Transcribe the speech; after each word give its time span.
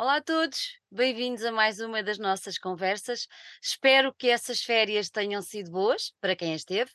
Olá 0.00 0.16
a 0.16 0.22
todos, 0.22 0.78
bem-vindos 0.90 1.44
a 1.44 1.52
mais 1.52 1.78
uma 1.78 2.02
das 2.02 2.18
nossas 2.18 2.56
conversas. 2.56 3.28
Espero 3.62 4.14
que 4.14 4.30
essas 4.30 4.62
férias 4.62 5.10
tenham 5.10 5.42
sido 5.42 5.70
boas 5.70 6.14
para 6.22 6.34
quem 6.34 6.54
as 6.54 6.64
teve. 6.64 6.90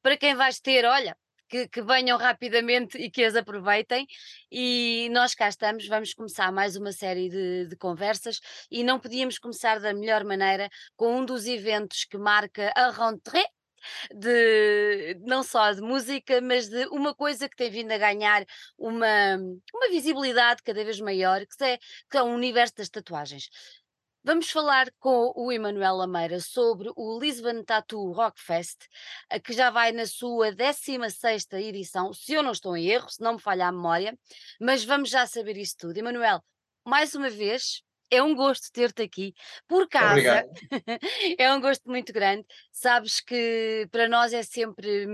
Para 0.00 0.16
quem 0.16 0.34
vais 0.34 0.58
ter, 0.58 0.86
olha, 0.86 1.14
que, 1.50 1.68
que 1.68 1.82
venham 1.82 2.16
rapidamente 2.16 2.96
e 2.96 3.10
que 3.10 3.22
as 3.24 3.36
aproveitem. 3.36 4.06
E 4.50 5.10
nós 5.12 5.34
cá 5.34 5.50
estamos, 5.50 5.86
vamos 5.86 6.14
começar 6.14 6.50
mais 6.50 6.76
uma 6.76 6.92
série 6.92 7.28
de, 7.28 7.66
de 7.66 7.76
conversas 7.76 8.40
e 8.70 8.82
não 8.82 8.98
podíamos 8.98 9.38
começar 9.38 9.78
da 9.78 9.92
melhor 9.92 10.24
maneira 10.24 10.70
com 10.96 11.14
um 11.14 11.26
dos 11.26 11.44
eventos 11.44 12.06
que 12.06 12.16
marca 12.16 12.72
a 12.74 12.90
rentrée 12.90 13.44
de 14.14 15.16
não 15.22 15.42
só 15.42 15.72
de 15.72 15.80
música, 15.80 16.40
mas 16.40 16.68
de 16.68 16.86
uma 16.86 17.14
coisa 17.14 17.48
que 17.48 17.56
tem 17.56 17.70
vindo 17.70 17.92
a 17.92 17.98
ganhar 17.98 18.44
uma, 18.78 19.36
uma 19.74 19.88
visibilidade 19.90 20.62
cada 20.62 20.84
vez 20.84 21.00
maior, 21.00 21.44
que 21.46 21.64
é, 21.64 21.78
que 22.10 22.16
é 22.16 22.22
o 22.22 22.26
universo 22.26 22.74
das 22.76 22.88
tatuagens. 22.88 23.48
Vamos 24.26 24.50
falar 24.50 24.90
com 24.98 25.32
o 25.36 25.52
Emanuel 25.52 25.94
Lameira 25.98 26.40
sobre 26.40 26.90
o 26.96 27.16
Lisbon 27.20 27.62
Tattoo 27.62 28.10
Rock 28.10 28.40
Fest, 28.40 28.88
eh, 29.30 29.38
que 29.38 29.52
já 29.52 29.70
vai 29.70 29.92
na 29.92 30.04
sua 30.04 30.50
16 30.50 31.46
edição, 31.52 32.12
se 32.12 32.32
eu 32.32 32.42
não 32.42 32.50
estou 32.50 32.76
em 32.76 32.88
erro, 32.88 33.08
se 33.08 33.20
não 33.22 33.34
me 33.34 33.40
falha 33.40 33.68
a 33.68 33.72
memória, 33.72 34.18
mas 34.60 34.84
vamos 34.84 35.10
já 35.10 35.24
saber 35.28 35.56
isso 35.56 35.76
tudo. 35.78 35.96
Emanuel, 35.98 36.42
mais 36.84 37.14
uma 37.14 37.30
vez, 37.30 37.84
é 38.10 38.22
um 38.22 38.34
gosto 38.34 38.70
ter-te 38.72 39.02
aqui 39.02 39.34
por 39.66 39.88
casa, 39.88 40.44
é 41.38 41.52
um 41.52 41.60
gosto 41.60 41.88
muito 41.88 42.12
grande. 42.12 42.46
Sabes 42.72 43.20
que 43.20 43.88
para 43.90 44.08
nós 44.08 44.32
é 44.32 44.42
sempre 44.42 45.06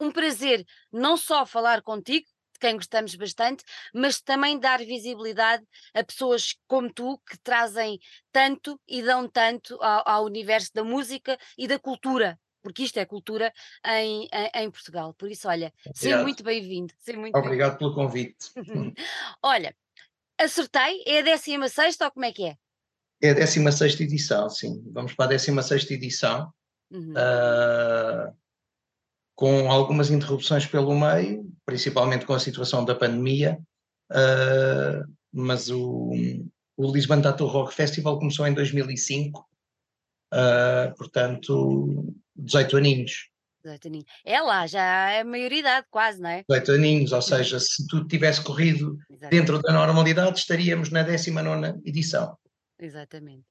um 0.00 0.10
prazer 0.10 0.64
não 0.92 1.16
só 1.16 1.46
falar 1.46 1.82
contigo, 1.82 2.26
de 2.52 2.58
quem 2.58 2.76
gostamos 2.76 3.14
bastante, 3.14 3.64
mas 3.94 4.20
também 4.20 4.58
dar 4.58 4.78
visibilidade 4.80 5.64
a 5.94 6.04
pessoas 6.04 6.54
como 6.66 6.92
tu 6.92 7.18
que 7.28 7.38
trazem 7.38 7.98
tanto 8.30 8.78
e 8.86 9.02
dão 9.02 9.28
tanto 9.28 9.80
ao, 9.82 10.08
ao 10.08 10.24
universo 10.24 10.70
da 10.74 10.84
música 10.84 11.38
e 11.56 11.66
da 11.66 11.78
cultura. 11.78 12.38
Porque 12.62 12.84
isto 12.84 12.96
é 12.98 13.04
cultura 13.04 13.52
em, 13.84 14.28
em, 14.32 14.50
em 14.54 14.70
Portugal. 14.70 15.12
Por 15.14 15.28
isso, 15.28 15.48
olha, 15.48 15.72
seja 15.94 16.22
muito 16.22 16.44
bem-vindo. 16.44 16.94
Seja 16.98 17.18
muito 17.18 17.32
bem-vindo. 17.32 17.48
Obrigado 17.48 17.78
pelo 17.78 17.92
convite. 17.92 18.52
olha, 19.42 19.74
Acertei? 20.38 21.02
É 21.06 21.18
a 21.18 21.22
16 21.22 21.96
ou 22.00 22.10
como 22.10 22.24
é 22.24 22.32
que 22.32 22.44
é? 22.44 22.56
É 23.20 23.30
a 23.30 23.34
16 23.34 24.00
edição, 24.00 24.48
sim. 24.50 24.82
Vamos 24.92 25.14
para 25.14 25.26
a 25.26 25.28
16 25.28 25.90
edição, 25.90 26.52
Uhum. 26.92 27.12
uh, 27.12 28.36
com 29.34 29.70
algumas 29.70 30.10
interrupções 30.10 30.66
pelo 30.66 30.94
meio, 30.94 31.50
principalmente 31.64 32.26
com 32.26 32.34
a 32.34 32.38
situação 32.38 32.84
da 32.84 32.94
pandemia, 32.94 33.58
uh, 34.12 35.10
mas 35.32 35.70
o, 35.70 36.12
o 36.76 36.92
Lisbon 36.92 37.22
Tattoo 37.22 37.46
Rock 37.46 37.72
Festival 37.72 38.18
começou 38.18 38.46
em 38.46 38.52
2005, 38.52 39.40
uh, 40.34 40.94
portanto, 40.96 42.14
18 42.36 42.76
aninhos. 42.76 43.31
18 43.62 43.86
aninhos. 43.88 44.06
É 44.24 44.40
lá, 44.40 44.66
já 44.66 45.10
é 45.10 45.24
maioridade 45.24 45.86
quase, 45.90 46.20
não 46.20 46.30
é? 46.30 46.44
18 46.48 46.72
aninhos, 46.72 47.12
ou 47.12 47.22
seja, 47.22 47.58
se 47.60 47.86
tudo 47.86 48.06
tivesse 48.08 48.42
corrido 48.42 48.98
Exatamente. 49.08 49.30
dentro 49.30 49.62
da 49.62 49.72
normalidade, 49.72 50.38
estaríamos 50.38 50.90
na 50.90 51.02
19 51.02 51.80
edição. 51.84 52.36
Exatamente. 52.78 53.44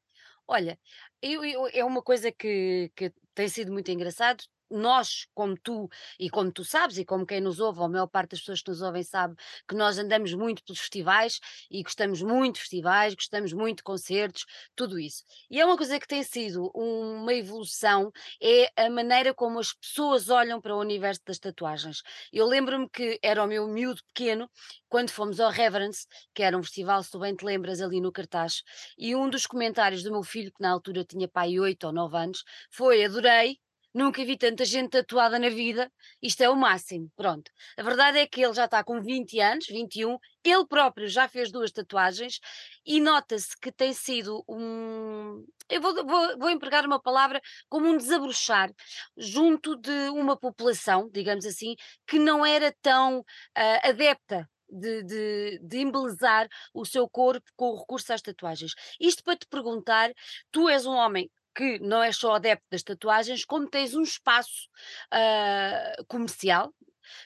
Olha, 0.48 0.78
eu, 1.22 1.44
eu- 1.46 1.68
é 1.74 1.86
uma 1.86 2.02
coisa 2.02 2.32
que, 2.32 2.92
que 2.96 3.12
tem 3.34 3.48
sido 3.48 3.72
muito 3.72 3.90
engraçado. 3.90 4.44
Nós, 4.72 5.28
como 5.34 5.56
tu, 5.58 5.90
e 6.20 6.30
como 6.30 6.52
tu 6.52 6.64
sabes, 6.64 6.98
e 6.98 7.06
como 7.06 7.26
quem 7.26 7.42
nos 7.42 7.60
ouve, 7.60 7.80
ou 7.80 7.86
a 7.86 7.90
maior 7.90 8.08
parte 8.08 8.32
das 8.32 8.40
pessoas 8.40 8.62
que 8.62 8.70
nos 8.72 8.82
ouvem 8.82 9.04
sabe, 9.04 9.36
que 9.68 9.76
nós 9.76 9.98
andamos 9.98 10.34
muito 10.34 10.64
pelos 10.64 10.80
festivais 10.80 11.40
e 11.70 11.84
gostamos 11.84 12.22
muito 12.22 12.56
de 12.56 12.62
festivais, 12.62 13.14
gostamos 13.16 13.54
muito 13.54 13.78
de 13.78 13.84
concertos, 13.84 14.46
tudo 14.76 15.00
isso. 15.00 15.24
E 15.50 15.60
é 15.60 15.66
uma 15.66 15.78
coisa 15.78 16.00
que 16.00 16.08
tem 16.08 16.24
sido 16.24 16.72
uma 16.74 17.34
evolução, 17.34 18.12
é 18.42 18.72
a 18.76 18.90
maneira 18.90 19.34
como 19.34 19.60
as 19.60 19.74
pessoas 19.74 20.30
olham 20.30 20.60
para 20.62 20.76
o 20.76 20.80
universo 20.80 21.22
das 21.26 21.40
tatuagens. 21.40 22.02
Eu 22.32 22.46
lembro-me 22.48 22.90
que 22.90 23.20
era 23.22 23.44
o 23.44 23.48
meu 23.48 23.68
miúdo 23.68 24.02
pequeno, 24.14 24.50
quando 24.90 25.10
fomos 25.12 25.40
ao 25.40 25.50
Reverence, 25.52 26.06
que 26.34 26.44
era 26.44 26.58
um 26.58 26.64
festival, 26.64 27.04
se 27.04 27.12
tu 27.12 27.20
bem 27.20 27.36
te 27.36 27.46
lembras, 27.46 27.82
ali 27.82 28.02
no 28.02 28.12
cartaz, 28.12 28.64
e 28.98 29.16
um 29.16 29.30
dos 29.30 29.46
comentários 29.46 30.04
do 30.04 30.12
meu 30.12 30.24
filho, 30.24 30.52
que 30.52 30.62
na 30.62 30.72
altura 30.72 31.04
tinha 31.04 31.28
pai 31.28 31.60
8 31.60 31.86
ou 31.88 31.94
9 31.94 32.18
anos, 32.18 32.44
foi: 32.70 33.04
adorei, 33.04 33.58
nunca 33.94 34.24
vi 34.26 34.38
tanta 34.38 34.66
gente 34.66 34.92
tatuada 34.92 35.38
na 35.40 35.50
vida, 35.50 35.92
isto 36.22 36.42
é 36.42 36.50
o 36.50 36.56
máximo. 36.56 37.12
Pronto. 37.16 37.52
A 37.78 37.84
verdade 37.84 38.20
é 38.20 38.28
que 38.28 38.42
ele 38.42 38.54
já 38.54 38.66
está 38.66 38.84
com 38.84 39.02
20 39.02 39.40
anos, 39.40 39.68
21, 39.68 40.18
ele 40.44 40.66
próprio 40.66 41.08
já 41.08 41.28
fez 41.28 41.52
duas 41.52 41.72
tatuagens 41.72 42.40
e 42.86 43.00
nota-se 43.00 43.56
que 43.60 43.72
tem 43.72 43.94
sido 43.94 44.44
um. 44.48 45.46
Eu 45.70 45.82
vou, 45.82 45.94
vou, 46.06 46.38
vou 46.38 46.50
empregar 46.50 46.86
uma 46.86 47.02
palavra 47.02 47.42
como 47.70 47.88
um 47.88 47.98
desabrochar 47.98 48.72
junto 49.18 49.76
de 49.76 50.10
uma 50.10 50.38
população, 50.38 51.10
digamos 51.12 51.46
assim, 51.46 51.76
que 52.08 52.20
não 52.20 52.46
era 52.46 52.74
tão 52.82 53.24
ah, 53.56 53.90
adepta 53.90 54.50
de, 54.72 55.04
de, 55.04 55.60
de 55.62 55.80
embelezar 55.80 56.48
o 56.74 56.86
seu 56.86 57.08
corpo 57.10 57.46
com 57.56 57.72
o 57.72 57.80
recurso 57.80 58.14
às 58.14 58.22
tatuagens. 58.22 58.74
Isto 59.00 59.24
para 59.24 59.38
te 59.38 59.46
perguntar, 59.48 60.12
tu 60.52 60.70
és 60.70 60.86
um 60.86 60.94
homem 60.94 61.30
que 61.56 61.80
não 61.80 62.02
és 62.02 62.16
só 62.18 62.36
adepto 62.36 62.66
das 62.72 62.84
tatuagens, 62.84 63.46
como 63.46 63.70
tens 63.70 63.94
um 63.94 64.02
espaço 64.04 64.70
ah, 65.12 65.94
comercial, 66.08 66.74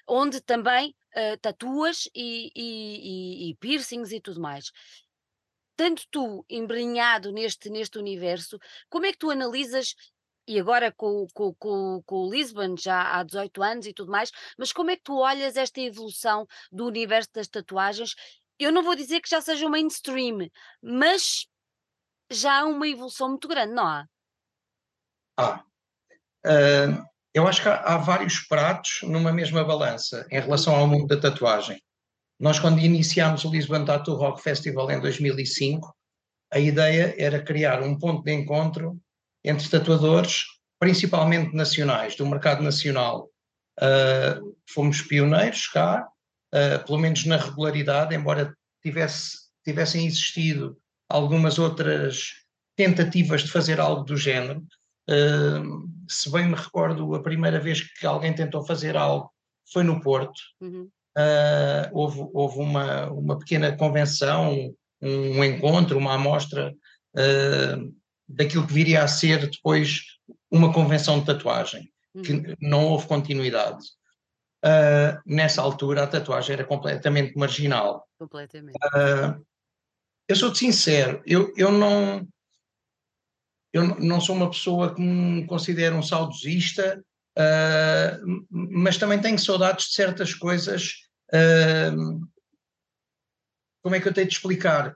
onde 0.08 0.42
também 0.42 0.96
ah, 1.16 1.38
tatuas 1.42 2.10
e, 2.16 2.52
e- 2.56 3.48
e- 3.48 3.50
e 3.52 3.56
piercings 3.58 4.12
e 4.12 4.20
tudo 4.22 4.42
mais. 4.42 4.72
Tanto 5.76 6.04
tu 6.10 6.46
embrenhado 6.50 7.32
neste, 7.32 7.70
neste 7.70 7.98
universo, 7.98 8.58
como 8.90 9.06
é 9.06 9.12
que 9.12 9.18
tu 9.18 9.30
analisas, 9.30 9.94
e 10.48 10.60
agora 10.60 10.92
com, 10.92 11.28
com, 11.34 11.54
com, 11.56 12.02
com 12.06 12.16
o 12.16 12.32
Lisbon 12.32 12.76
já 12.78 13.18
há 13.18 13.24
18 13.24 13.62
anos 13.64 13.86
e 13.86 13.94
tudo 13.94 14.12
mais, 14.12 14.32
mas 14.58 14.72
como 14.72 14.92
é 14.92 14.96
que 14.96 15.04
tu 15.04 15.18
olhas 15.18 15.58
esta 15.58 15.82
evolução 15.82 16.48
do 16.72 16.86
universo 16.86 17.30
das 17.34 17.48
tatuagens? 17.48 18.16
Eu 18.58 18.72
não 18.72 18.84
vou 18.84 18.96
dizer 18.96 19.20
que 19.22 19.30
já 19.30 19.42
seja 19.42 19.66
um 19.66 19.70
mainstream, 19.70 20.48
mas 20.82 21.46
já 22.32 22.60
há 22.62 22.66
uma 22.66 22.88
evolução 22.88 23.30
muito 23.30 23.48
grande, 23.48 23.74
não 23.74 23.86
há? 23.86 24.08
Ah, 25.38 25.64
ah, 26.46 27.06
eu 27.34 27.48
acho 27.48 27.62
que 27.62 27.68
há, 27.68 27.76
há 27.82 27.98
vários 27.98 28.40
pratos 28.40 29.00
numa 29.04 29.32
mesma 29.32 29.64
balança 29.64 30.26
em 30.32 30.40
relação 30.40 30.76
ao 30.76 30.88
mundo 30.88 31.08
da 31.08 31.20
tatuagem. 31.20 31.82
Nós, 32.40 32.60
quando 32.60 32.80
iniciámos 32.80 33.46
o 33.46 33.52
Lisbon 33.52 33.86
Tattoo 33.86 34.16
Rock 34.16 34.42
Festival 34.42 34.92
em 34.92 35.00
2005, 35.00 35.96
a 36.52 36.60
ideia 36.60 37.16
era 37.18 37.42
criar 37.42 37.82
um 37.82 37.98
ponto 37.98 38.24
de 38.24 38.34
encontro 38.34 39.00
entre 39.44 39.70
tatuadores, 39.70 40.44
principalmente 40.80 41.56
nacionais, 41.56 42.16
do 42.16 42.26
mercado 42.26 42.64
nacional. 42.64 43.30
Ah, 43.80 44.40
fomos 44.70 45.02
pioneiros 45.02 45.68
cá, 45.68 46.08
ah, 46.54 46.80
pelo 46.86 47.00
menos 47.00 47.26
na 47.26 47.38
regularidade, 47.38 48.16
embora 48.16 48.56
tivesse, 48.82 49.38
tivessem 49.64 50.06
existido 50.06 50.78
algumas 51.10 51.60
outras 51.60 52.34
tentativas 52.76 53.44
de 53.44 53.52
fazer 53.52 53.80
algo 53.80 54.04
do 54.04 54.18
género. 54.18 54.64
Uh, 55.10 55.88
se 56.10 56.32
bem 56.32 56.48
me 56.48 56.56
recordo, 56.56 57.14
a 57.16 57.22
primeira 57.22 57.60
vez 57.60 57.82
que 57.82 58.06
alguém 58.06 58.34
tentou 58.34 58.66
fazer 58.66 58.98
algo 58.98 59.32
foi 59.72 59.84
no 59.84 60.02
Porto. 60.02 60.40
Uhum. 60.62 60.90
Uh, 61.18 61.90
houve 61.94 62.30
houve 62.34 62.60
uma, 62.60 63.10
uma 63.12 63.40
pequena 63.40 63.76
convenção, 63.76 64.54
um, 65.02 65.38
um 65.40 65.44
encontro, 65.44 65.98
uma 65.98 66.16
amostra 66.16 66.74
uh, 67.16 67.96
daquilo 68.28 68.68
que 68.68 68.74
viria 68.74 69.04
a 69.04 69.08
ser 69.08 69.50
depois 69.50 70.02
uma 70.52 70.74
convenção 70.74 71.20
de 71.20 71.26
tatuagem, 71.26 71.92
Uhum. 72.16 72.22
que 72.22 72.56
não 72.62 72.86
houve 72.86 73.08
continuidade. 73.08 73.84
Uh, 74.64 75.20
nessa 75.26 75.62
altura 75.62 76.04
a 76.04 76.08
tatuagem 76.08 76.54
era 76.54 76.64
completamente 76.64 77.38
marginal. 77.38 78.08
Completamente. 78.18 78.78
Eu 80.28 80.36
sou-te 80.36 80.60
sincero, 80.60 81.22
eu, 81.26 81.54
eu 81.56 81.72
não 81.72 82.26
eu 83.76 84.00
não 84.00 84.22
sou 84.22 84.38
uma 84.38 84.50
pessoa 84.50 84.96
que 84.96 85.02
me 85.02 85.46
considero 85.46 85.98
um 85.98 86.02
saudosista, 86.02 87.04
uh, 87.38 88.46
mas 88.50 88.98
também 88.98 89.20
tenho 89.20 89.38
saudades 89.38 89.88
de 89.88 89.96
certas 89.96 90.34
coisas. 90.34 90.94
Uh, 91.28 92.26
como 93.84 93.96
é 93.96 94.00
que 94.00 94.08
eu 94.08 94.14
tenho 94.14 94.30
de 94.30 94.34
explicar? 94.34 94.96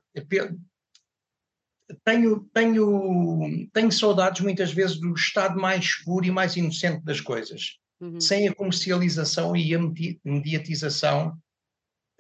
Tenho, 2.05 2.49
tenho, 2.53 3.69
tenho 3.73 3.91
saudades 3.91 4.39
muitas 4.41 4.71
vezes 4.71 4.97
do 4.97 5.13
estado 5.13 5.59
mais 5.59 6.01
puro 6.05 6.25
e 6.25 6.31
mais 6.31 6.55
inocente 6.55 7.03
das 7.03 7.19
coisas, 7.19 7.77
Uhum. 8.01 8.21
sem 8.21 8.47
a 8.47 8.55
comercialização 8.55 9.57
e 9.57 9.75
a 9.75 9.79
mediatização 10.23 11.37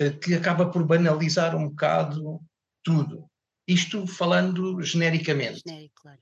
uh, 0.01 0.19
que 0.19 0.33
acaba 0.33 0.69
por 0.69 0.85
banalizar 0.85 1.55
um 1.55 1.69
bocado 1.69 2.41
tudo. 2.83 3.25
Isto 3.65 4.05
falando 4.05 4.81
genericamente. 4.81 5.61
Genérico, 5.65 6.01
claro. 6.01 6.19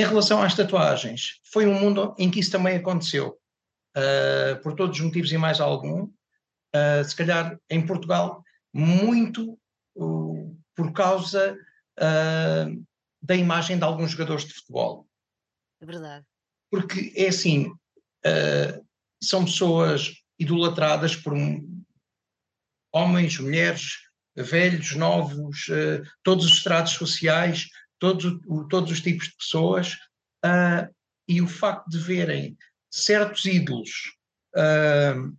Em 0.00 0.04
relação 0.06 0.42
às 0.42 0.54
tatuagens, 0.54 1.40
foi 1.44 1.66
um 1.66 1.78
mundo 1.78 2.14
em 2.18 2.30
que 2.30 2.40
isso 2.40 2.50
também 2.50 2.78
aconteceu, 2.78 3.38
uh, 3.94 4.62
por 4.62 4.74
todos 4.74 4.98
os 4.98 5.04
motivos 5.04 5.30
e 5.30 5.36
mais 5.36 5.60
algum. 5.60 6.04
Uh, 6.74 7.04
se 7.06 7.14
calhar 7.14 7.60
em 7.68 7.86
Portugal, 7.86 8.42
muito 8.72 9.60
uh, 9.94 10.58
por 10.74 10.90
causa 10.94 11.54
uh, 11.98 12.86
da 13.20 13.36
imagem 13.36 13.76
de 13.76 13.84
alguns 13.84 14.12
jogadores 14.12 14.46
de 14.46 14.54
futebol. 14.54 15.06
É 15.82 15.84
verdade. 15.84 16.24
Porque 16.70 17.12
é 17.14 17.28
assim, 17.28 17.70
são 19.22 19.44
pessoas 19.44 20.14
idolatradas 20.38 21.14
por 21.14 21.34
homens, 22.90 23.38
mulheres, 23.38 23.98
velhos, 24.34 24.94
novos, 24.94 25.66
todos 26.22 26.46
os 26.46 26.52
estratos 26.52 26.92
sociais, 26.92 27.68
todos, 28.00 28.40
todos 28.68 28.90
os 28.90 29.00
tipos 29.00 29.28
de 29.28 29.36
pessoas, 29.36 29.94
uh, 30.44 30.92
e 31.28 31.40
o 31.40 31.46
facto 31.46 31.88
de 31.88 31.98
verem 31.98 32.56
certos 32.90 33.44
ídolos 33.44 34.16
uh, 34.56 35.36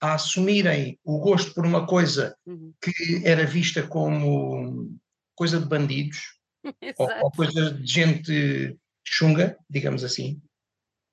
a 0.00 0.14
assumirem 0.14 0.98
o 1.04 1.18
gosto 1.18 1.52
por 1.52 1.66
uma 1.66 1.86
coisa 1.86 2.34
uhum. 2.46 2.72
que 2.80 3.22
era 3.22 3.44
vista 3.44 3.86
como 3.86 4.98
coisa 5.34 5.60
de 5.60 5.66
bandidos 5.66 6.38
ou, 6.96 7.10
ou, 7.22 7.30
coisa 7.30 7.74
de 7.74 7.86
gente 7.86 8.78
chunga, 9.06 9.58
digamos 9.68 10.04
assim, 10.04 10.40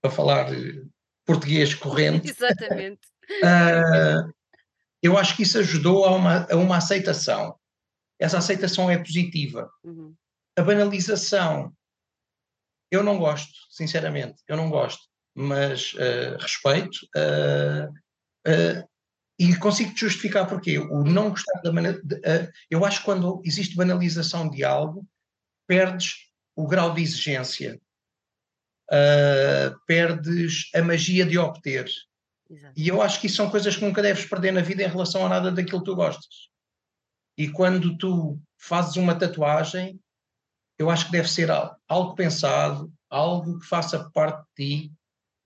para 0.01 0.11
falar 0.11 0.47
português 1.25 1.73
corrente. 1.73 2.29
Exatamente. 2.31 3.01
Uh, 3.43 4.33
eu 5.01 5.17
acho 5.17 5.35
que 5.35 5.43
isso 5.43 5.57
ajudou 5.59 6.05
a 6.05 6.15
uma, 6.15 6.47
a 6.49 6.55
uma 6.55 6.77
aceitação. 6.77 7.57
Essa 8.19 8.37
aceitação 8.37 8.89
é 8.89 8.97
positiva. 8.97 9.69
Uhum. 9.83 10.15
A 10.57 10.63
banalização, 10.63 11.71
eu 12.89 13.03
não 13.03 13.19
gosto, 13.19 13.53
sinceramente, 13.69 14.41
eu 14.47 14.57
não 14.57 14.71
gosto, 14.71 15.03
mas 15.35 15.93
uh, 15.93 16.35
respeito 16.39 16.97
uh, 17.15 17.87
uh, 18.49 18.89
e 19.37 19.55
consigo 19.57 19.93
te 19.93 19.99
justificar 19.99 20.47
porquê. 20.47 20.79
O 20.79 21.03
não 21.03 21.29
gostar 21.29 21.61
da 21.61 21.71
banalização, 21.71 22.51
eu 22.71 22.83
acho 22.83 22.99
que 22.99 23.05
quando 23.05 23.39
existe 23.45 23.75
banalização 23.75 24.49
de 24.49 24.63
algo, 24.63 25.07
perdes 25.67 26.15
o 26.55 26.65
grau 26.65 26.91
de 26.91 27.03
exigência, 27.03 27.79
perdes 29.85 30.71
a 30.73 30.81
magia 30.81 31.23
de 31.23 31.37
obter. 31.37 31.87
Exato. 32.49 32.73
E 32.75 32.87
eu 32.87 32.99
acho 32.99 33.21
que 33.21 33.27
isso 33.27 33.35
são 33.35 33.51
coisas 33.51 33.75
que 33.75 33.85
nunca 33.85 34.01
deves 34.01 34.25
perder 34.25 34.51
na 34.51 34.61
vida 34.61 34.81
em 34.81 34.87
relação 34.87 35.23
a 35.23 35.29
nada 35.29 35.51
daquilo 35.51 35.81
que 35.81 35.85
tu 35.85 35.95
gostas. 35.95 36.49
E 37.37 37.47
quando 37.47 37.95
tu 37.95 38.41
fazes 38.57 38.95
uma 38.95 39.13
tatuagem, 39.13 39.99
eu 40.77 40.89
acho 40.89 41.05
que 41.05 41.11
deve 41.11 41.29
ser 41.29 41.49
algo 41.87 42.15
pensado, 42.15 42.91
algo 43.09 43.59
que 43.59 43.65
faça 43.65 44.09
parte 44.11 44.45
de 44.57 44.79
ti. 44.79 44.91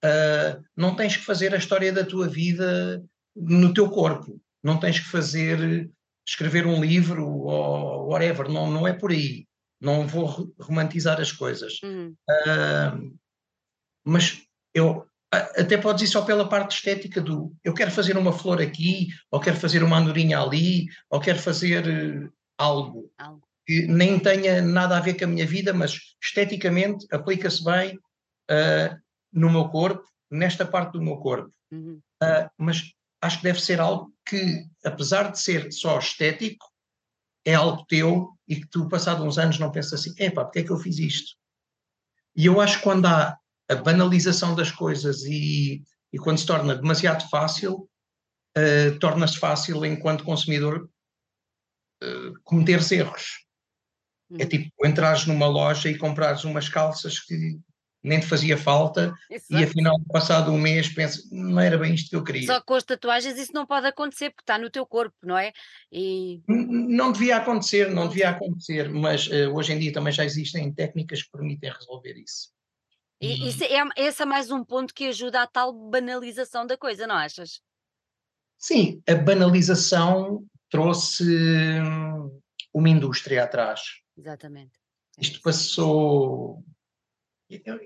Uh, 0.03 0.63
não 0.75 0.95
tens 0.95 1.15
que 1.15 1.23
fazer 1.23 1.53
a 1.53 1.57
história 1.57 1.93
da 1.93 2.03
tua 2.03 2.27
vida 2.27 3.03
no 3.35 3.73
teu 3.73 3.89
corpo. 3.89 4.41
Não 4.63 4.79
tens 4.79 4.99
que 4.99 5.05
fazer, 5.05 5.89
escrever 6.27 6.65
um 6.65 6.83
livro 6.83 7.27
ou 7.27 8.09
whatever. 8.09 8.49
Não, 8.49 8.69
não 8.69 8.87
é 8.87 8.93
por 8.93 9.11
aí. 9.11 9.47
Não 9.79 10.05
vou 10.07 10.53
romantizar 10.59 11.19
as 11.19 11.31
coisas. 11.31 11.79
Uhum. 11.83 12.15
Uh, 12.29 13.17
mas 14.05 14.41
eu, 14.73 15.05
até 15.31 15.77
podes 15.77 16.03
ir 16.03 16.11
só 16.11 16.23
pela 16.23 16.47
parte 16.47 16.75
estética 16.75 17.21
do 17.21 17.55
eu 17.63 17.73
quero 17.73 17.91
fazer 17.91 18.17
uma 18.17 18.33
flor 18.33 18.61
aqui, 18.61 19.07
ou 19.31 19.39
quero 19.39 19.57
fazer 19.57 19.81
uma 19.81 19.97
andorinha 19.97 20.39
ali, 20.39 20.87
ou 21.09 21.19
quero 21.19 21.39
fazer 21.39 21.87
uh, 21.87 22.33
algo, 22.57 23.11
algo, 23.17 23.41
que 23.65 23.87
nem 23.87 24.19
tenha 24.19 24.61
nada 24.61 24.97
a 24.97 25.01
ver 25.01 25.17
com 25.17 25.25
a 25.25 25.27
minha 25.27 25.45
vida, 25.45 25.73
mas 25.73 25.99
esteticamente 26.21 27.05
aplica-se 27.11 27.63
bem 27.63 27.97
uh, 27.97 28.97
no 29.31 29.49
meu 29.49 29.69
corpo, 29.69 30.03
nesta 30.29 30.65
parte 30.65 30.93
do 30.93 31.01
meu 31.01 31.17
corpo. 31.17 31.53
Uhum. 31.71 32.01
Uh, 32.21 32.49
mas 32.57 32.91
acho 33.21 33.37
que 33.37 33.43
deve 33.43 33.61
ser 33.61 33.79
algo 33.79 34.13
que, 34.27 34.65
apesar 34.83 35.31
de 35.31 35.39
ser 35.39 35.71
só 35.71 35.99
estético, 35.99 36.65
é 37.45 37.53
algo 37.53 37.85
teu 37.85 38.29
e 38.47 38.55
que 38.57 38.67
tu, 38.67 38.87
passado 38.87 39.23
uns 39.23 39.37
anos, 39.37 39.59
não 39.59 39.71
pensas 39.71 39.93
assim: 39.93 40.13
epá, 40.17 40.43
porque 40.43 40.59
é 40.59 40.63
que 40.63 40.71
eu 40.71 40.77
fiz 40.77 40.97
isto? 40.99 41.35
E 42.35 42.45
eu 42.45 42.61
acho 42.61 42.77
que 42.77 42.83
quando 42.83 43.05
há 43.05 43.37
a 43.69 43.75
banalização 43.75 44.55
das 44.55 44.71
coisas 44.71 45.23
e, 45.23 45.83
e 46.11 46.17
quando 46.17 46.37
se 46.37 46.45
torna 46.45 46.75
demasiado 46.75 47.27
fácil, 47.29 47.89
uh, 48.57 48.99
torna-se 48.99 49.37
fácil, 49.37 49.85
enquanto 49.85 50.23
consumidor, 50.23 50.89
uh, 52.03 52.33
cometer 52.43 52.79
erros. 52.93 53.45
É 54.37 54.43
uhum. 54.43 54.49
tipo 54.49 54.85
entrares 54.85 55.25
numa 55.25 55.47
loja 55.47 55.89
e 55.89 55.97
comprares 55.97 56.43
umas 56.43 56.69
calças 56.69 57.19
que 57.19 57.59
nem 58.03 58.19
te 58.19 58.25
fazia 58.25 58.57
falta 58.57 59.13
Exato. 59.29 59.61
e 59.61 59.63
afinal, 59.63 59.99
passado 60.11 60.51
um 60.51 60.57
mês, 60.57 60.89
pensa, 60.89 61.21
não 61.31 61.59
era 61.59 61.77
bem 61.77 61.93
isto 61.93 62.09
que 62.09 62.15
eu 62.15 62.23
queria. 62.23 62.47
Só 62.47 62.61
com 62.61 62.73
as 62.73 62.83
tatuagens 62.83 63.37
isso 63.37 63.53
não 63.53 63.65
pode 63.65 63.85
acontecer 63.85 64.31
porque 64.31 64.41
está 64.41 64.57
no 64.57 64.69
teu 64.69 64.85
corpo, 64.85 65.15
não 65.23 65.37
é? 65.37 65.51
E... 65.91 66.41
Não 66.47 67.11
devia 67.11 67.37
acontecer, 67.37 67.91
não 67.91 68.07
devia 68.07 68.29
acontecer, 68.29 68.89
mas 68.89 69.27
uh, 69.27 69.53
hoje 69.53 69.73
em 69.73 69.79
dia 69.79 69.93
também 69.93 70.11
já 70.11 70.25
existem 70.25 70.73
técnicas 70.73 71.21
que 71.21 71.31
permitem 71.31 71.71
resolver 71.71 72.13
isso. 72.17 72.49
E 73.21 73.47
isso 73.47 73.63
é, 73.63 73.83
esse 73.97 74.23
é 74.23 74.25
mais 74.25 74.49
um 74.49 74.63
ponto 74.63 74.95
que 74.95 75.05
ajuda 75.05 75.43
à 75.43 75.47
tal 75.47 75.71
banalização 75.71 76.65
da 76.65 76.75
coisa, 76.75 77.05
não 77.05 77.13
achas? 77.13 77.61
Sim, 78.57 79.01
a 79.07 79.13
banalização 79.13 80.43
trouxe 80.71 81.23
hum, 81.23 82.41
uma 82.73 82.89
indústria 82.89 83.43
atrás. 83.43 83.81
Exatamente. 84.21 84.79
Isto 85.19 85.41
passou. 85.41 86.63
Eu, 87.49 87.79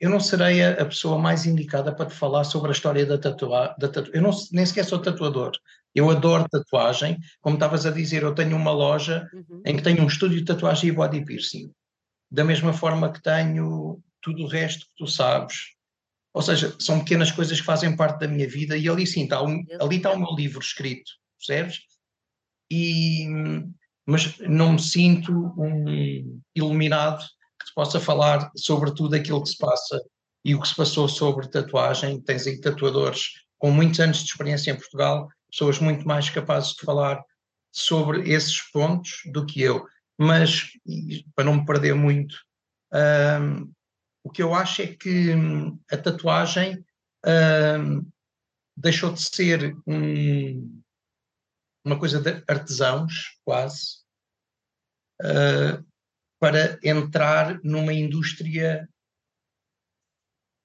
eu 0.00 0.10
não 0.10 0.18
serei 0.18 0.62
a, 0.62 0.72
a, 0.72 0.84
pessoa 0.84 1.18
mais 1.18 1.46
indicada 1.46 1.94
para 1.94 2.06
te 2.06 2.14
falar 2.14 2.44
sobre 2.44 2.70
a 2.70 2.72
história 2.72 3.06
da 3.06 3.16
tatuagem. 3.16 3.76
Tatu... 3.78 4.10
Eu 4.12 4.22
não, 4.22 4.30
nem 4.52 4.66
sequer 4.66 4.84
sou 4.84 5.00
tatuador. 5.00 5.52
Eu 5.94 6.10
adoro 6.10 6.48
tatuagem. 6.50 7.18
Como 7.40 7.54
estavas 7.56 7.86
a 7.86 7.90
dizer, 7.90 8.24
eu 8.24 8.34
tenho 8.34 8.56
uma 8.56 8.72
loja 8.72 9.28
uhum. 9.32 9.62
em 9.64 9.76
que 9.76 9.82
tenho 9.82 10.02
um 10.02 10.08
estúdio 10.08 10.38
de 10.38 10.44
tatuagem 10.44 10.90
e 10.90 10.92
body 10.92 11.24
piercing. 11.24 11.72
Da 12.30 12.44
mesma 12.44 12.72
forma 12.72 13.12
que 13.12 13.22
tenho 13.22 14.02
tudo 14.20 14.42
o 14.42 14.48
resto 14.48 14.84
que 14.84 14.92
tu 14.96 15.06
sabes. 15.06 15.74
Ou 16.34 16.42
seja, 16.42 16.76
são 16.80 16.98
pequenas 16.98 17.30
coisas 17.30 17.58
que 17.58 17.66
fazem 17.66 17.96
parte 17.96 18.18
da 18.20 18.28
minha 18.28 18.48
vida 18.48 18.76
e 18.76 18.88
ali 18.88 19.06
sim, 19.06 19.24
está 19.24 19.42
um, 19.42 19.64
ali 19.80 19.96
está 19.96 20.12
o 20.12 20.18
meu 20.18 20.34
livro 20.34 20.60
escrito, 20.60 21.10
percebes? 21.38 21.80
E, 22.70 23.26
mas 24.08 24.38
não 24.38 24.72
me 24.72 24.80
sinto 24.80 25.52
um 25.58 26.40
iluminado 26.54 27.22
que 27.60 27.66
te 27.66 27.74
possa 27.74 28.00
falar 28.00 28.50
sobre 28.56 28.94
tudo 28.94 29.14
aquilo 29.14 29.42
que 29.42 29.50
se 29.50 29.58
passa 29.58 30.00
e 30.42 30.54
o 30.54 30.62
que 30.62 30.68
se 30.68 30.74
passou 30.74 31.06
sobre 31.06 31.46
tatuagem. 31.46 32.18
Tens 32.22 32.46
aí 32.46 32.58
tatuadores 32.58 33.32
com 33.58 33.70
muitos 33.70 34.00
anos 34.00 34.20
de 34.20 34.30
experiência 34.30 34.70
em 34.70 34.76
Portugal, 34.76 35.28
pessoas 35.50 35.78
muito 35.78 36.08
mais 36.08 36.30
capazes 36.30 36.72
de 36.72 36.86
falar 36.86 37.22
sobre 37.70 38.30
esses 38.30 38.62
pontos 38.70 39.20
do 39.26 39.44
que 39.44 39.60
eu. 39.60 39.86
Mas, 40.16 40.70
para 41.34 41.44
não 41.44 41.56
me 41.56 41.66
perder 41.66 41.94
muito, 41.94 42.34
hum, 42.94 43.70
o 44.24 44.30
que 44.30 44.42
eu 44.42 44.54
acho 44.54 44.80
é 44.80 44.86
que 44.86 45.34
hum, 45.34 45.78
a 45.92 45.98
tatuagem 45.98 46.82
hum, 47.26 48.08
deixou 48.74 49.12
de 49.12 49.20
ser 49.20 49.76
um, 49.86 50.80
uma 51.84 51.98
coisa 51.98 52.20
de 52.20 52.42
artesãos, 52.48 53.38
quase, 53.44 54.07
uh, 55.22 55.84
para 56.40 56.78
entrar 56.82 57.60
numa 57.62 57.92
indústria 57.92 58.88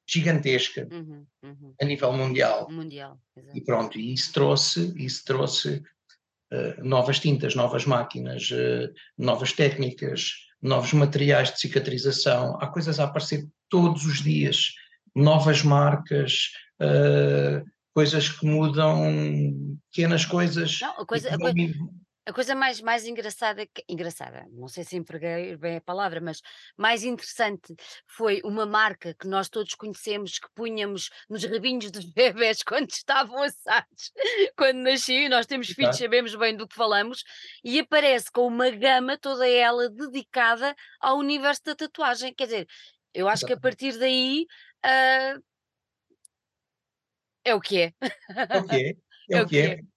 gigantesca 0.08 0.88
uhum, 0.92 1.26
uhum. 1.44 1.74
a 1.82 1.86
nível 1.86 2.12
mundial. 2.14 2.70
mundial 2.70 3.20
e 3.54 3.62
pronto, 3.62 3.98
e 3.98 4.14
isso 4.14 4.32
trouxe, 4.34 4.94
isso 4.98 5.24
trouxe 5.26 5.82
uh, 6.52 6.84
novas 6.84 7.20
tintas, 7.20 7.56
novas 7.56 7.86
máquinas, 7.86 8.50
uh, 8.52 8.94
novas 9.18 9.54
técnicas, 9.54 10.32
novos 10.62 10.94
materiais 10.94 11.52
de 11.52 11.60
cicatrização, 11.60 12.58
há 12.62 12.68
coisas 12.68 13.00
a 13.00 13.06
aparecer 13.06 13.48
todos 13.70 14.06
os 14.06 14.22
dias, 14.22 14.74
novas 15.16 15.64
marcas, 15.64 16.52
uh, 16.82 17.66
coisas 17.94 18.30
que 18.30 18.46
mudam, 18.46 19.80
pequenas 19.92 20.26
coisas. 20.26 20.80
Não, 20.82 21.02
a 21.02 21.06
coisa, 21.06 21.34
a 21.34 21.38
coisa, 21.38 21.54
a 22.26 22.32
coisa 22.32 22.56
mais, 22.56 22.80
mais 22.80 23.06
engraçada, 23.06 23.66
que, 23.66 23.84
engraçada, 23.88 24.48
não 24.52 24.68
sei 24.68 24.84
se 24.84 24.96
empreguei 24.96 25.58
bem 25.58 25.78
a 25.78 25.82
palavra, 25.82 26.22
mas 26.22 26.42
mais 26.78 27.04
interessante 27.04 27.76
foi 28.08 28.42
uma 28.46 28.66
marca 28.66 29.14
que 29.14 29.28
nós 29.28 29.50
todos 29.50 29.76
conhecemos, 29.76 30.40
que 30.40 30.48
punhamos 30.56 31.10
nos 31.30 31.44
rabinhos 31.44 31.92
dos 31.92 32.06
bebés 32.14 32.64
quando 32.64 32.90
estavam 32.90 33.44
assados, 33.44 34.12
quando 34.58 34.78
nasciam, 34.78 35.30
nós 35.30 35.46
temos 35.46 35.68
filhos, 35.68 35.98
sabemos 35.98 36.34
bem 36.36 36.56
do 36.56 36.68
que 36.68 36.76
falamos, 36.76 37.24
e 37.64 37.80
aparece 37.80 38.32
com 38.32 38.48
uma 38.48 38.70
gama 38.70 39.18
toda 39.18 39.48
ela 39.48 39.90
dedicada 39.90 40.74
ao 41.00 41.18
universo 41.18 41.64
da 41.66 41.76
tatuagem. 41.76 42.34
Quer 42.34 42.46
dizer, 42.46 42.68
eu 43.14 43.28
acho 43.28 43.46
que 43.46 43.54
a 43.54 43.60
partir 43.60 43.98
daí 43.98 44.48
uh, 44.86 45.44
é 47.44 47.54
o 47.54 47.60
que 47.60 47.82
é. 47.82 47.94
É 48.50 48.60
o 48.60 48.68
que 48.68 48.76
é. 48.76 48.94
É, 49.30 49.38
é 49.38 49.42
o 49.42 49.48
que 49.48 49.58
é. 49.58 49.93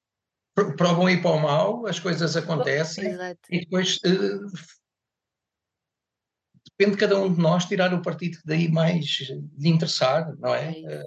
Para 0.57 0.93
o 0.93 0.97
bom 0.97 1.09
e 1.09 1.21
para 1.21 1.31
o 1.33 1.41
mal, 1.41 1.87
as 1.87 2.01
coisas 2.01 2.35
acontecem 2.35 3.09
Exato. 3.09 3.41
e 3.51 3.61
depois 3.61 3.99
uh, 3.99 4.51
depende 6.65 6.93
de 6.93 6.97
cada 6.97 7.21
um 7.21 7.33
de 7.33 7.39
nós 7.39 7.67
tirar 7.67 7.93
o 7.93 8.01
partido 8.01 8.39
daí 8.43 8.71
mais 8.71 9.05
de 9.05 9.69
interessar, 9.69 10.35
não 10.39 10.55
é? 10.55 10.71
é, 10.71 11.07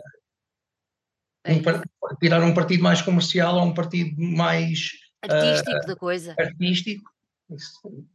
é 1.46 1.54
um, 1.54 2.16
tirar 2.22 2.44
um 2.44 2.54
partido 2.54 2.84
mais 2.84 3.02
comercial 3.02 3.56
ou 3.56 3.64
um 3.64 3.74
partido 3.74 4.16
mais 4.22 4.92
artístico 5.24 5.84
uh, 5.84 5.88
da 5.88 5.96
coisa. 5.96 6.36
Artístico 6.38 7.12
Isso 7.50 8.08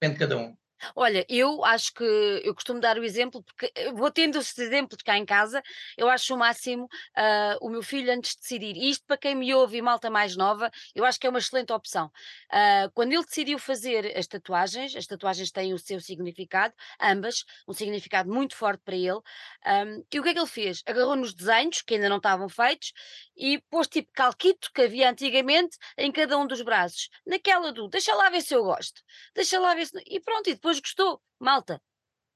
depende 0.00 0.14
de 0.14 0.18
cada 0.18 0.38
um. 0.38 0.59
Olha, 0.94 1.24
eu 1.28 1.64
acho 1.64 1.92
que 1.94 2.04
eu 2.44 2.54
costumo 2.54 2.80
dar 2.80 2.98
o 2.98 3.04
exemplo, 3.04 3.42
porque 3.42 3.70
eu 3.76 3.94
vou 3.94 4.10
tendo 4.10 4.38
esses 4.38 4.56
exemplos 4.58 5.02
cá 5.02 5.16
em 5.16 5.24
casa, 5.24 5.62
eu 5.96 6.08
acho 6.08 6.34
o 6.34 6.38
máximo 6.38 6.88
ah, 7.16 7.56
o 7.60 7.68
meu 7.68 7.82
filho 7.82 8.12
antes 8.12 8.32
de 8.34 8.40
decidir. 8.40 8.76
E 8.76 8.90
isto 8.90 9.04
para 9.06 9.16
quem 9.18 9.34
me 9.34 9.52
ouve 9.54 9.78
e 9.78 9.82
malta 9.82 10.10
mais 10.10 10.36
nova, 10.36 10.70
eu 10.94 11.04
acho 11.04 11.18
que 11.18 11.26
é 11.26 11.30
uma 11.30 11.38
excelente 11.38 11.72
opção. 11.72 12.10
Ah, 12.50 12.90
quando 12.94 13.12
ele 13.12 13.24
decidiu 13.24 13.58
fazer 13.58 14.16
as 14.16 14.26
tatuagens, 14.26 14.94
as 14.96 15.06
tatuagens 15.06 15.50
têm 15.50 15.72
o 15.74 15.78
seu 15.78 16.00
significado, 16.00 16.74
ambas, 17.00 17.44
um 17.68 17.72
significado 17.72 18.30
muito 18.30 18.56
forte 18.56 18.82
para 18.84 18.96
ele. 18.96 19.20
ahm, 19.64 20.02
e 20.12 20.18
o 20.20 20.22
que 20.22 20.28
é 20.30 20.32
que 20.34 20.38
ele 20.38 20.46
fez? 20.46 20.82
Agarrou 20.86 21.16
nos 21.16 21.34
desenhos, 21.34 21.82
que 21.82 21.94
ainda 21.94 22.08
não 22.08 22.16
estavam 22.18 22.48
feitos, 22.48 22.92
e 23.36 23.58
pôs 23.70 23.86
tipo 23.88 24.10
calquito 24.12 24.70
que 24.72 24.82
havia 24.82 25.10
antigamente 25.10 25.76
em 25.96 26.10
cada 26.12 26.36
um 26.38 26.46
dos 26.46 26.62
braços. 26.62 27.08
Naquela 27.26 27.72
do, 27.72 27.88
deixa 27.88 28.14
lá 28.14 28.30
ver 28.30 28.42
se 28.42 28.54
eu 28.54 28.62
gosto, 28.64 29.02
deixa 29.34 29.58
lá 29.58 29.74
ver 29.74 29.86
se. 29.86 29.92
E 30.06 30.20
pronto, 30.20 30.48
e 30.50 30.54
depois 30.54 30.69
gostou. 30.78 31.20
Malta, 31.40 31.80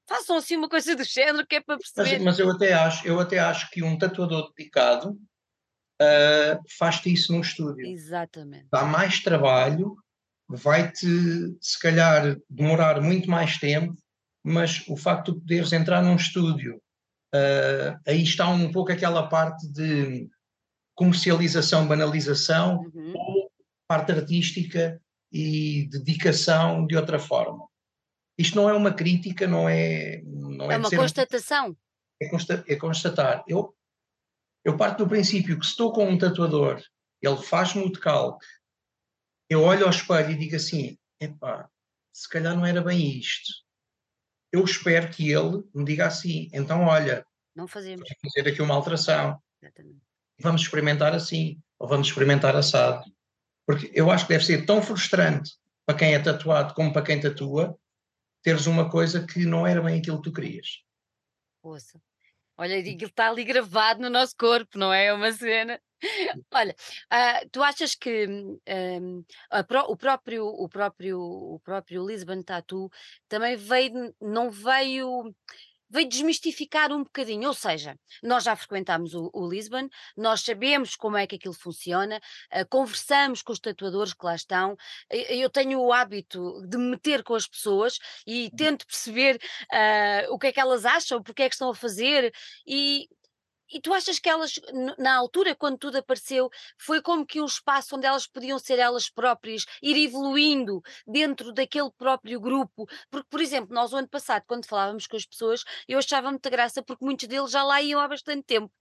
façam 0.09 0.35
assim 0.37 0.57
uma 0.57 0.67
coisa 0.67 0.95
do 0.95 1.03
género 1.03 1.45
que 1.47 1.55
é 1.55 1.61
para 1.61 1.75
Mas, 1.77 1.91
perceber. 1.93 2.23
mas 2.23 2.39
eu 2.39 2.49
até 2.51 2.73
acho, 2.73 3.07
eu 3.07 3.19
até 3.19 3.39
acho 3.39 3.69
que 3.71 3.83
um 3.83 3.97
tatuador 3.97 4.51
dedicado 4.55 5.17
ah, 6.01 6.59
faz-te 6.77 7.13
isso 7.13 7.31
num 7.31 7.41
estúdio. 7.41 7.85
Exatamente. 7.87 8.67
Dá 8.71 8.83
mais 8.83 9.19
trabalho, 9.21 9.95
vai-te, 10.49 11.07
se 11.61 11.79
calhar, 11.79 12.35
demorar 12.49 12.99
muito 13.01 13.29
mais 13.29 13.57
tempo, 13.57 13.95
mas 14.43 14.83
o 14.87 14.97
facto 14.97 15.33
de 15.33 15.39
poderes 15.39 15.71
entrar 15.71 16.01
num 16.03 16.15
estúdio, 16.15 16.81
ah, 17.33 17.99
aí 18.07 18.23
está 18.23 18.47
um 18.49 18.71
pouco 18.71 18.91
aquela 18.91 19.27
parte 19.27 19.67
de 19.71 20.27
comercialização, 20.95 21.87
banalização, 21.87 22.79
Uhum. 22.93 23.13
ou 23.15 23.51
parte 23.87 24.11
artística 24.11 24.99
e 25.31 25.87
dedicação 25.89 26.85
de 26.87 26.95
outra 26.95 27.19
forma. 27.19 27.67
Isto 28.37 28.55
não 28.57 28.69
é 28.69 28.73
uma 28.73 28.93
crítica, 28.93 29.47
não 29.47 29.67
é. 29.69 30.21
Não 30.23 30.69
É 30.71 30.75
é 30.75 30.77
uma 30.77 30.89
constatação. 30.89 31.75
é, 32.21 32.29
consta- 32.29 32.63
é 32.67 32.75
constatar. 32.75 33.43
Eu, 33.47 33.75
eu 34.63 34.75
parto 34.77 35.03
do 35.03 35.09
princípio 35.09 35.57
que 35.59 35.65
se 35.65 35.71
estou 35.71 35.91
com 35.93 36.07
um 36.09 36.17
tatuador, 36.17 36.81
ele 37.21 37.37
faz-me 37.37 37.83
o 37.83 37.89
decalque, 37.91 38.45
eu 39.49 39.61
olho 39.63 39.85
ao 39.85 39.89
espelho 39.89 40.31
e 40.31 40.37
digo 40.37 40.55
assim: 40.55 40.97
epá, 41.19 41.69
se 42.13 42.27
calhar 42.29 42.55
não 42.55 42.65
era 42.65 42.81
bem 42.81 43.17
isto. 43.17 43.53
Eu 44.51 44.63
espero 44.63 45.09
que 45.11 45.29
ele 45.31 45.63
me 45.73 45.83
diga 45.85 46.07
assim: 46.07 46.49
então, 46.53 46.83
olha, 46.85 47.25
Não 47.55 47.67
fazemos. 47.67 48.07
vamos 48.07 48.33
fazer 48.33 48.49
aqui 48.49 48.61
uma 48.61 48.75
alteração, 48.75 49.41
Exatamente. 49.61 50.01
vamos 50.39 50.61
experimentar 50.61 51.13
assim, 51.13 51.61
ou 51.79 51.87
vamos 51.87 52.07
experimentar 52.07 52.55
assado. 52.55 53.03
Porque 53.67 53.91
eu 53.93 54.11
acho 54.11 54.25
que 54.27 54.33
deve 54.33 54.45
ser 54.45 54.65
tão 54.65 54.81
frustrante 54.81 55.51
para 55.85 55.97
quem 55.97 56.13
é 56.13 56.19
tatuado 56.19 56.73
como 56.73 56.91
para 56.93 57.01
quem 57.01 57.19
tatua, 57.19 57.77
teres 58.45 58.67
uma 58.67 58.87
coisa 58.87 59.25
que 59.25 59.43
não 59.43 59.65
era 59.65 59.81
bem 59.81 59.97
aquilo 59.97 60.21
que 60.21 60.29
tu 60.29 60.33
querias. 60.33 60.83
Ouça. 61.63 61.99
Olha, 62.57 62.77
e 62.77 62.93
aquilo 62.93 63.09
está 63.09 63.27
ali 63.27 63.43
gravado 63.43 64.01
no 64.01 64.09
nosso 64.09 64.35
corpo, 64.37 64.77
não 64.77 64.93
é? 64.93 65.07
É 65.07 65.13
uma 65.13 65.31
cena. 65.31 65.81
Olha, 66.53 66.75
ah, 67.09 67.41
tu 67.51 67.63
achas 67.63 67.95
que 67.95 68.27
a 69.49 69.63
pró- 69.63 69.87
o 69.89 69.97
próprio 69.97 70.45
o 70.45 70.69
próprio 70.69 71.19
o 71.19 71.59
próprio 71.59 72.05
Lisbon 72.05 72.43
Tattoo 72.43 72.89
também 73.27 73.55
veio 73.55 74.15
não 74.21 74.51
veio 74.51 75.33
veio 75.89 76.07
desmistificar 76.09 76.91
um 76.91 77.03
bocadinho, 77.03 77.47
ou 77.47 77.53
seja, 77.53 77.97
nós 78.23 78.43
já 78.43 78.55
frequentámos 78.55 79.13
o, 79.13 79.29
o 79.33 79.47
Lisbon, 79.47 79.87
nós 80.15 80.41
sabemos 80.41 80.95
como 80.95 81.17
é 81.17 81.27
que 81.27 81.35
aquilo 81.35 81.53
funciona, 81.53 82.19
ah, 82.51 82.65
conversamos 82.65 83.41
com 83.41 83.53
os 83.53 83.59
tatuadores 83.59 84.13
que 84.13 84.25
lá 84.25 84.35
estão, 84.35 84.75
eu 85.09 85.49
tenho 85.49 85.79
o 85.81 85.93
hábito 85.93 86.61
de 86.67 86.77
me 86.77 86.91
meter 86.91 87.23
com 87.23 87.35
as 87.35 87.47
pessoas 87.47 87.97
e 88.25 88.51
tento 88.55 88.85
perceber 88.85 89.39
ah, 89.71 90.25
o 90.29 90.37
que 90.37 90.47
é 90.47 90.51
que 90.51 90.59
elas 90.59 90.85
acham, 90.85 91.21
porque 91.21 91.43
é 91.43 91.49
que 91.49 91.55
estão 91.55 91.69
a 91.69 91.75
fazer, 91.75 92.33
e, 92.65 93.07
e 93.71 93.81
tu 93.81 93.93
achas 93.93 94.19
que 94.19 94.29
elas, 94.29 94.59
na 94.97 95.15
altura, 95.15 95.55
quando 95.55 95.77
tudo 95.77 95.97
apareceu, 95.97 96.49
foi 96.77 97.01
como 97.01 97.25
que 97.25 97.41
um 97.41 97.45
espaço 97.45 97.95
onde 97.95 98.05
elas 98.05 98.27
podiam 98.27 98.59
ser 98.59 98.79
elas 98.79 99.09
próprias, 99.09 99.65
ir 99.81 99.95
evoluindo 99.97 100.81
dentro 101.07 101.53
daquele 101.53 101.91
próprio 101.97 102.39
grupo? 102.39 102.87
Porque, 103.09 103.27
por 103.29 103.41
exemplo, 103.41 103.73
nós 103.73 103.93
o 103.93 103.97
ano 103.97 104.07
passado, 104.09 104.43
quando 104.47 104.65
falávamos 104.67 105.07
com 105.07 105.15
as 105.17 105.25
pessoas, 105.25 105.63
eu 105.87 105.97
achava 105.99 106.29
muita 106.29 106.49
graça 106.49 106.83
porque 106.83 107.03
muitos 107.05 107.27
deles 107.27 107.51
já 107.51 107.63
lá 107.63 107.81
iam 107.81 107.99
há 107.99 108.07
bastante 108.07 108.43
tempo 108.43 108.71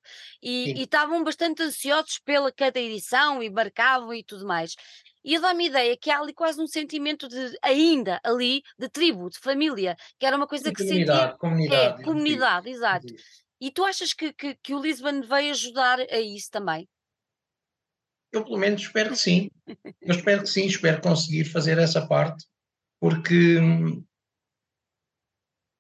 e 0.43 0.75
e 0.75 0.83
estavam 0.85 1.23
bastante 1.25 1.63
ansiosos 1.63 2.19
pela 2.19 2.51
cada 2.53 2.81
edição 2.81 3.43
e 3.43 3.51
marcavam 3.51 4.13
e 4.15 4.23
tudo 4.25 4.47
mais. 4.47 4.75
E 5.25 5.39
dá-me 5.39 5.65
a 5.65 5.67
ideia 5.69 5.97
que 5.97 6.11
há 6.11 6.21
ali 6.21 6.35
quase 6.35 6.61
um 6.61 6.67
sentimento 6.67 7.29
de, 7.29 7.59
ainda 7.63 8.21
ali, 8.23 8.63
de 8.79 8.89
tribo, 8.91 9.31
de 9.31 9.39
família, 9.39 9.97
que 10.19 10.27
era 10.27 10.37
uma 10.37 10.47
coisa 10.47 10.71
que 10.71 10.83
sentia. 10.83 11.35
comunidade, 11.39 11.39
comunidade. 11.39 12.03
É, 12.03 12.05
comunidade, 12.05 12.69
exato. 12.71 13.15
E 13.65 13.71
tu 13.71 13.83
achas 13.83 14.13
que, 14.13 14.31
que, 14.31 14.55
que 14.57 14.75
o 14.75 14.79
Lisbon 14.79 15.23
veio 15.23 15.51
ajudar 15.51 15.99
a 15.99 16.21
isso 16.21 16.51
também? 16.51 16.87
Eu, 18.31 18.45
pelo 18.45 18.59
menos, 18.59 18.83
espero 18.83 19.09
que 19.09 19.17
sim. 19.17 19.51
Eu 20.03 20.15
espero 20.15 20.43
que 20.43 20.51
sim, 20.51 20.67
espero 20.67 21.01
conseguir 21.01 21.47
fazer 21.47 21.79
essa 21.79 22.07
parte, 22.07 22.45
porque 23.01 23.59
hum, 23.59 24.05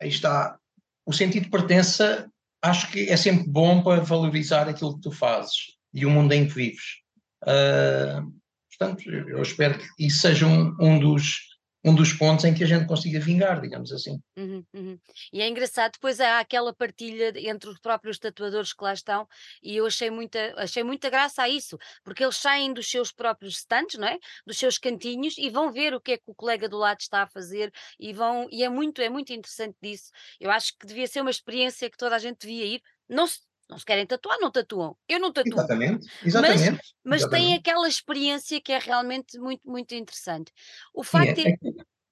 aí 0.00 0.08
está. 0.08 0.58
O 1.04 1.12
sentido 1.12 1.44
de 1.44 1.50
pertença 1.50 2.32
acho 2.62 2.90
que 2.90 3.10
é 3.10 3.18
sempre 3.18 3.46
bom 3.50 3.82
para 3.82 4.00
valorizar 4.00 4.66
aquilo 4.66 4.94
que 4.94 5.02
tu 5.02 5.12
fazes 5.12 5.76
e 5.92 6.06
o 6.06 6.10
mundo 6.10 6.32
em 6.32 6.48
que 6.48 6.54
vives. 6.54 7.02
Ah, 7.42 8.24
portanto, 8.70 9.10
eu 9.10 9.28
eu 9.28 9.42
espero 9.42 9.78
que 9.78 10.06
isso 10.06 10.22
seja 10.22 10.46
um, 10.46 10.74
um 10.80 10.98
dos, 10.98 11.53
um 11.84 11.94
dos 11.94 12.12
pontos 12.14 12.44
em 12.46 12.54
que 12.54 12.64
a 12.64 12.66
gente 12.66 12.86
consiga 12.86 13.20
vingar, 13.20 13.60
digamos 13.60 13.92
assim. 13.92 14.18
Uhum, 14.36 14.64
uhum. 14.72 14.98
E 15.32 15.42
é 15.42 15.48
engraçado, 15.48 15.92
depois 15.92 16.18
há 16.18 16.40
aquela 16.40 16.72
partilha 16.72 17.32
entre 17.36 17.68
os 17.68 17.78
próprios 17.78 18.18
tatuadores 18.18 18.72
que 18.72 18.82
lá 18.82 18.94
estão, 18.94 19.28
e 19.62 19.76
eu 19.76 19.86
achei 19.86 20.10
muita, 20.10 20.54
achei 20.56 20.82
muita 20.82 21.10
graça 21.10 21.42
a 21.42 21.48
isso, 21.48 21.78
porque 22.02 22.24
eles 22.24 22.36
saem 22.36 22.72
dos 22.72 22.90
seus 22.90 23.12
próprios 23.12 23.58
stands, 23.58 23.98
não 23.98 24.08
é? 24.08 24.18
Dos 24.46 24.56
seus 24.56 24.78
cantinhos 24.78 25.36
e 25.36 25.50
vão 25.50 25.70
ver 25.70 25.94
o 25.94 26.00
que 26.00 26.12
é 26.12 26.16
que 26.16 26.24
o 26.26 26.34
colega 26.34 26.68
do 26.68 26.78
lado 26.78 27.00
está 27.00 27.22
a 27.22 27.26
fazer 27.26 27.70
e 27.98 28.12
vão, 28.12 28.48
e 28.50 28.64
é 28.64 28.68
muito, 28.68 29.02
é 29.02 29.10
muito 29.10 29.32
interessante 29.32 29.76
disso. 29.82 30.10
Eu 30.40 30.50
acho 30.50 30.72
que 30.78 30.86
devia 30.86 31.06
ser 31.06 31.20
uma 31.20 31.30
experiência 31.30 31.90
que 31.90 31.98
toda 31.98 32.16
a 32.16 32.18
gente 32.18 32.38
devia 32.38 32.64
ir. 32.64 32.82
Não 33.06 33.26
se, 33.26 33.40
não 33.68 33.78
se 33.78 33.84
querem 33.84 34.06
tatuar, 34.06 34.38
não 34.40 34.50
tatuam. 34.50 34.96
Eu 35.08 35.18
não 35.18 35.32
tatuo, 35.32 35.52
Exatamente, 35.54 36.06
exatamente. 36.24 36.80
mas 37.04 37.20
tem 37.22 37.38
exatamente. 37.38 37.58
aquela 37.60 37.88
experiência 37.88 38.60
que 38.60 38.72
é 38.72 38.78
realmente 38.78 39.38
muito, 39.38 39.62
muito 39.68 39.94
interessante. 39.94 40.52
O 40.92 41.02
Sim, 41.02 41.10
facto 41.10 41.38
é- 41.38 41.48
é. 41.50 41.56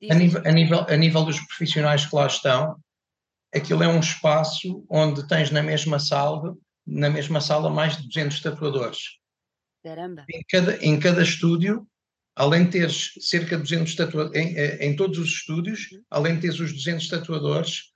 é- 0.08 0.12
a, 0.12 0.14
nível, 0.14 0.42
a, 0.44 0.50
nível, 0.52 0.86
a 0.88 0.96
nível 0.96 1.24
dos 1.24 1.38
profissionais 1.40 2.06
que 2.06 2.14
lá 2.16 2.26
estão, 2.26 2.76
aquilo 3.54 3.82
é 3.82 3.88
um 3.88 4.00
espaço 4.00 4.84
onde 4.88 5.26
tens 5.28 5.50
na 5.50 5.62
mesma 5.62 5.98
sala, 5.98 6.56
na 6.86 7.10
mesma 7.10 7.40
sala 7.40 7.70
mais 7.70 7.96
de 7.96 8.08
200 8.08 8.40
tatuadores. 8.40 8.98
Caramba. 9.84 10.24
Em 10.28 10.42
cada, 10.48 10.76
em 10.84 10.98
cada 10.98 11.22
estúdio, 11.22 11.86
além 12.34 12.64
de 12.64 12.70
teres 12.70 13.12
cerca 13.20 13.56
de 13.56 13.62
200 13.62 13.94
tatuadores, 13.94 14.40
em, 14.40 14.56
eh, 14.56 14.84
em 14.86 14.96
todos 14.96 15.18
os 15.18 15.28
estúdios, 15.28 15.88
além 16.10 16.36
de 16.36 16.40
teres 16.42 16.58
os 16.60 16.72
200 16.72 17.08
tatuadores, 17.08 17.91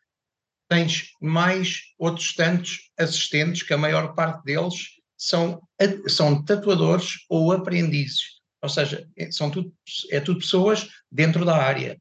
tens 0.69 1.11
mais 1.21 1.81
outros 1.99 2.35
tantos 2.35 2.91
assistentes, 2.99 3.63
que 3.63 3.75
a 3.75 3.79
maior 3.79 4.15
parte 4.15 4.45
deles 4.45 4.97
são, 5.17 5.61
são 6.09 6.45
tatuadores 6.45 7.25
ou 7.29 7.53
aprendizes. 7.53 8.37
Ou 8.63 8.69
seja, 8.69 9.09
é, 9.17 9.31
são 9.31 9.51
tudo, 9.51 9.73
é 10.11 10.21
tudo 10.21 10.41
pessoas 10.41 10.89
dentro 11.11 11.45
da 11.45 11.57
área. 11.57 12.01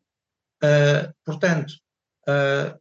Uh, 0.64 1.14
portanto, 1.24 1.72
uh, 2.28 2.78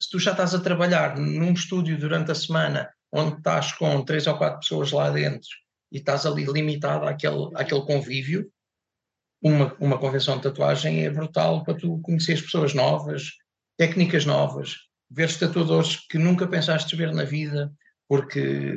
se 0.00 0.10
tu 0.10 0.18
já 0.18 0.32
estás 0.32 0.54
a 0.54 0.60
trabalhar 0.60 1.16
num 1.16 1.52
estúdio 1.52 1.98
durante 1.98 2.30
a 2.30 2.34
semana, 2.34 2.90
onde 3.12 3.36
estás 3.38 3.72
com 3.72 4.04
três 4.04 4.26
ou 4.26 4.36
quatro 4.36 4.60
pessoas 4.60 4.90
lá 4.90 5.10
dentro 5.10 5.48
e 5.92 5.98
estás 5.98 6.26
ali 6.26 6.44
limitado 6.44 7.06
àquele, 7.06 7.50
àquele 7.54 7.82
convívio, 7.82 8.50
uma, 9.40 9.74
uma 9.78 9.98
convenção 9.98 10.36
de 10.36 10.42
tatuagem 10.42 11.04
é 11.04 11.10
brutal 11.10 11.62
para 11.62 11.74
tu 11.74 12.00
conheceres 12.00 12.42
pessoas 12.42 12.74
novas, 12.74 13.30
técnicas 13.76 14.24
novas, 14.24 14.78
ver 15.10 15.36
tatuadores 15.38 15.96
que 16.08 16.18
nunca 16.18 16.46
pensaste 16.46 16.96
ver 16.96 17.12
na 17.12 17.24
vida, 17.24 17.72
porque, 18.08 18.74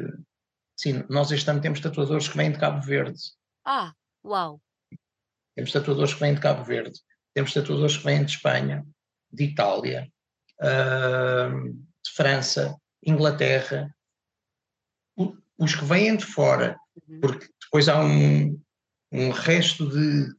sim, 0.75 1.03
nós 1.09 1.31
este 1.31 1.49
ano 1.49 1.61
temos 1.61 1.79
tatuadores 1.79 2.27
que 2.27 2.37
vêm 2.37 2.51
de 2.51 2.59
Cabo 2.59 2.81
Verde, 2.81 3.19
Ah, 3.65 3.93
uau. 4.23 4.61
temos 5.55 5.71
tatuadores 5.71 6.13
que 6.13 6.19
vêm 6.19 6.33
de 6.35 6.41
Cabo 6.41 6.63
Verde, 6.63 6.99
temos 7.33 7.53
tatuadores 7.53 7.97
que 7.97 8.03
vêm 8.03 8.23
de 8.23 8.31
Espanha, 8.31 8.85
de 9.31 9.43
Itália, 9.45 10.11
ahm, 10.61 11.71
de 11.73 12.11
França, 12.15 12.75
Inglaterra, 13.03 13.93
O- 15.15 15.35
os 15.57 15.73
que 15.75 15.83
vêm 15.83 16.15
de 16.15 16.25
fora, 16.25 16.77
Uhum. 17.07 17.19
porque 17.21 17.47
depois 17.61 17.89
há 17.89 17.99
um, 18.03 18.61
um 19.11 19.31
resto 19.31 19.89
de 19.89 20.31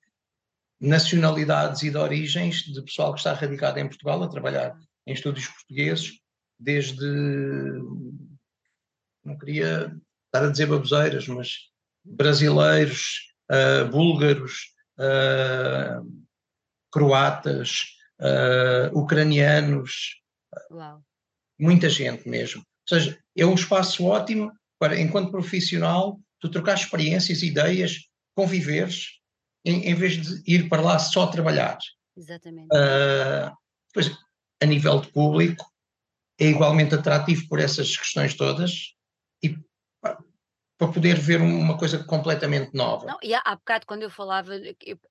nacionalidades 0.81 1.83
e 1.83 1.91
de 1.91 1.97
origens 1.97 2.63
de 2.63 2.81
pessoal 2.83 3.13
que 3.13 3.19
está 3.19 3.33
radicado 3.33 3.81
em 3.81 3.89
Portugal 3.89 4.23
a 4.23 4.29
trabalhar 4.29 4.79
em 5.09 5.13
estúdios 5.13 5.47
portugueses, 5.47 6.21
desde, 6.59 7.07
não 9.25 9.39
queria 9.39 9.97
estar 10.27 10.47
a 10.47 10.51
dizer 10.51 10.67
baboseiras, 10.67 11.27
mas 11.29 11.55
brasileiros, 12.05 13.33
ah, 13.51 13.85
búlgaros, 13.85 14.75
ah, 14.99 16.03
croatas, 16.91 17.85
uh, 18.21 18.99
ucranianos, 18.99 20.21
Uau. 20.71 21.03
muita 21.59 21.89
gente 21.89 22.29
mesmo. 22.29 22.61
Ou 22.61 22.99
seja, 22.99 23.19
é 23.37 23.45
um 23.45 23.55
espaço 23.55 24.05
ótimo 24.05 24.51
para, 24.79 24.99
enquanto 24.99 25.31
profissional, 25.31 26.19
tu 26.41 26.51
trocar 26.51 26.75
experiências, 26.75 27.43
ideias, 27.43 28.09
conviveres, 28.35 29.19
em, 29.65 29.89
em 29.89 29.95
vez 29.95 30.15
de 30.15 30.43
ir 30.47 30.69
para 30.69 30.83
lá 30.83 30.99
só 30.99 31.27
trabalhar. 31.27 31.79
Exatamente. 32.17 32.69
Uh, 32.73 33.55
pois, 33.93 34.11
a 34.63 34.67
nível 34.67 35.01
de 35.01 35.13
público, 35.13 35.65
é 36.39 36.47
igualmente 36.47 36.95
atrativo 36.95 37.49
por 37.49 37.59
essas 37.59 37.97
questões 37.97 38.35
todas 38.35 38.95
e 39.43 39.57
para 40.79 40.93
poder 40.93 41.19
ver 41.19 41.41
uma 41.41 41.77
coisa 41.77 42.05
completamente 42.05 42.73
nova. 42.73 43.05
Não, 43.05 43.19
e 43.21 43.35
há, 43.35 43.43
há 43.45 43.57
bocado 43.57 43.85
quando 43.85 44.05
eu 44.05 44.11
falava, 44.11 44.53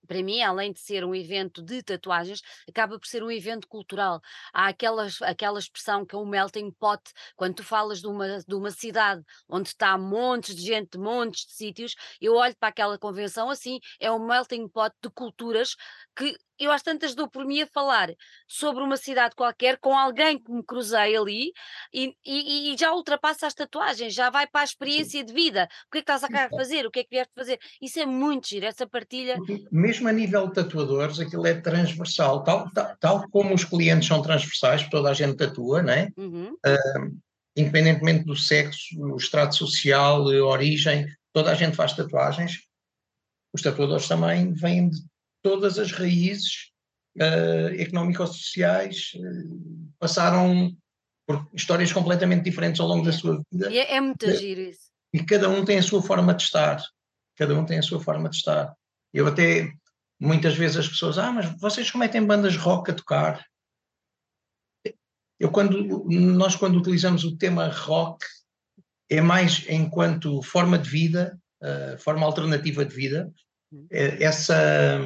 para 0.08 0.24
mim, 0.24 0.42
além 0.42 0.72
de 0.72 0.80
ser 0.80 1.04
um 1.04 1.14
evento 1.14 1.62
de 1.62 1.84
tatuagens, 1.84 2.42
acaba 2.68 2.98
por 2.98 3.06
ser 3.06 3.22
um 3.22 3.30
evento 3.30 3.68
cultural. 3.68 4.22
Há 4.54 4.68
aquelas, 4.68 5.22
aquela 5.22 5.60
expressão 5.60 6.06
que 6.06 6.16
é 6.16 6.18
um 6.18 6.26
melting 6.26 6.72
pot, 6.72 7.02
quando 7.36 7.56
tu 7.56 7.64
falas 7.66 8.00
de 8.00 8.08
uma, 8.08 8.40
de 8.40 8.56
uma 8.56 8.72
cidade 8.72 9.22
onde 9.50 9.68
está 9.68 9.98
montes 9.98 10.56
de 10.56 10.62
gente, 10.62 10.98
montes 10.98 11.46
de 11.46 11.52
sítios, 11.52 11.96
eu 12.22 12.36
olho 12.36 12.56
para 12.58 12.70
aquela 12.70 12.98
convenção 12.98 13.50
assim, 13.50 13.80
é 14.00 14.10
um 14.10 14.26
melting 14.26 14.70
pot 14.70 14.96
de 15.04 15.10
culturas 15.10 15.76
que 16.16 16.38
eu 16.60 16.72
às 16.72 16.82
tantas 16.82 17.16
dou 17.16 17.30
por 17.30 17.46
mim 17.46 17.62
a 17.62 17.68
falar 17.68 18.10
sobre 18.48 18.84
uma 18.84 18.98
cidade 18.98 19.36
qualquer 19.36 19.78
com 19.78 19.98
alguém 19.98 20.40
que 20.40 20.52
me 20.52 20.64
cruzei 20.64 21.16
ali 21.16 21.52
e, 21.94 22.16
e, 22.26 22.74
e 22.74 22.78
já 22.78 22.94
ultrapassa 22.94 23.48
as 23.48 23.54
tatuagens, 23.54 24.14
já 24.14 24.30
vai 24.30 24.48
para 24.48 24.62
a 24.62 24.64
experiência 24.64 25.24
de 25.24 25.34
vida. 25.34 25.68
O 25.88 25.92
que 25.92 26.00
é 26.00 26.02
que 26.02 26.12
estás 26.12 26.24
a 26.24 26.28
querer 26.28 26.50
fazer? 26.50 26.86
O 26.86 26.92
que 26.92 27.00
é 27.00 27.04
que 27.04 27.10
vieste 27.10 27.34
fazer? 27.36 27.60
Isso 27.82 28.00
é 28.00 28.06
muito 28.06 28.48
giro, 28.48 28.66
essa 28.66 28.88
partilha. 28.88 29.38
Mesmo 29.72 30.08
a 30.08 30.12
nível 30.12 30.48
de 30.48 30.54
tatuadores, 30.56 31.20
aquilo 31.20 31.46
é 31.46 31.54
transversal, 31.54 32.44
tal, 32.44 32.70
tal, 32.72 32.98
tal 33.00 33.30
como 33.30 33.54
os 33.54 33.64
clientes 33.64 34.08
são 34.08 34.22
transversais, 34.22 34.88
toda 34.90 35.10
a 35.10 35.14
gente 35.14 35.38
tatua, 35.38 35.82
não 35.82 35.94
é? 35.94 36.10
Uhum. 36.18 36.54
Uh, 36.66 37.18
independentemente 37.56 38.24
do 38.24 38.36
sexo, 38.36 39.00
o 39.00 39.18
estrato 39.18 39.56
social, 39.56 40.26
origem, 40.26 41.08
toda 41.34 41.52
a 41.52 41.56
gente 41.56 41.76
faz 41.76 41.94
tatuagens. 41.94 42.60
Os 43.54 43.62
tatuadores 43.62 44.08
também 44.08 44.54
vêm 44.54 44.90
de 44.90 45.00
todas 45.48 45.80
as 45.80 45.94
raízes 45.94 46.72
uh, 47.18 47.74
económico-sociais 47.80 49.14
uh, 49.16 49.94
passaram 49.98 50.76
por 51.26 51.48
histórias 51.54 51.94
completamente 51.94 52.44
diferentes 52.44 52.82
ao 52.82 52.88
longo 52.88 53.06
da 53.06 53.14
sua 53.14 53.42
vida. 53.50 53.74
É, 53.74 53.96
é 53.96 54.02
muito 54.02 54.30
giro 54.36 54.60
isso. 54.60 54.88
E 55.14 55.24
cada 55.24 55.48
um 55.50 55.64
tem 55.64 55.78
a 55.78 55.84
sua 55.84 56.02
forma 56.02 56.34
de 56.34 56.44
estar. 56.44 56.84
Cada 57.38 57.58
um 57.58 57.66
tem 57.66 57.80
a 57.80 57.82
sua 57.82 58.02
forma 58.02 58.30
de 58.30 58.36
estar. 58.36 58.74
Eu 59.14 59.26
até, 59.26 59.72
muitas 60.20 60.56
vezes 60.56 60.78
as 60.78 60.88
pessoas, 60.90 61.18
ah, 61.18 61.32
mas 61.32 61.46
vocês 61.60 61.90
como 61.90 62.04
é 62.04 62.08
que 62.08 62.14
têm 62.14 62.26
bandas 62.26 62.58
rock 62.58 62.92
a 62.92 62.94
tocar? 62.94 63.46
Eu 65.40 65.50
quando, 65.50 66.06
nós 66.10 66.56
quando 66.56 66.78
utilizamos 66.78 67.24
o 67.24 67.38
tema 67.38 67.70
rock, 67.70 68.26
é 69.10 69.22
mais 69.22 69.66
enquanto 69.70 70.42
forma 70.42 70.78
de 70.78 70.90
vida, 70.90 71.40
uh, 71.62 71.98
forma 72.00 72.26
alternativa 72.26 72.84
de 72.84 72.94
vida. 72.94 73.32
É, 73.32 73.47
essa, 73.90 75.00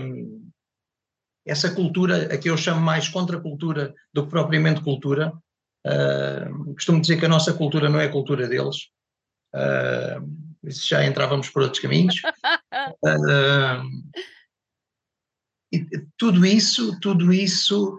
essa 1.46 1.74
cultura, 1.74 2.34
a 2.34 2.38
que 2.38 2.50
eu 2.50 2.58
chamo 2.58 2.82
mais 2.82 3.10
contracultura 3.10 3.94
do 4.14 4.24
que 4.24 4.30
propriamente 4.30 4.82
cultura, 4.82 5.34
uh, 5.86 6.74
costumo 6.74 7.02
dizer 7.02 7.18
que 7.20 7.26
a 7.26 7.30
nossa 7.30 7.54
cultura 7.54 7.90
não 7.90 8.00
é 8.00 8.06
a 8.06 8.12
cultura 8.12 8.48
deles, 8.48 8.90
uh, 9.56 10.22
já 10.64 11.04
entrávamos 11.06 11.50
por 11.50 11.64
outros 11.64 11.82
caminhos. 11.82 12.22
Uh, 13.04 13.84
e 15.74 15.86
tudo 16.18 16.46
isso, 16.46 17.00
tudo 17.00 17.34
isso 17.34 17.98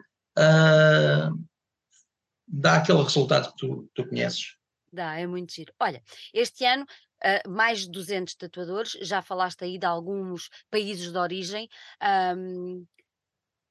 dá 2.49 2.77
aquele 2.77 3.03
resultado 3.03 3.51
que 3.51 3.57
tu, 3.57 3.91
tu 3.95 4.09
conheces. 4.09 4.57
Dá, 4.93 5.19
é 5.19 5.27
muito 5.27 5.53
giro. 5.55 5.73
Olha, 5.81 6.03
este 6.35 6.67
ano 6.67 6.85
uh, 7.25 7.51
mais 7.51 7.81
de 7.81 7.91
200 7.91 8.35
tatuadores, 8.35 8.93
já 9.01 9.23
falaste 9.23 9.65
aí 9.65 9.79
de 9.79 9.87
alguns 9.87 10.49
países 10.71 11.11
de 11.13 11.19
origem. 11.19 11.69
Um, 12.37 12.87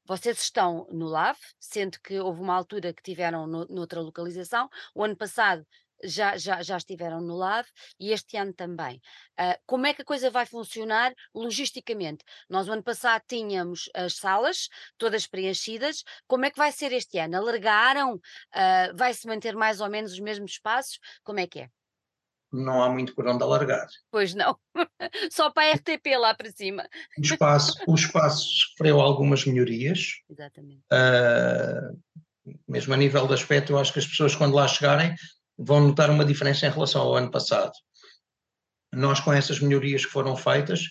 vocês 0.05 0.41
estão 0.41 0.87
no 0.91 1.07
LAV, 1.07 1.37
sendo 1.59 1.99
que 2.01 2.19
houve 2.19 2.41
uma 2.41 2.55
altura 2.55 2.93
que 2.93 3.03
tiveram 3.03 3.47
no, 3.47 3.65
noutra 3.67 4.01
localização. 4.01 4.69
O 4.95 5.03
ano 5.03 5.15
passado 5.15 5.65
já, 6.03 6.37
já, 6.37 6.61
já 6.61 6.77
estiveram 6.77 7.21
no 7.21 7.35
LAV 7.35 7.67
e 7.99 8.11
este 8.11 8.37
ano 8.37 8.53
também. 8.53 9.01
Uh, 9.39 9.55
como 9.65 9.85
é 9.85 9.93
que 9.93 10.01
a 10.01 10.05
coisa 10.05 10.29
vai 10.29 10.45
funcionar 10.45 11.13
logisticamente? 11.33 12.23
Nós, 12.49 12.67
o 12.67 12.71
ano 12.71 12.83
passado, 12.83 13.23
tínhamos 13.27 13.89
as 13.93 14.15
salas 14.15 14.67
todas 14.97 15.27
preenchidas. 15.27 16.03
Como 16.27 16.45
é 16.45 16.51
que 16.51 16.57
vai 16.57 16.71
ser 16.71 16.91
este 16.91 17.19
ano? 17.19 17.37
Alargaram? 17.37 18.15
Uh, 18.15 18.95
vai 18.95 19.13
se 19.13 19.27
manter 19.27 19.55
mais 19.55 19.81
ou 19.81 19.89
menos 19.89 20.13
os 20.13 20.19
mesmos 20.19 20.51
espaços? 20.51 20.99
Como 21.23 21.39
é 21.39 21.47
que 21.47 21.61
é? 21.61 21.69
Não 22.51 22.83
há 22.83 22.89
muito 22.89 23.15
por 23.15 23.27
onde 23.27 23.43
alargar. 23.43 23.87
Pois 24.11 24.33
não, 24.33 24.57
só 25.31 25.49
para 25.49 25.71
a 25.71 25.73
RTP 25.75 26.17
lá 26.17 26.33
para 26.33 26.51
cima. 26.51 26.87
O 27.17 27.21
espaço, 27.21 27.73
o 27.87 27.95
espaço 27.95 28.45
sofreu 28.45 28.99
algumas 28.99 29.45
melhorias. 29.45 30.21
Exatamente. 30.29 30.81
Uh, 30.91 31.97
mesmo 32.67 32.93
a 32.93 32.97
nível 32.97 33.27
de 33.27 33.33
aspecto, 33.33 33.73
eu 33.73 33.79
acho 33.79 33.93
que 33.93 33.99
as 33.99 34.07
pessoas 34.07 34.35
quando 34.35 34.55
lá 34.55 34.67
chegarem 34.67 35.15
vão 35.57 35.87
notar 35.87 36.09
uma 36.09 36.25
diferença 36.25 36.65
em 36.65 36.71
relação 36.71 37.01
ao 37.01 37.15
ano 37.15 37.31
passado. 37.31 37.71
Nós 38.91 39.19
com 39.19 39.31
essas 39.31 39.59
melhorias 39.59 40.05
que 40.05 40.11
foram 40.11 40.35
feitas, 40.35 40.85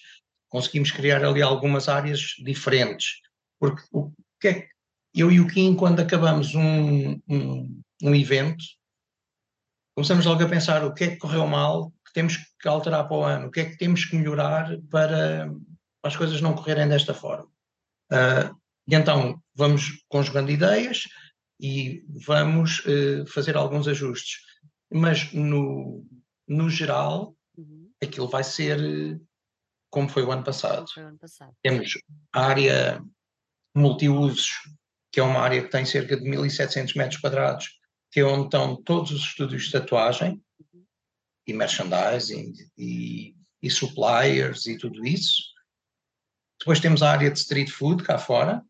conseguimos 0.49 0.91
criar 0.91 1.25
ali 1.25 1.43
algumas 1.43 1.89
áreas 1.89 2.35
diferentes. 2.39 3.21
Porque 3.59 3.83
o 3.93 4.13
que 4.41 4.49
é 4.49 4.55
que 4.63 4.69
eu 5.15 5.31
e 5.31 5.41
o 5.41 5.47
Kim, 5.47 5.75
quando 5.75 6.01
acabamos 6.01 6.55
um, 6.55 7.21
um, 7.29 7.83
um 8.03 8.15
evento, 8.15 8.65
começamos 10.01 10.25
logo 10.25 10.43
a 10.43 10.49
pensar 10.49 10.83
o 10.83 10.95
que 10.95 11.05
é 11.05 11.09
que 11.09 11.19
correu 11.19 11.47
mal, 11.47 11.93
que 12.07 12.13
temos 12.15 12.39
que 12.59 12.67
alterar 12.67 13.07
para 13.07 13.17
o 13.17 13.23
ano, 13.23 13.49
o 13.49 13.51
que 13.51 13.61
é 13.61 13.65
que 13.67 13.77
temos 13.77 14.07
que 14.07 14.17
melhorar 14.17 14.79
para, 14.91 15.53
as 16.03 16.17
coisas 16.17 16.41
não 16.41 16.55
correrem 16.55 16.89
desta 16.89 17.13
forma. 17.13 17.45
Uh, 18.11 18.57
e 18.89 18.95
então 18.95 19.39
vamos 19.55 20.03
conjugando 20.09 20.51
ideias 20.51 21.03
e 21.61 22.03
vamos 22.27 22.79
uh, 22.87 23.27
fazer 23.27 23.59
alguns 23.59 23.87
ajustes. 23.87 24.39
Mas 24.91 25.31
no, 25.35 26.07
no 26.49 26.71
geral, 26.71 27.37
uhum. 27.55 27.93
aquilo 28.03 28.27
vai 28.27 28.43
ser 28.43 29.21
como 29.91 30.09
foi 30.09 30.23
o 30.23 30.33
ano 30.33 30.43
passado. 30.43 30.87
O 30.97 31.01
ano 31.01 31.19
passado. 31.19 31.53
Temos 31.63 31.99
a 32.33 32.47
área 32.47 33.05
multiusos, 33.77 34.49
que 35.13 35.21
é 35.21 35.23
uma 35.23 35.41
área 35.41 35.63
que 35.63 35.71
tem 35.71 35.85
cerca 35.85 36.17
de 36.17 36.23
1.700 36.23 36.97
metros 36.97 37.21
quadrados, 37.21 37.80
que 38.11 38.21
é 38.21 38.25
onde 38.25 38.45
estão 38.45 38.81
todos 38.83 39.11
os 39.13 39.23
estúdios 39.23 39.65
de 39.65 39.73
tatuagem 39.73 40.43
e 41.47 41.53
merchandising 41.53 42.53
e, 42.77 43.35
e, 43.63 43.71
suppliers 43.71 44.67
e 44.67 44.77
tudo 44.77 45.07
isso. 45.07 45.43
Depois 46.59 46.81
temos 46.81 47.03
a 47.03 47.11
área 47.11 47.31
de 47.31 47.39
street 47.39 47.71
food 47.71 48.03
cá 48.03 48.19
fora 48.19 48.63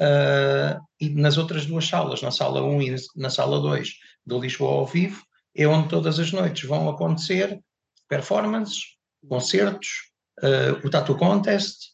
uh, 0.00 0.80
e 1.00 1.10
nas 1.10 1.36
outras 1.36 1.66
duas 1.66 1.86
salas, 1.86 2.22
na 2.22 2.30
sala 2.30 2.62
1 2.62 2.82
e 2.82 2.96
na 3.16 3.30
sala 3.30 3.60
2 3.60 3.94
do 4.26 4.40
Lisboa 4.40 4.72
ao 4.72 4.86
vivo, 4.86 5.24
é 5.54 5.66
onde 5.66 5.88
todas 5.88 6.18
as 6.18 6.32
noites 6.32 6.68
vão 6.68 6.88
acontecer 6.88 7.62
performances, 8.08 8.96
concertos, 9.28 10.10
uh, 10.40 10.86
o 10.86 10.90
Tattoo 10.90 11.16
Contest, 11.16 11.92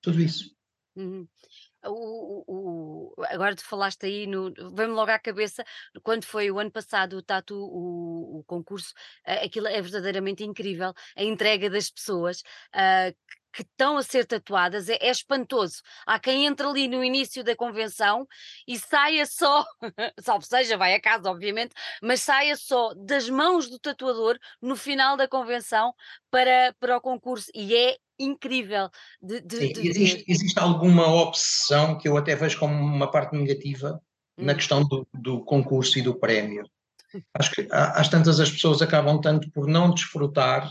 tudo 0.00 0.20
isso. 0.20 0.54
Uhum 0.96 1.26
o, 1.84 2.44
o, 2.46 3.14
o, 3.16 3.24
agora 3.26 3.54
tu 3.54 3.64
falaste 3.64 4.06
aí, 4.06 4.26
no, 4.26 4.52
vem-me 4.74 4.92
logo 4.92 5.10
à 5.10 5.18
cabeça, 5.18 5.64
quando 6.02 6.24
foi 6.24 6.50
o 6.50 6.58
ano 6.58 6.70
passado 6.70 7.16
o 7.16 7.22
Tatu, 7.22 7.56
o, 7.56 8.44
concurso, 8.46 8.92
aquilo 9.24 9.68
é 9.68 9.80
verdadeiramente 9.80 10.44
incrível, 10.44 10.92
a 11.16 11.22
entrega 11.22 11.70
das 11.70 11.90
pessoas 11.90 12.40
uh, 12.74 13.14
que 13.58 13.62
estão 13.62 13.96
a 13.96 14.04
ser 14.04 14.24
tatuadas 14.24 14.88
é, 14.88 14.98
é, 15.00 15.10
espantoso. 15.10 15.82
Há 16.06 16.16
quem 16.20 16.46
entre 16.46 16.64
ali 16.64 16.86
no 16.86 17.02
início 17.02 17.42
da 17.42 17.56
convenção 17.56 18.24
e 18.68 18.78
saia 18.78 19.26
só, 19.26 19.66
salvo 20.22 20.46
seja, 20.46 20.76
vai 20.76 20.94
a 20.94 21.00
casa, 21.00 21.28
obviamente, 21.28 21.74
mas 22.00 22.20
saia 22.20 22.54
só 22.54 22.94
das 22.94 23.28
mãos 23.28 23.68
do 23.68 23.76
tatuador 23.76 24.38
no 24.62 24.76
final 24.76 25.16
da 25.16 25.26
convenção 25.26 25.92
para, 26.30 26.72
para 26.78 26.98
o 26.98 27.00
concurso. 27.00 27.50
E 27.52 27.74
é 27.74 27.96
incrível 28.16 28.88
de, 29.20 29.40
de, 29.40 29.56
Sim, 29.56 29.72
de 29.72 29.88
existe, 29.88 30.24
existe, 30.28 30.58
alguma 30.60 31.08
obsessão 31.08 31.98
que 31.98 32.06
eu 32.06 32.16
até 32.16 32.36
vejo 32.36 32.60
como 32.60 32.72
uma 32.72 33.10
parte 33.10 33.36
negativa 33.36 34.00
hum. 34.38 34.44
na 34.44 34.54
questão 34.54 34.84
do, 34.84 35.04
do, 35.12 35.44
concurso 35.44 35.98
e 35.98 36.02
do 36.02 36.14
prémio. 36.14 36.64
Acho 37.34 37.50
que 37.50 37.66
às 37.72 38.08
tantas 38.08 38.38
as 38.38 38.52
pessoas 38.52 38.80
acabam 38.82 39.20
tanto 39.20 39.50
por 39.50 39.66
não 39.66 39.92
desfrutar 39.92 40.70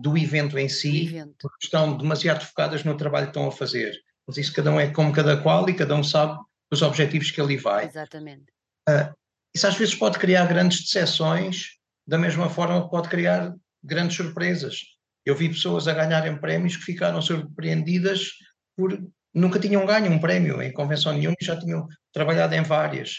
do 0.00 0.16
evento 0.16 0.58
em 0.58 0.68
si, 0.68 1.06
evento. 1.06 1.36
porque 1.40 1.66
estão 1.66 1.96
demasiado 1.96 2.44
focadas 2.44 2.84
no 2.84 2.96
trabalho 2.96 3.26
que 3.26 3.30
estão 3.30 3.48
a 3.48 3.52
fazer. 3.52 3.94
Mas 4.26 4.36
isso 4.38 4.52
cada 4.52 4.70
um 4.70 4.80
é 4.80 4.90
como 4.90 5.12
cada 5.12 5.36
qual 5.36 5.68
e 5.68 5.74
cada 5.74 5.94
um 5.94 6.02
sabe 6.02 6.38
os 6.70 6.82
objetivos 6.82 7.30
que 7.30 7.40
ali 7.40 7.56
vai. 7.56 7.86
Exatamente. 7.86 8.46
Uh, 8.88 9.12
isso 9.54 9.66
às 9.66 9.76
vezes 9.76 9.94
pode 9.94 10.18
criar 10.18 10.46
grandes 10.46 10.82
decepções, 10.84 11.78
da 12.06 12.16
mesma 12.16 12.48
forma 12.48 12.82
que 12.82 12.90
pode 12.90 13.08
criar 13.08 13.54
grandes 13.82 14.16
surpresas. 14.16 14.80
Eu 15.24 15.34
vi 15.34 15.48
pessoas 15.48 15.86
a 15.86 15.92
ganharem 15.92 16.38
prémios 16.38 16.76
que 16.76 16.84
ficaram 16.84 17.20
surpreendidas 17.20 18.30
por 18.76 18.98
nunca 19.34 19.58
tinham 19.58 19.84
ganho 19.86 20.10
um 20.10 20.18
prémio 20.18 20.62
em 20.62 20.72
convenção 20.72 21.12
nenhuma 21.12 21.36
e 21.40 21.44
já 21.44 21.56
tinham 21.58 21.86
trabalhado 22.12 22.54
em 22.54 22.62
várias. 22.62 23.18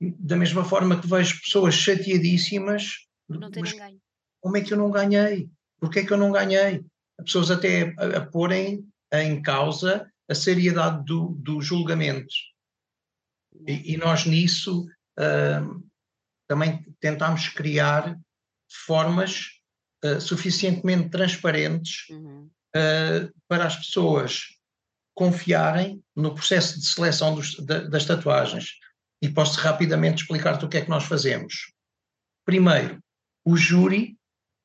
Da 0.00 0.36
mesma 0.36 0.64
forma 0.64 1.00
que 1.00 1.06
vejo 1.06 1.40
pessoas 1.40 1.74
chateadíssimas, 1.74 3.06
Não 3.28 3.50
terem 3.50 3.76
ganho. 3.76 4.00
como 4.40 4.56
é 4.56 4.60
que 4.60 4.72
eu 4.72 4.78
não 4.78 4.90
ganhei? 4.90 5.48
Porquê 5.78 6.00
é 6.00 6.06
que 6.06 6.12
eu 6.12 6.18
não 6.18 6.32
ganhei? 6.32 6.84
Pessoas 7.18 7.50
até 7.50 7.94
a, 7.98 8.18
a 8.18 8.26
porem 8.26 8.86
em 9.12 9.40
causa 9.40 10.10
a 10.28 10.34
seriedade 10.34 11.04
do, 11.04 11.28
do 11.38 11.60
julgamento. 11.60 12.34
E, 13.66 13.94
e 13.94 13.96
nós 13.96 14.26
nisso 14.26 14.86
uh, 15.18 15.88
também 16.48 16.84
tentámos 17.00 17.48
criar 17.48 18.18
formas 18.86 19.60
uh, 20.04 20.20
suficientemente 20.20 21.10
transparentes 21.10 22.08
Uhum. 22.10 22.50
uh, 22.76 23.32
para 23.48 23.66
as 23.66 23.76
pessoas 23.76 24.56
confiarem 25.14 26.02
no 26.14 26.34
processo 26.34 26.78
de 26.78 26.86
seleção 26.86 27.34
dos, 27.34 27.56
da, 27.60 27.80
das 27.80 28.04
tatuagens. 28.04 28.72
E 29.22 29.30
posso 29.30 29.58
rapidamente 29.60 30.22
explicar-te 30.22 30.64
o 30.64 30.68
que 30.68 30.76
é 30.76 30.82
que 30.82 30.90
nós 30.90 31.04
fazemos. 31.04 31.72
Primeiro, 32.44 33.02
o 33.44 33.56
júri 33.56 34.16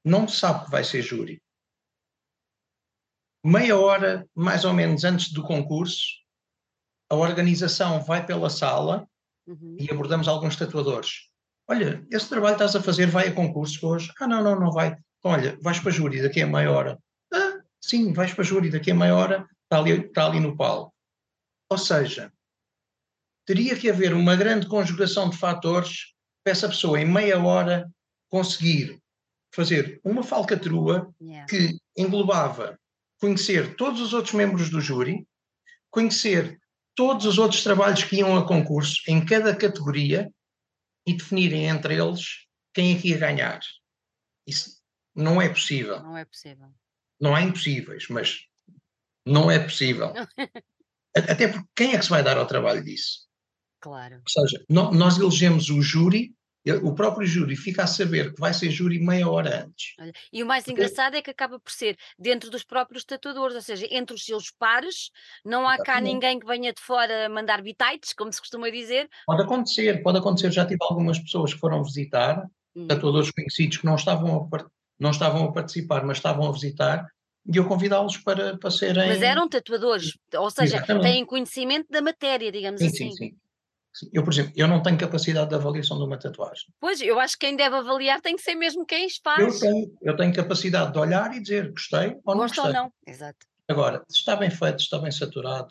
não 0.04 0.28
sabe 0.28 0.66
que 0.66 0.72
vai 0.72 0.84
ser 0.84 1.02
júri. 1.02 1.42
Meia 3.44 3.78
hora, 3.78 4.28
mais 4.36 4.66
ou 4.66 4.74
menos, 4.74 5.04
antes 5.04 5.32
do 5.32 5.44
concurso, 5.44 6.06
a 7.10 7.16
organização 7.16 8.02
vai 8.02 8.26
pela 8.26 8.50
sala 8.50 9.08
Uhum. 9.48 9.76
e 9.80 9.92
abordamos 9.92 10.28
alguns 10.28 10.56
tatuadores. 10.56 11.30
Olha, 11.68 12.06
esse 12.12 12.30
trabalho 12.30 12.56
que 12.56 12.64
estás 12.64 12.76
a 12.76 12.86
fazer 12.86 13.08
vai 13.08 13.30
a 13.30 13.34
concurso 13.34 13.86
hoje? 13.88 14.12
Ah, 14.20 14.28
não, 14.28 14.44
não, 14.44 14.60
não 14.60 14.72
vai. 14.72 14.96
Então, 15.18 15.32
olha, 15.32 15.58
vais 15.62 15.80
para 15.80 15.92
júri 15.92 16.22
daqui 16.22 16.42
a 16.42 16.48
meia 16.48 16.72
hora. 16.72 17.00
Ah, 17.34 17.60
sim, 17.82 18.14
vais 18.14 18.34
para 18.34 18.44
júri 18.44 18.70
daqui 18.70 18.92
a 18.92 18.96
meia 18.96 19.16
hora, 19.16 19.50
está 19.64 19.80
ali, 19.80 19.92
está 20.06 20.28
ali 20.28 20.40
no 20.40 20.56
palco. 20.56 20.94
Ou 21.72 21.78
seja, 21.78 22.32
teria 23.46 23.76
que 23.76 23.90
haver 23.90 24.14
uma 24.14 24.36
grande 24.36 24.68
conjugação 24.68 25.30
de 25.30 25.38
fatores 25.38 26.14
para 26.44 26.52
essa 26.52 26.70
pessoa, 26.70 27.02
em 27.02 27.06
meia 27.06 27.42
hora, 27.42 27.92
conseguir 28.30 29.01
fazer 29.54 30.00
uma 30.04 30.24
falcatrua 30.24 31.14
Yeah. 31.22 31.46
que 31.48 31.78
englobava 31.98 32.80
conhecer 33.20 33.76
todos 33.76 34.02
os 34.02 34.14
outros 34.14 34.34
membros 34.34 34.70
do 34.70 34.82
júri, 34.82 35.28
conhecer 35.90 36.60
todos 36.96 37.26
os 37.26 37.38
outros 37.38 37.64
trabalhos 37.64 38.04
que 38.04 38.18
iam 38.18 38.36
a 38.38 38.48
concurso 38.48 39.02
em 39.08 39.24
cada 39.24 39.56
categoria 39.56 40.32
e 41.06 41.16
definirem 41.16 41.66
entre 41.66 41.96
eles 41.96 42.46
quem 42.74 42.96
é 42.96 43.00
que 43.00 43.10
ia 43.10 43.18
ganhar. 43.18 43.60
Isso 44.48 44.82
não 45.16 45.42
é 45.42 45.50
possível. 45.50 46.02
Não 46.02 46.18
é 46.18 46.26
possível. 46.26 46.70
Não 47.20 47.36
há 47.36 47.42
impossíveis, 47.42 48.08
mas 48.10 48.46
não 49.26 49.52
é 49.52 49.60
possível. 49.60 50.14
Até 51.16 51.48
porque 51.48 51.68
quem 51.76 51.94
é 51.94 51.98
que 51.98 52.04
se 52.04 52.10
vai 52.10 52.24
dar 52.24 52.38
ao 52.38 52.48
trabalho 52.48 52.84
disso? 52.84 53.28
Claro. 53.82 54.16
Ou 54.16 54.30
seja, 54.30 54.64
nós 54.70 55.18
elegemos 55.18 55.70
o 55.70 55.82
júri, 55.82 56.34
o 56.84 56.94
próprio 56.94 57.26
júri 57.26 57.56
fica 57.56 57.84
a 57.84 57.88
saber 57.88 58.34
que 58.34 58.40
vai 58.40 58.54
ser 58.54 58.70
júri 58.70 59.00
meia 59.00 59.28
hora 59.28 59.66
antes. 59.66 59.96
E 60.32 60.44
o 60.44 60.46
mais 60.46 60.64
Porque- 60.64 60.74
engraçado 60.80 61.16
é 61.16 61.22
que 61.22 61.32
acaba 61.32 61.60
por 61.60 61.72
ser 61.72 61.98
dentro 62.20 62.50
dos 62.52 62.64
próprios 62.64 63.04
tatuadores, 63.04 63.56
ou 63.56 63.62
seja, 63.62 63.88
entre 63.90 64.16
os 64.16 64.24
seus 64.24 64.52
pares, 64.52 65.10
não 65.44 65.68
há 65.68 65.78
cá 65.78 65.94
Exatamente. 65.94 66.14
ninguém 66.14 66.40
que 66.40 66.46
venha 66.46 66.72
de 66.72 66.82
fora 66.82 67.28
mandar 67.30 67.62
bitites, 67.64 68.14
como 68.14 68.32
se 68.32 68.40
costuma 68.40 68.70
dizer. 68.70 69.10
Pode 69.26 69.42
acontecer, 69.44 70.04
pode 70.04 70.18
acontecer. 70.20 70.52
Já 70.52 70.66
tive 70.66 70.78
algumas 70.82 71.18
pessoas 71.18 71.54
que 71.54 71.60
foram 71.60 71.84
visitar, 71.84 72.46
Hum, 72.76 72.88
tatuadores 72.88 73.32
conhecidos 73.32 73.78
que 73.78 73.86
não 73.86 73.96
estavam 73.96 74.50
a, 74.54 74.66
não 75.00 75.10
estavam 75.12 75.44
a 75.46 75.52
participar, 75.52 76.06
mas 76.06 76.18
estavam 76.18 76.48
a 76.48 76.52
visitar, 76.54 77.06
e 77.52 77.58
eu 77.58 77.68
convidá-los 77.68 78.18
para, 78.18 78.58
para 78.58 78.70
serem. 78.72 79.08
Mas 79.10 79.22
eram 79.22 79.50
tatuadores, 79.50 80.18
ou 80.36 80.50
seja, 80.52 80.78
Exatamente. 80.78 81.04
têm 81.04 81.26
conhecimento 81.26 81.88
da 81.90 82.02
matéria, 82.02 82.52
digamos 82.52 82.80
Sim, 82.80 82.88
assim. 82.88 83.12
sim, 83.12 83.12
sim. 83.12 83.32
Eu, 84.14 84.24
por 84.24 84.32
exemplo, 84.32 84.54
eu 84.56 84.68
não 84.68 84.82
tenho 84.82 84.98
capacidade 84.98 85.50
de 85.50 85.56
avaliação 85.56 85.98
de 85.98 86.04
uma 86.06 86.18
tatuagem. 86.18 86.66
Pois, 86.80 87.02
eu 87.02 87.20
acho 87.20 87.38
que 87.38 87.46
quem 87.46 87.56
deve 87.58 87.76
avaliar 87.76 88.22
tem 88.22 88.36
que 88.36 88.42
ser 88.42 88.56
mesmo 88.56 88.86
quem 88.86 89.04
Eu 89.06 89.10
faz. 89.24 89.60
tenho, 89.60 89.94
eu 90.02 90.16
tenho 90.16 90.34
capacidade 90.34 90.94
de 90.94 91.00
olhar 91.00 91.36
e 91.36 91.42
dizer 91.42 91.70
gostei 91.72 92.16
ou 92.24 92.34
não 92.36 92.42
Gosta 92.44 92.62
ou 92.62 92.68
gostei. 92.68 92.74
não. 92.84 92.94
Exato. 93.06 93.46
Agora, 93.68 94.04
se 94.10 94.18
está 94.20 94.36
bem 94.36 94.50
feito, 94.50 94.80
se 94.80 94.86
está 94.86 94.98
bem 95.00 95.12
saturado, 95.12 95.70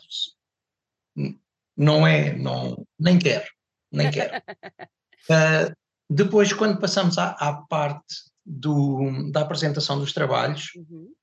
não 1.77 2.05
é, 2.05 2.35
não, 2.35 2.85
nem 2.99 3.17
quero, 3.19 3.45
nem 3.91 4.09
quero. 4.11 4.41
Ah, 5.29 5.71
depois, 6.09 6.51
quando 6.51 6.79
passamos 6.79 7.17
à, 7.19 7.29
à 7.33 7.53
parte 7.69 8.15
do- 8.43 9.31
da 9.31 9.41
apresentação 9.41 9.99
dos 9.99 10.11
trabalhos, 10.11 10.71
Uhum. 10.75 11.13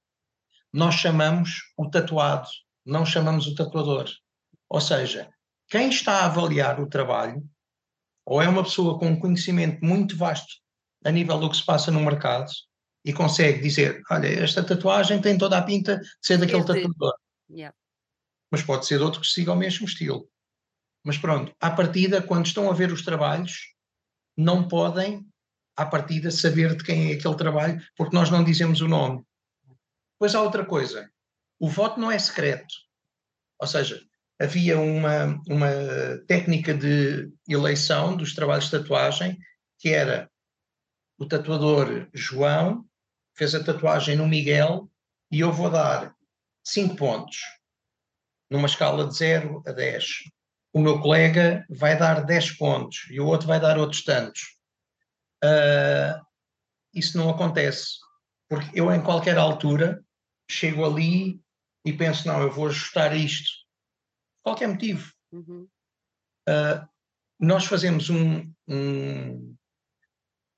nós 0.73 0.95
chamamos 0.95 1.51
o 1.77 1.91
tatuado, 1.91 2.49
não 2.87 3.05
chamamos 3.05 3.49
o 3.49 3.57
tatuador. 3.57 4.09
Ou 4.69 4.81
seja, 4.81 5.29
quem 5.69 5.89
está 5.89 6.21
a 6.21 6.27
avaliar 6.27 6.81
o 6.81 6.89
trabalho, 6.89 7.43
ou 8.25 8.41
é 8.43 8.49
uma 8.49 8.63
pessoa 8.63 8.99
com 8.99 9.07
um 9.09 9.19
conhecimento 9.19 9.85
muito 9.85 10.17
vasto 10.17 10.55
a 11.05 11.11
nível 11.11 11.39
do 11.39 11.51
que 11.51 11.57
se 11.57 11.65
passa 11.65 11.91
no 11.91 12.01
mercado 12.01 12.51
e 13.05 13.13
consegue 13.13 13.61
dizer: 13.61 14.03
olha, 14.11 14.27
esta 14.43 14.63
tatuagem 14.65 15.21
tem 15.21 15.37
toda 15.39 15.57
a 15.59 15.63
pinta 15.63 15.99
de 15.99 16.07
ser 16.23 16.39
daquele 16.39 16.61
É 16.61 16.65
de- 16.65 16.67
tatuador, 16.83 17.15
Yeah. 17.51 17.75
mas 18.51 18.63
pode 18.63 18.85
ser 18.87 18.99
de 18.99 19.05
outro 19.05 19.21
que 19.23 19.27
siga 19.27 19.53
o 19.53 19.57
mesmo 19.57 19.87
estilo. 19.87 20.29
Mas 21.05 21.17
pronto, 21.17 21.55
à 21.61 21.71
partida, 21.71 22.21
quando 22.21 22.45
estão 22.47 22.71
a 22.71 22.75
ver 22.75 22.93
os 22.93 23.03
trabalhos, 23.03 23.73
não 24.37 24.69
podem, 24.69 25.27
à 25.77 25.87
partida, 25.87 26.31
saber 26.31 26.77
de 26.77 26.85
quem 26.85 27.11
é 27.11 27.15
aquele 27.15 27.37
trabalho, 27.37 27.81
porque 27.97 28.15
nós 28.15 28.29
não 28.31 28.45
dizemos 28.45 28.81
o 28.83 28.89
nome. 28.89 29.23
Depois 30.15 30.35
há 30.35 30.43
outra 30.43 30.65
coisa: 30.67 31.11
o 31.59 31.69
voto 31.71 31.99
não 31.99 32.11
é 32.11 32.19
secreto. 32.19 32.75
Ou 33.61 33.67
seja, 33.67 33.99
havia 34.41 34.79
uma, 34.79 35.41
uma 35.49 35.69
técnica 36.27 36.73
de 36.75 37.31
eleição 37.49 38.17
dos 38.17 38.35
trabalhos 38.35 38.67
de 38.67 38.73
tatuagem 38.73 39.39
que 39.79 39.91
era 39.91 40.31
o 41.19 41.27
tatuador 41.27 42.09
João 42.15 42.85
fez 43.37 43.55
a 43.55 43.63
tatuagem 43.63 44.17
no 44.17 44.29
Miguel 44.29 44.91
e 45.31 45.41
eu 45.41 45.53
vou 45.53 45.71
dar 45.71 46.15
5 46.65 46.97
pontos 46.97 47.39
numa 48.51 48.67
escala 48.67 49.07
de 49.07 49.15
0 49.17 49.63
a 49.67 49.73
10. 49.73 50.05
O 50.73 50.81
meu 50.81 51.01
colega 51.01 51.67
vai 51.69 51.99
dar 51.99 52.25
10 52.25 52.53
pontos 52.53 53.07
e 53.11 53.21
o 53.21 53.27
outro 53.27 53.47
vai 53.47 53.61
dar 53.61 53.79
outros 53.79 54.03
tantos. 54.05 54.57
Ah, 55.43 56.21
isso 56.95 57.17
não 57.17 57.31
acontece, 57.31 57.99
porque 58.49 58.79
eu 58.79 58.93
em 58.93 59.03
qualquer 59.03 59.39
altura 59.39 60.03
chego 60.51 60.85
ali 60.85 61.41
e 61.85 61.93
penso, 61.93 62.27
não, 62.27 62.43
eu 62.43 62.51
vou 62.51 62.67
ajustar 62.67 63.17
isto. 63.17 63.51
Qualquer 64.43 64.69
motivo. 64.69 65.13
Uhum. 65.33 65.69
Nós 67.41 67.65
fazemos 67.67 68.11
um, 68.11 68.53
um- 68.67 69.55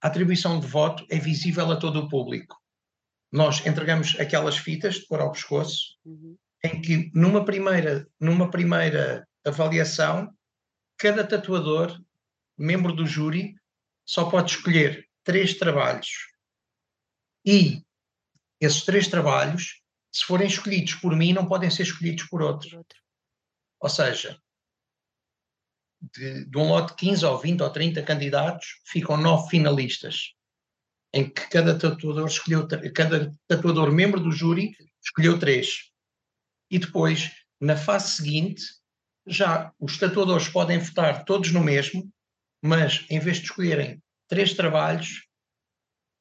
A 0.02 0.06
atribuição 0.08 0.58
de 0.58 0.66
voto 0.66 1.04
é 1.10 1.18
visível 1.18 1.70
a 1.70 1.76
todo 1.76 2.00
o 2.00 2.08
público. 2.08 2.56
Nós 3.30 3.64
entregamos 3.66 4.18
aquelas 4.18 4.56
fitas 4.56 4.94
de 4.94 5.06
pôr 5.06 5.20
ao 5.20 5.30
pescoço, 5.32 5.98
Uhum. 6.04 6.38
em 6.64 6.80
que 6.80 7.10
numa 7.14 7.44
primeira, 7.44 8.08
numa 8.18 8.50
primeira 8.50 9.28
avaliação, 9.44 10.34
cada 10.96 11.26
tatuador, 11.26 12.00
membro 12.56 12.94
do 12.94 13.06
júri, 13.06 13.54
só 14.06 14.28
pode 14.30 14.52
escolher 14.52 15.06
três 15.22 15.54
trabalhos. 15.58 16.08
E 17.44 17.84
esses 18.58 18.82
três 18.84 19.06
trabalhos, 19.06 19.82
se 20.12 20.24
forem 20.24 20.46
escolhidos 20.48 20.94
por 20.94 21.14
mim, 21.14 21.32
não 21.34 21.46
podem 21.46 21.70
ser 21.70 21.82
escolhidos 21.84 22.24
por 22.24 22.40
outro. 22.42 22.78
Outro. 22.78 22.98
Ou 23.80 23.88
seja, 23.88 24.38
de, 26.14 26.44
de 26.44 26.58
um 26.58 26.68
lote 26.68 26.92
de 26.92 26.96
15 26.96 27.24
ou 27.26 27.38
20 27.38 27.62
ou 27.62 27.70
30 27.70 28.02
candidatos, 28.02 28.80
ficam 28.84 29.16
nove 29.16 29.48
finalistas, 29.50 30.34
em 31.12 31.28
que 31.28 31.48
cada 31.48 31.78
tatuador 31.78 32.26
escolheu, 32.26 32.66
cada 32.94 33.32
tatuador 33.46 33.92
membro 33.92 34.20
do 34.20 34.32
júri 34.32 34.74
escolheu 35.02 35.38
três. 35.38 35.90
E 36.70 36.78
depois, 36.78 37.30
na 37.60 37.76
fase 37.76 38.16
seguinte, 38.16 38.62
já 39.26 39.72
os 39.78 39.98
tatuadores 39.98 40.48
podem 40.48 40.78
votar 40.78 41.24
todos 41.24 41.50
no 41.52 41.60
mesmo, 41.60 42.10
mas 42.62 43.04
em 43.08 43.18
vez 43.18 43.38
de 43.38 43.44
escolherem 43.44 44.02
três 44.28 44.54
trabalhos, 44.54 45.26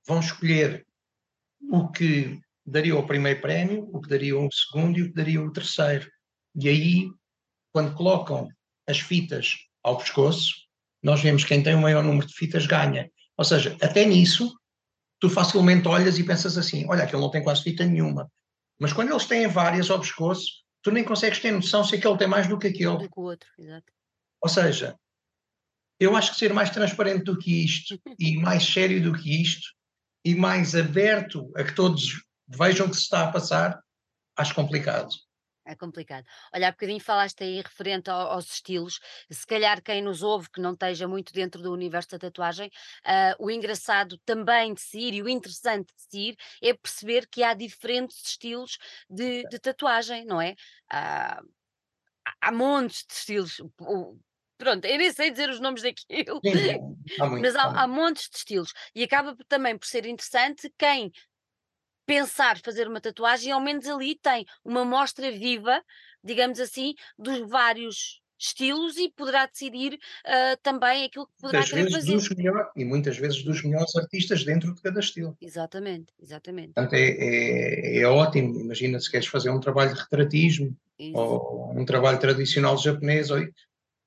vão 0.08 0.20
escolher 0.20 0.86
o 1.72 1.90
que 1.92 2.40
daria 2.66 2.96
o 2.96 3.06
primeiro 3.06 3.42
prémio, 3.42 3.90
o 3.94 4.02
que 4.02 4.10
daria 4.10 4.38
o 4.38 4.50
segundo 4.52 4.98
e 4.98 5.04
o 5.04 5.06
que 5.08 5.14
daria 5.14 5.42
o 5.42 5.52
terceiro. 5.52 6.10
E 6.56 6.68
aí, 6.68 7.10
quando 7.72 7.96
colocam 7.96 8.48
as 8.88 9.00
fitas 9.00 9.56
ao 9.84 9.98
pescoço, 9.98 10.56
nós 11.02 11.22
vemos 11.22 11.44
quem 11.44 11.64
tem 11.64 11.76
o 11.76 11.82
maior 11.82 12.04
número 12.04 12.28
de 12.28 12.34
fitas 12.34 12.66
ganha. 12.66 13.10
Ou 13.38 13.46
seja, 13.46 13.78
até 13.82 14.06
nisso, 14.06 14.54
tu 15.20 15.30
facilmente 15.30 15.88
olhas 15.88 16.18
e 16.18 16.24
pensas 16.24 16.58
assim: 16.58 16.86
olha, 16.90 17.04
aquele 17.04 17.22
não 17.22 17.32
tem 17.32 17.44
quase 17.44 17.64
fita 17.64 17.86
nenhuma. 17.86 18.30
Mas 18.80 18.94
quando 18.94 19.12
eles 19.12 19.26
têm 19.26 19.48
várias 19.48 19.90
ao 19.90 20.00
pescoço, 20.00 20.64
tu 20.82 20.92
nem 20.92 21.04
consegues 21.04 21.40
ter 21.40 21.52
noção 21.52 21.84
se 21.84 21.96
aquele 21.96 22.18
tem 22.18 22.28
mais 22.28 22.48
do 22.48 22.58
que 22.58 22.68
aquele. 22.68 22.98
Do 22.98 23.10
que 23.10 23.20
o 23.20 23.24
outro, 23.24 23.50
exato. 23.58 23.92
Ou 24.42 24.50
seja, 24.50 24.98
eu 26.00 26.16
acho 26.16 26.32
que 26.32 26.38
ser 26.38 26.54
mais 26.54 26.70
transparente 26.70 27.24
do 27.24 27.38
que 27.38 27.64
isto 27.64 28.00
e 28.18 28.38
mais 28.38 28.64
sério 28.64 29.02
do 29.04 29.14
que 29.14 29.42
isto 29.42 29.68
e 30.24 30.34
mais 30.36 30.76
aberto 30.76 31.52
a 31.56 31.64
que 31.64 31.74
todos 31.74 32.24
vejam 32.48 32.88
o 32.88 32.90
que 32.90 32.96
se 32.96 33.04
está 33.04 33.26
a 33.26 33.32
passar, 33.32 33.80
acho 34.38 34.56
complicado. 34.56 35.10
É 35.72 35.76
complicado. 35.76 36.26
Olha, 36.54 36.68
há 36.68 36.72
bocadinho 36.72 37.00
falaste 37.00 37.44
aí 37.44 37.62
referente 37.62 38.10
ao- 38.10 38.32
aos 38.32 38.52
estilos. 38.54 39.00
Se 39.30 39.46
calhar 39.46 39.84
quem 39.84 40.02
nos 40.02 40.24
ouve 40.24 40.50
que 40.50 40.60
não 40.60 40.74
esteja 40.74 41.08
muito 41.08 41.32
dentro 41.32 41.62
do 41.62 41.72
universo 41.72 42.10
da 42.10 42.18
tatuagem, 42.20 42.72
ah, 43.06 43.36
o 43.40 43.52
engraçado 43.52 44.18
também 44.26 44.74
de 44.74 44.82
se 44.82 44.98
ir 45.00 45.14
e 45.14 45.22
o 45.22 45.30
interessante 45.30 45.94
de 45.96 46.02
se 46.02 46.18
ir 46.32 46.36
é 46.64 46.74
perceber 46.74 47.28
que 47.28 47.44
há 47.44 47.54
diferentes 47.54 48.18
estilos 48.26 48.78
de, 49.10 49.46
de 49.46 49.60
tatuagem, 49.60 50.26
não 50.26 50.42
é? 50.42 50.56
Ah, 50.92 51.40
há, 52.42 52.52
montes 52.52 53.06
de 53.08 53.14
estilos. 53.14 53.62
Pronto, 54.58 54.84
eu 54.86 54.98
nem 54.98 55.12
sei 55.14 55.32
dizer 55.32 55.50
os 55.50 55.60
nomes 55.62 55.82
daquilo, 55.84 56.42
Sim, 56.44 56.98
há 57.20 57.26
muito, 57.28 57.52
mas 57.52 57.56
há 57.56 57.64
há, 57.64 57.84
há 57.84 57.88
montes 57.88 58.30
de 58.30 58.38
estilos. 58.38 58.74
E 58.94 59.04
acaba 59.04 59.36
também 59.48 59.78
por 59.78 59.88
ser 59.88 60.06
interessante 60.06 60.70
quem 60.78 61.12
pensar 62.10 62.60
fazer 62.60 62.88
uma 62.88 63.00
tatuagem, 63.00 63.52
ao 63.52 63.62
menos 63.62 63.88
ali 63.88 64.16
tem 64.16 64.44
uma 64.66 64.84
mostra 64.84 65.32
viva, 65.32 65.80
digamos 66.24 66.60
assim, 66.60 66.96
dos 67.18 67.48
vários 67.48 68.20
estilos 68.40 68.98
e 68.98 69.12
poderá 69.12 69.46
decidir, 69.46 70.00
ah, 70.26 70.58
também 70.64 71.06
aquilo 71.06 71.28
que 71.28 71.34
poderá 71.40 71.60
Muitas 71.60 71.70
querer 71.70 71.84
vezes 71.84 71.98
fazer. 71.98 72.14
dos 72.14 72.30
melhores, 72.30 72.68
e 72.76 72.86
muitas 72.86 73.18
vezes 73.18 73.44
dos 73.44 73.64
melhores 73.64 73.96
artistas 73.96 74.44
dentro 74.44 74.74
de 74.74 74.82
cada 74.82 75.00
estilo. 75.00 75.38
Exatamente, 75.40 76.14
exatamente. 76.20 76.74
Portanto, 76.74 76.94
é, 76.94 77.10
é, 77.10 77.98
é 78.00 78.08
ótimo. 78.08 78.60
Imagina 78.60 79.00
se 79.00 79.12
queres 79.12 79.28
fazer 79.28 79.52
um 79.52 79.60
trabalho 79.60 79.94
de 79.94 80.00
retratismo 80.00 80.76
Isso, 80.98 81.16
ou 81.16 81.78
um 81.78 81.86
trabalho 81.86 82.18
tradicional 82.18 82.78
japonês, 82.78 83.30
ou, 83.30 83.40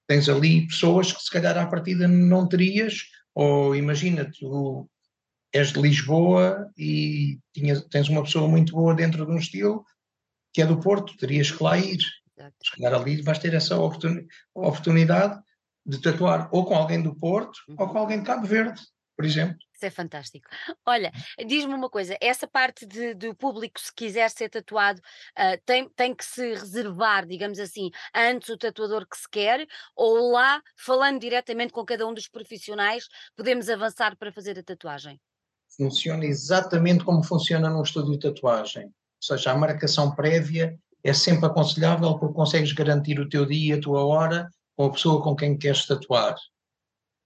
tens 0.09 0.29
ali 0.29 0.67
pessoas 0.67 1.13
que 1.13 1.23
se 1.23 1.31
calhar 1.31 1.57
à 1.57 1.67
partida 1.67 2.09
não 2.09 2.49
terias, 2.49 3.11
ou 3.35 3.77
imagina, 3.77 4.31
tu 4.39 4.89
és 5.53 5.73
de 5.73 5.81
Lisboa 5.81 6.71
e 6.77 7.39
tens 7.91 8.09
uma 8.09 8.23
pessoa 8.23 8.49
muito 8.49 8.73
boa 8.73 8.95
dentro 8.95 9.27
de 9.27 9.33
um 9.33 9.39
estilo 9.39 9.85
que 10.53 10.63
é 10.63 10.67
do 10.67 10.81
Porto, 10.81 11.17
terias 11.17 11.51
que 11.51 11.63
lá 11.63 11.79
ir. 11.79 11.99
Se 12.63 12.73
calhar 12.77 12.95
ali 13.01 13.23
vais 13.23 13.39
ter 13.39 13.55
essa 13.55 13.77
oportuni- 13.79 14.27
oportunidade 14.55 15.41
de 15.85 16.01
tatuar 16.01 16.49
ou 16.53 16.65
com 16.65 16.75
alguém 16.75 17.03
do 17.03 17.15
Porto 17.15 17.59
ou 17.77 17.87
Uhum. 17.87 17.93
com 17.93 17.99
alguém 17.99 18.19
de 18.21 18.27
Cabo 18.27 18.47
Verde, 18.47 18.81
por 19.17 19.25
exemplo. 19.25 19.57
Isso 19.75 19.87
é 19.87 19.91
fantástico. 19.91 20.49
Olha, 20.87 21.11
diz-me 21.47 21.75
uma 21.75 21.91
coisa, 21.91 22.17
essa 22.21 22.47
parte 22.47 22.87
de, 22.87 23.15
do 23.15 23.35
público, 23.35 23.81
se 23.81 23.93
quiser 23.95 24.31
ser 24.31 24.49
tatuado, 24.49 25.01
ah, 25.37 25.59
tem, 25.67 25.89
tem 25.91 26.15
que 26.15 26.25
se 26.25 26.55
reservar, 26.55 27.27
digamos 27.27 27.59
assim, 27.59 27.91
antes 28.15 28.49
o 28.49 28.57
tatuador 28.57 29.07
que 29.09 29.17
se 29.17 29.29
quer, 29.29 29.67
ou 29.97 30.31
lá, 30.33 30.63
falando 30.77 31.21
diretamente 31.21 31.73
com 31.73 31.85
cada 31.85 32.07
um 32.07 32.15
dos 32.15 32.29
profissionais, 32.29 33.05
podemos 33.37 33.69
avançar 33.69 34.17
para 34.17 34.33
fazer 34.33 34.59
a 34.59 34.63
tatuagem? 34.63 35.21
Funciona 35.77 36.25
exatamente 36.25 37.05
como 37.05 37.23
funciona 37.23 37.71
num 37.71 37.83
estúdio 37.83 38.13
de 38.13 38.19
tatuagem. 38.19 38.87
Ou 38.87 38.93
seja, 39.21 39.53
a 39.53 39.57
marcação 39.57 40.15
prévia 40.15 40.79
é 41.03 41.13
sempre 41.13 41.47
aconselhável 41.47 42.19
porque 42.19 42.35
consegues 42.35 42.73
garantir 42.73 43.19
o 43.19 43.29
teu 43.29 43.47
dia, 43.47 43.77
a 43.77 43.81
tua 43.81 44.05
hora, 44.05 44.51
com 44.77 44.87
a 44.87 44.93
pessoa 44.93 45.23
com 45.23 45.35
quem 45.35 45.57
queres 45.57 45.87
tatuar. 45.87 46.37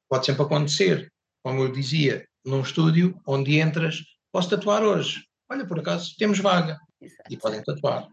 Pode 0.08 0.26
sempre 0.26 0.42
acontecer, 0.42 1.12
como 1.42 1.62
eu 1.62 1.72
dizia, 1.72 2.26
num 2.44 2.60
estúdio 2.60 3.20
onde 3.26 3.58
entras, 3.58 4.02
posso 4.32 4.50
tatuar 4.50 4.82
hoje. 4.82 5.26
Olha, 5.50 5.66
por 5.66 5.78
acaso 5.78 6.14
temos 6.16 6.38
vaga 6.38 6.78
Exato. 7.00 7.32
e 7.32 7.36
podem 7.36 7.62
tatuar. 7.62 8.08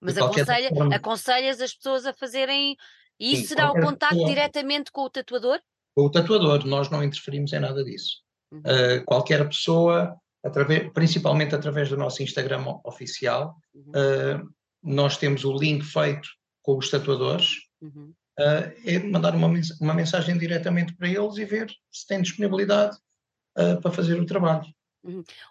Mas 0.00 0.18
aconselha, 0.18 0.70
aconselhas 0.94 1.60
as 1.60 1.74
pessoas 1.74 2.04
a 2.04 2.12
fazerem. 2.12 2.76
E 3.18 3.32
isso 3.32 3.42
Sim, 3.42 3.48
será 3.48 3.70
o 3.70 3.74
contacto 3.74 4.16
pessoa. 4.16 4.28
diretamente 4.28 4.92
com 4.92 5.02
o 5.02 5.10
tatuador? 5.10 5.60
Com 5.94 6.06
o 6.06 6.10
tatuador, 6.10 6.66
nós 6.66 6.90
não 6.90 7.02
interferimos 7.02 7.52
em 7.52 7.60
nada 7.60 7.82
disso. 7.84 8.23
Uh, 8.58 9.04
qualquer 9.04 9.46
pessoa, 9.48 10.16
através, 10.44 10.92
principalmente 10.92 11.54
através 11.54 11.88
do 11.88 11.96
nosso 11.96 12.22
Instagram 12.22 12.64
oficial, 12.84 13.56
uh, 13.74 14.48
nós 14.82 15.16
temos 15.16 15.44
o 15.44 15.56
link 15.56 15.82
feito 15.82 16.28
com 16.62 16.76
os 16.76 16.90
tatuadores, 16.90 17.52
uhum. 17.80 18.12
uh, 18.38 18.72
é 18.84 18.98
mandar 18.98 19.34
uma, 19.34 19.50
uma 19.80 19.94
mensagem 19.94 20.36
diretamente 20.36 20.94
para 20.94 21.08
eles 21.08 21.36
e 21.36 21.44
ver 21.44 21.70
se 21.90 22.06
tem 22.06 22.22
disponibilidade 22.22 22.96
para 23.80 23.92
fazer 23.92 24.20
o 24.20 24.26
trabalho. 24.26 24.66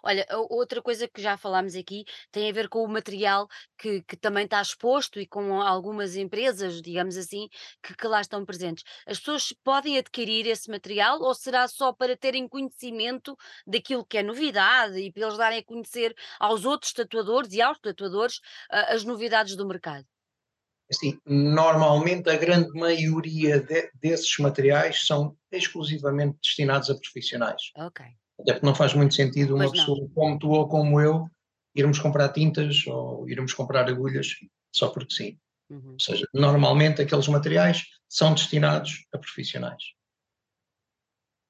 Olha, 0.02 0.26
o- 0.32 0.56
outra 0.56 0.82
coisa 0.82 1.06
que 1.08 1.20
já 1.22 1.36
falámos 1.36 1.74
aqui 1.74 2.04
tem 2.32 2.48
a 2.50 2.52
ver 2.52 2.68
com 2.68 2.82
o 2.84 2.88
material 2.88 3.46
que, 3.78 4.02
que 4.02 4.16
também 4.16 4.44
está 4.44 4.60
exposto 4.60 5.20
e 5.20 5.26
com 5.26 5.60
algumas 5.62 6.16
empresas, 6.16 6.80
digamos 6.82 7.16
assim, 7.16 7.48
que, 7.82 7.94
que 7.94 8.06
lá 8.06 8.20
estão 8.20 8.44
presentes. 8.44 8.84
As 9.06 9.18
pessoas 9.18 9.52
podem 9.64 9.98
adquirir 9.98 10.46
esse 10.46 10.70
material 10.70 11.20
ou 11.20 11.34
será 11.34 11.66
só 11.68 11.92
para 11.92 12.16
terem 12.16 12.48
conhecimento 12.48 13.36
daquilo 13.66 14.04
que 14.04 14.18
é 14.18 14.22
novidade 14.22 14.98
e 14.98 15.12
para 15.12 15.22
eles 15.24 15.36
darem 15.38 15.58
a 15.60 15.64
conhecer 15.64 16.14
aos 16.38 16.64
outros 16.64 16.92
tatuadores 16.92 17.52
e 17.52 17.60
aos 17.62 17.78
tatuadores 17.78 18.40
ah, 18.70 18.92
as 18.94 19.04
novidades 19.04 19.56
do 19.56 19.66
mercado? 19.66 20.06
Assim, 20.90 21.18
normalmente 21.26 22.28
a 22.30 22.36
grande 22.36 22.70
maioria 22.78 23.58
de- 23.60 23.90
desses 23.94 24.36
materiais 24.38 25.06
são 25.06 25.36
exclusivamente 25.50 26.38
destinados 26.42 26.90
a 26.90 26.94
profissionais. 26.94 27.62
Ok. 27.74 28.00
Até 28.44 28.52
porque 28.52 28.66
não 28.66 28.74
faz 28.74 28.94
muito 28.94 29.14
sentido 29.14 29.56
uma 29.56 29.70
pessoa 29.70 30.08
como 30.14 30.38
tu 30.38 30.50
ou 30.50 30.68
como 30.68 31.00
eu 31.00 31.28
irmos 31.74 31.98
comprar 31.98 32.28
tintas 32.28 32.86
ou 32.86 33.28
irmos 33.28 33.52
comprar 33.52 33.88
agulhas 33.88 34.28
só 34.72 34.88
porque 34.90 35.14
sim. 35.14 35.38
Uhum. 35.70 35.92
Ou 35.94 36.00
seja, 36.00 36.28
normalmente 36.32 37.02
aqueles 37.02 37.26
materiais 37.26 37.84
são 38.08 38.34
destinados 38.34 39.06
a 39.12 39.18
profissionais. 39.18 39.82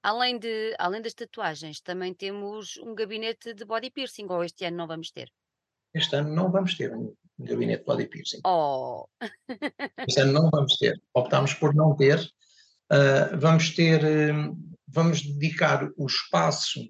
Além, 0.02 0.38
de, 0.38 0.74
além 0.78 1.02
das 1.02 1.14
tatuagens, 1.14 1.80
também 1.80 2.14
temos 2.14 2.76
um 2.76 2.94
gabinete 2.94 3.54
de 3.54 3.64
body 3.64 3.90
piercing, 3.90 4.26
ou 4.28 4.44
este 4.44 4.64
ano 4.66 4.76
não 4.76 4.87
vamos 4.87 5.11
ter? 5.11 5.33
Este 5.94 6.16
ano 6.16 6.35
não 6.35 6.50
vamos 6.50 6.74
ter 6.76 6.94
um 6.94 7.14
gabinete 7.38 7.80
de 7.80 7.87
body 7.87 8.07
piercing. 8.07 8.40
Oh! 8.44 9.07
Este 10.07 10.20
ano 10.20 10.33
não 10.33 10.50
vamos 10.50 10.76
ter. 10.76 11.00
Optámos 11.14 11.54
por 11.54 11.74
não 11.74 11.96
ter. 11.96 12.20
Uh, 12.92 13.38
vamos 13.38 13.74
ter, 13.74 14.04
uh, 14.04 14.73
vamos 14.94 15.22
dedicar 15.22 15.90
o 15.96 16.07
espaço 16.07 16.80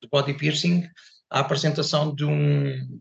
de 0.00 0.08
body 0.10 0.34
piercing 0.34 0.88
à 1.30 1.40
apresentação 1.40 2.12
de 2.14 2.24
um. 2.24 3.00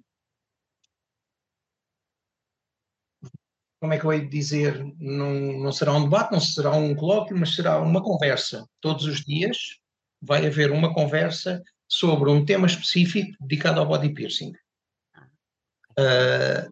Como 3.82 3.94
é 3.94 4.00
que 4.00 4.06
eu 4.06 4.14
hei 4.14 4.22
de 4.22 4.30
dizer? 4.30 4.80
Não, 5.00 5.34
não 5.60 5.72
será 5.72 5.94
um 5.94 6.04
debate, 6.04 6.32
não 6.32 6.40
será 6.40 6.72
um 6.72 6.96
colóquio, 6.96 7.36
mas 7.36 7.56
será 7.56 7.82
uma 7.82 8.04
conversa. 8.04 8.70
Todos 8.80 9.06
os 9.06 9.22
dias 9.22 9.58
vai 10.22 10.46
haver 10.46 10.72
uma 10.72 10.94
conversa 10.94 11.64
sobre 11.88 12.30
um 12.30 12.46
tema 12.46 12.68
específico 12.68 13.36
dedicado 13.42 13.80
ao 13.80 13.88
body 13.88 14.14
piercing. 14.14 14.54
Uh, 15.98 16.72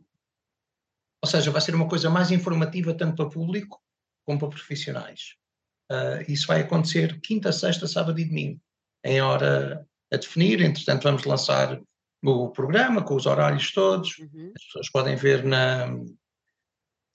ou 1.22 1.28
seja, 1.28 1.50
vai 1.50 1.62
ser 1.62 1.74
uma 1.74 1.90
coisa 1.90 2.12
mais 2.12 2.30
informativa 2.30 2.94
tanto 2.94 3.16
para 3.16 3.30
público 3.30 3.82
como 4.24 4.40
para 4.40 4.50
profissionais. 4.50 5.38
Uh, 5.91 6.32
isso 6.32 6.47
vai 6.47 6.62
acontecer 6.62 7.19
quinta, 7.21 7.52
sexta, 7.52 7.88
sábado 7.88 8.19
e 8.19 8.25
domingo, 8.25 8.62
em 9.04 9.21
hora 9.21 9.88
a 10.12 10.17
definir. 10.17 10.62
Entretanto, 10.62 11.04
vamos 11.04 11.23
lançar 11.23 11.82
o 12.23 12.49
programa 12.49 13.04
com 13.04 13.15
os 13.15 13.25
horários 13.25 13.71
todos. 13.71 14.17
Uhum. 14.19 14.54
As 14.56 14.63
pessoas 14.65 14.89
podem 14.91 15.15
ver 15.15 15.43
na 15.43 15.88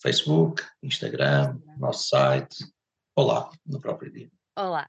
Facebook, 0.03 0.63
Instagram, 0.83 1.59
nosso 1.79 2.09
site, 2.09 2.65
ou 3.17 3.27
lá, 3.27 3.51
no 3.65 3.81
próprio 3.81 4.13
dia. 4.13 4.31
Olá. 4.57 4.89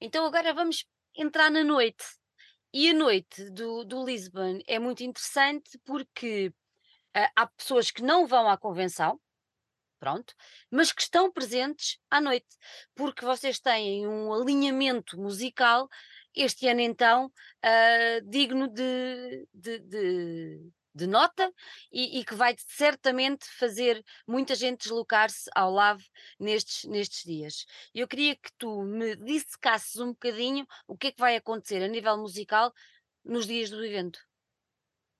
Então 0.00 0.24
agora 0.24 0.54
vamos 0.54 0.84
entrar 1.14 1.50
na 1.50 1.64
noite. 1.64 2.04
E 2.72 2.90
a 2.90 2.94
noite 2.94 3.50
do, 3.50 3.84
do 3.84 4.04
Lisbon 4.04 4.60
é 4.66 4.78
muito 4.78 5.02
interessante 5.02 5.78
porque 5.84 6.52
ah, 7.14 7.30
há 7.34 7.46
pessoas 7.46 7.90
que 7.90 8.02
não 8.02 8.26
vão 8.26 8.48
à 8.48 8.56
convenção, 8.56 9.18
pronto, 9.98 10.34
mas 10.70 10.92
que 10.92 11.02
estão 11.02 11.30
presentes 11.32 11.98
à 12.10 12.20
noite, 12.20 12.46
porque 12.94 13.24
vocês 13.24 13.58
têm 13.58 14.06
um 14.06 14.32
alinhamento 14.32 15.18
musical, 15.18 15.88
este 16.34 16.68
ano 16.68 16.80
então, 16.80 17.32
ah, 17.62 18.20
digno 18.24 18.68
de, 18.68 19.48
de, 19.54 19.78
de- 19.80 20.70
de 20.96 21.06
nota 21.06 21.52
e, 21.92 22.18
e 22.20 22.24
que 22.24 22.34
vai 22.34 22.56
certamente 22.58 23.44
fazer 23.58 24.02
muita 24.26 24.54
gente 24.54 24.78
deslocar-se 24.84 25.50
ao 25.54 25.70
LAV 25.70 26.02
nestes, 26.40 26.84
nestes 26.84 27.22
dias. 27.22 27.66
Eu 27.94 28.08
queria 28.08 28.34
que 28.34 28.50
tu 28.56 28.82
me 28.82 29.14
dissecasses 29.14 29.96
um 30.00 30.08
bocadinho 30.08 30.66
o 30.88 30.96
que 30.96 31.08
é 31.08 31.12
que 31.12 31.20
vai 31.20 31.36
acontecer 31.36 31.82
a 31.82 31.88
nível 31.88 32.16
musical 32.16 32.72
nos 33.22 33.46
dias 33.46 33.68
do 33.68 33.84
evento. 33.84 34.18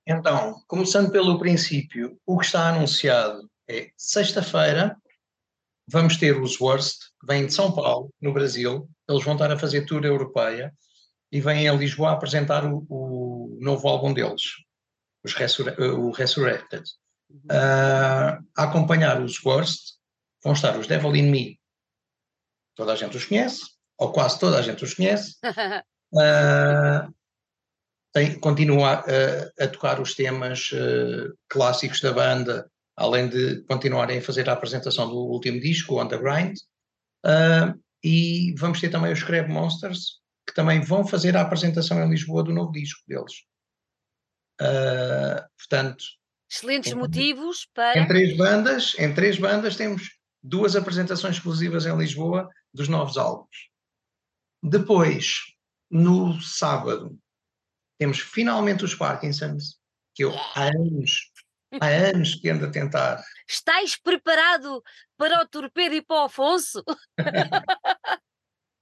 Então, 0.07 0.63
começando 0.67 1.11
pelo 1.11 1.37
princípio, 1.37 2.19
o 2.25 2.39
que 2.39 2.45
está 2.45 2.69
anunciado 2.69 3.47
é 3.69 3.91
sexta-feira 3.97 4.97
vamos 5.87 6.17
ter 6.17 6.39
os 6.39 6.59
Worst, 6.59 6.99
que 7.19 7.27
vêm 7.27 7.45
de 7.45 7.53
São 7.53 7.71
Paulo, 7.71 8.13
no 8.21 8.33
Brasil. 8.33 8.89
Eles 9.09 9.23
vão 9.23 9.33
estar 9.33 9.51
a 9.51 9.57
fazer 9.57 9.85
tour 9.85 10.03
europeia 10.03 10.73
e 11.31 11.39
vêm 11.39 11.67
a 11.67 11.73
Lisboa 11.73 12.11
apresentar 12.11 12.65
o, 12.65 12.85
o 12.89 13.57
novo 13.61 13.87
álbum 13.87 14.13
deles, 14.13 14.43
os 15.23 15.33
Resur 15.33 15.73
o 15.79 16.11
Resurrected. 16.11 16.83
Uh, 17.29 18.43
a 18.57 18.63
acompanhar 18.63 19.21
os 19.21 19.43
Worst 19.43 19.95
vão 20.43 20.53
estar 20.53 20.77
os 20.77 20.87
Devil 20.87 21.15
in 21.15 21.29
Me, 21.29 21.59
toda 22.75 22.93
a 22.93 22.95
gente 22.95 23.17
os 23.17 23.25
conhece, 23.25 23.61
ou 23.97 24.11
quase 24.11 24.39
toda 24.39 24.57
a 24.57 24.61
gente 24.61 24.83
os 24.83 24.93
conhece. 24.93 25.35
Uh, 26.13 27.13
tem, 28.13 28.39
continua 28.39 29.03
a, 29.03 29.63
a, 29.63 29.67
tocar 29.67 29.99
os 29.99 30.15
temas 30.15 30.71
uh, 30.71 31.37
clássicos 31.49 31.99
da 31.99 32.13
banda, 32.13 32.71
além 32.97 33.29
de 33.29 33.61
continuarem 33.63 34.17
a 34.17 34.21
fazer 34.21 34.49
a 34.49 34.53
apresentação 34.53 35.07
do 35.07 35.15
último 35.15 35.59
disco, 35.59 36.01
On 36.01 36.07
The 36.07 36.17
Grind. 36.17 36.57
Uh, 37.23 37.79
e 38.03 38.53
vamos 38.57 38.81
ter 38.81 38.89
também 38.89 39.13
os 39.13 39.23
Crab 39.23 39.49
Monsters, 39.49 40.19
que 40.47 40.53
também 40.53 40.81
vão 40.81 41.05
fazer 41.05 41.37
a 41.37 41.41
apresentação 41.41 42.03
em 42.03 42.09
Lisboa 42.09 42.43
do 42.43 42.53
novo 42.53 42.71
disco 42.71 43.01
deles. 43.07 43.33
Uh, 44.59 45.45
portanto, 45.57 46.03
excelentes 46.49 46.91
em, 46.91 46.95
motivos 46.95 47.67
para 47.73 47.99
em 47.99 48.07
três 48.07 48.35
bandas, 48.35 48.95
em 48.97 49.13
três 49.13 49.37
bandas 49.37 49.75
temos 49.75 50.09
duas 50.41 50.75
apresentações 50.75 51.35
exclusivas 51.35 51.85
em 51.85 51.95
Lisboa 51.95 52.49
dos 52.73 52.87
novos 52.87 53.17
álbuns. 53.17 53.69
Depois, 54.63 55.41
no 55.91 56.41
sábado, 56.41 57.17
temos 57.99 58.19
finalmente 58.19 58.83
os 58.83 58.95
Parkinsons, 58.95 59.79
que 60.15 60.23
eu 60.23 60.33
há 60.55 60.69
anos, 60.69 61.31
há 61.79 61.87
anos 62.15 62.35
que 62.35 62.49
ando 62.49 62.65
a 62.65 62.71
tentar. 62.71 63.23
Estás 63.47 63.95
preparado 63.97 64.81
para 65.17 65.41
o 65.41 65.47
torpedo 65.47 65.95
e 65.95 66.01
para 66.01 66.21
o 66.21 66.25
Afonso? 66.25 66.83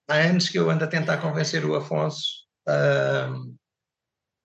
há 0.07 0.15
anos 0.15 0.49
que 0.49 0.59
eu 0.59 0.69
ando 0.69 0.83
a 0.83 0.87
tentar 0.87 1.17
convencer 1.17 1.65
o 1.65 1.75
Afonso 1.75 2.45
uh, 2.67 3.55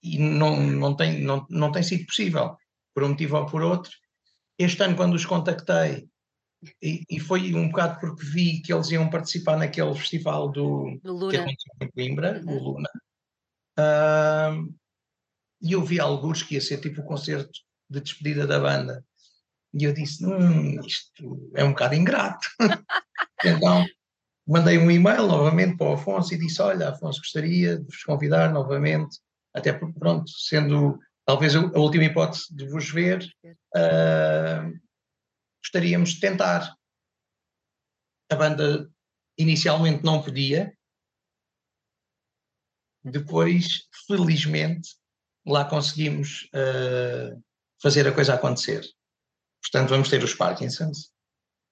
e 0.02 0.18
não, 0.18 0.56
não, 0.60 0.96
tem, 0.96 1.20
não, 1.20 1.46
não 1.50 1.72
tem 1.72 1.82
sido 1.82 2.06
possível, 2.06 2.56
por 2.94 3.04
um 3.04 3.10
motivo 3.10 3.36
ou 3.36 3.46
por 3.46 3.62
outro. 3.62 3.92
Este 4.58 4.82
ano, 4.82 4.96
quando 4.96 5.14
os 5.14 5.26
contactei, 5.26 6.08
e, 6.82 7.04
e, 7.08 7.18
foi 7.18 7.54
um 7.54 7.68
bocado 7.68 7.98
porque 8.00 8.22
vi 8.22 8.60
que 8.60 8.70
eles 8.70 8.90
iam 8.90 9.08
participar 9.08 9.56
naquele 9.56 9.94
festival 9.94 10.50
do, 10.50 10.98
do 11.02 11.14
Luna. 11.14 11.30
que 11.30 11.36
aconteceu 11.38 11.72
em 11.80 11.90
Coimbra, 11.90 12.42
uhum. 12.44 12.52
o 12.54 12.62
Luna, 12.62 12.90
uh, 13.78 14.74
e 15.62 15.72
eu 15.72 15.82
vi 15.82 15.98
alguns 15.98 16.42
que 16.42 16.54
ia 16.54 16.60
ser 16.60 16.78
tipo 16.78 17.00
o 17.00 17.04
concerto 17.04 17.60
de 17.90 18.00
despedida 18.00 18.46
da 18.46 18.60
banda. 18.60 19.04
E 19.74 19.84
eu 19.84 19.92
disse: 19.92 20.24
hum, 20.24 20.80
isto 20.80 21.50
é 21.54 21.64
um 21.64 21.70
bocado 21.70 21.94
ingrato. 21.94 22.48
então 23.44 23.84
mandei 24.46 24.78
um 24.78 24.90
e-mail 24.90 25.26
novamente 25.26 25.76
para 25.76 25.90
o 25.90 25.92
Afonso 25.94 26.34
e 26.34 26.38
disse: 26.38 26.62
Olha, 26.62 26.90
Afonso, 26.90 27.20
gostaria 27.20 27.78
de 27.78 27.84
vos 27.84 28.02
convidar 28.04 28.52
novamente, 28.52 29.18
até 29.54 29.72
porque, 29.72 29.98
pronto, 29.98 30.30
sendo 30.30 30.98
talvez 31.26 31.54
a 31.54 31.60
última 31.78 32.04
hipótese 32.04 32.54
de 32.54 32.66
vos 32.68 32.90
ver, 32.90 33.24
uh, 33.44 34.80
gostaríamos 35.62 36.10
de 36.10 36.20
tentar. 36.20 36.74
A 38.32 38.36
banda 38.36 38.88
inicialmente 39.36 40.04
não 40.04 40.22
podia, 40.22 40.72
depois, 43.02 43.88
felizmente, 44.06 44.90
lá 45.46 45.64
conseguimos 45.64 46.48
uh, 46.54 47.42
fazer 47.82 48.06
a 48.06 48.14
coisa 48.14 48.34
acontecer. 48.34 48.82
Portanto, 49.62 49.90
vamos 49.90 50.08
ter 50.08 50.22
os 50.22 50.34
Parkinsons, 50.34 51.12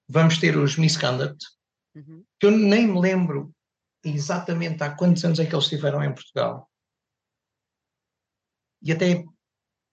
vamos 0.09 0.39
ter 0.39 0.57
os 0.57 0.77
Misconduct, 0.77 1.45
uhum. 1.95 2.25
que 2.39 2.47
eu 2.47 2.51
nem 2.51 2.87
me 2.87 3.01
lembro 3.01 3.55
exatamente 4.05 4.83
há 4.83 4.95
quantos 4.95 5.25
anos 5.25 5.39
é 5.39 5.47
que 5.47 5.55
eles 5.55 5.65
estiveram 5.65 6.03
em 6.03 6.15
Portugal. 6.15 6.71
E 8.83 8.93
até 8.93 9.25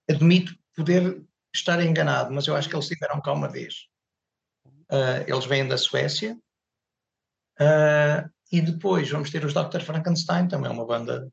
admito 0.10 0.56
poder 0.76 1.24
estar 1.54 1.84
enganado, 1.84 2.34
mas 2.34 2.46
eu 2.48 2.56
acho 2.56 2.70
que 2.70 2.76
eles 2.76 2.86
estiveram 2.86 3.22
cá 3.22 3.34
uma 3.34 3.50
vez. 3.50 3.88
Uh, 4.92 5.24
eles 5.26 5.46
vêm 5.46 5.68
da 5.68 5.78
Suécia. 5.78 6.38
Uh, 7.60 8.30
e 8.52 8.62
depois 8.62 9.10
vamos 9.10 9.32
ter 9.32 9.44
os 9.44 9.54
Dr. 9.54 9.82
Frankenstein, 9.82 10.48
também 10.48 10.70
é 10.70 10.74
uma 10.74 10.86
banda 10.86 11.32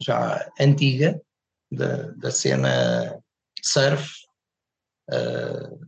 já 0.00 0.50
antiga, 0.60 1.20
da, 1.70 2.12
da 2.12 2.30
cena 2.30 3.22
surf, 3.66 4.12
uh, 5.10 5.86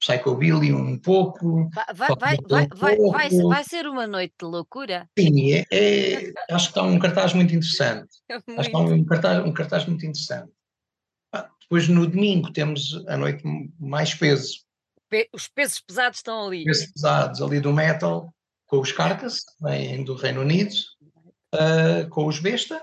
psychobilly 0.00 0.72
um 0.72 0.98
pouco. 0.98 1.70
Vai, 1.70 1.94
vai, 1.94 2.36
vai, 2.48 2.68
vai, 2.74 2.96
vai, 2.96 3.28
vai, 3.28 3.64
ser 3.64 3.86
uma 3.86 4.06
noite 4.06 4.34
de 4.40 4.46
loucura? 4.46 5.08
Sim, 5.18 5.52
é, 5.52 5.66
é, 5.70 6.32
acho 6.50 6.66
que 6.66 6.78
está 6.78 6.82
um 6.82 6.98
cartaz 6.98 7.34
muito 7.34 7.54
interessante. 7.54 8.08
Muito. 8.28 8.44
Acho 8.60 8.70
que 8.70 8.76
está 8.76 8.94
um 8.94 9.04
cartaz, 9.04 9.44
um 9.44 9.52
cartaz 9.52 9.86
muito 9.86 10.06
interessante. 10.06 10.50
depois 11.62 11.88
no 11.88 12.06
domingo 12.06 12.52
temos 12.52 13.04
a 13.06 13.16
noite 13.16 13.42
mais 13.78 14.14
peso. 14.14 14.60
Pe 15.08 15.28
os 15.32 15.48
pesos 15.48 15.80
pesados 15.80 16.18
estão 16.18 16.46
ali. 16.46 16.64
Pesos 16.64 16.92
pesados 16.92 17.42
ali 17.42 17.60
do 17.60 17.72
metal, 17.72 18.32
com 18.66 18.80
os 18.80 18.92
Carcass, 18.92 19.40
vêm 19.60 20.04
do 20.04 20.14
Reino 20.14 20.40
Unido, 20.42 20.74
uh, 21.54 22.08
com 22.10 22.26
os 22.26 22.38
Besta, 22.38 22.82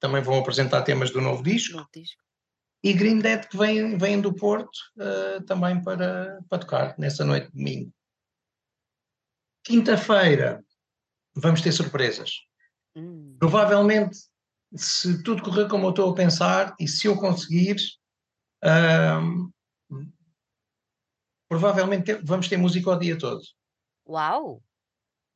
também 0.00 0.22
vão 0.22 0.38
apresentar 0.38 0.82
temas 0.82 1.10
do 1.10 1.20
novo 1.20 1.42
disco. 1.42 1.76
Novo 1.76 1.88
disco. 1.94 2.20
E 2.82 2.92
Green 2.92 3.18
Dead 3.18 3.48
que 3.48 3.56
vem, 3.56 3.98
vem 3.98 4.20
do 4.20 4.34
Porto 4.34 4.78
uh, 4.96 5.44
também 5.44 5.82
para, 5.82 6.40
para 6.48 6.58
tocar 6.58 6.98
nessa 6.98 7.24
noite 7.24 7.46
de 7.46 7.56
domingo. 7.56 7.92
Quinta-feira 9.64 10.64
vamos 11.34 11.60
ter 11.60 11.72
surpresas. 11.72 12.30
Hum. 12.94 13.36
Provavelmente, 13.38 14.18
se 14.74 15.22
tudo 15.22 15.42
correr 15.42 15.68
como 15.68 15.86
eu 15.86 15.90
estou 15.90 16.10
a 16.10 16.14
pensar 16.14 16.74
e 16.78 16.86
se 16.86 17.06
eu 17.06 17.16
conseguir, 17.16 17.76
uh, 18.64 19.52
provavelmente 21.48 22.14
vamos 22.22 22.48
ter 22.48 22.56
música 22.56 22.90
o 22.90 22.98
dia 22.98 23.18
todo. 23.18 23.42
Uau! 24.06 24.62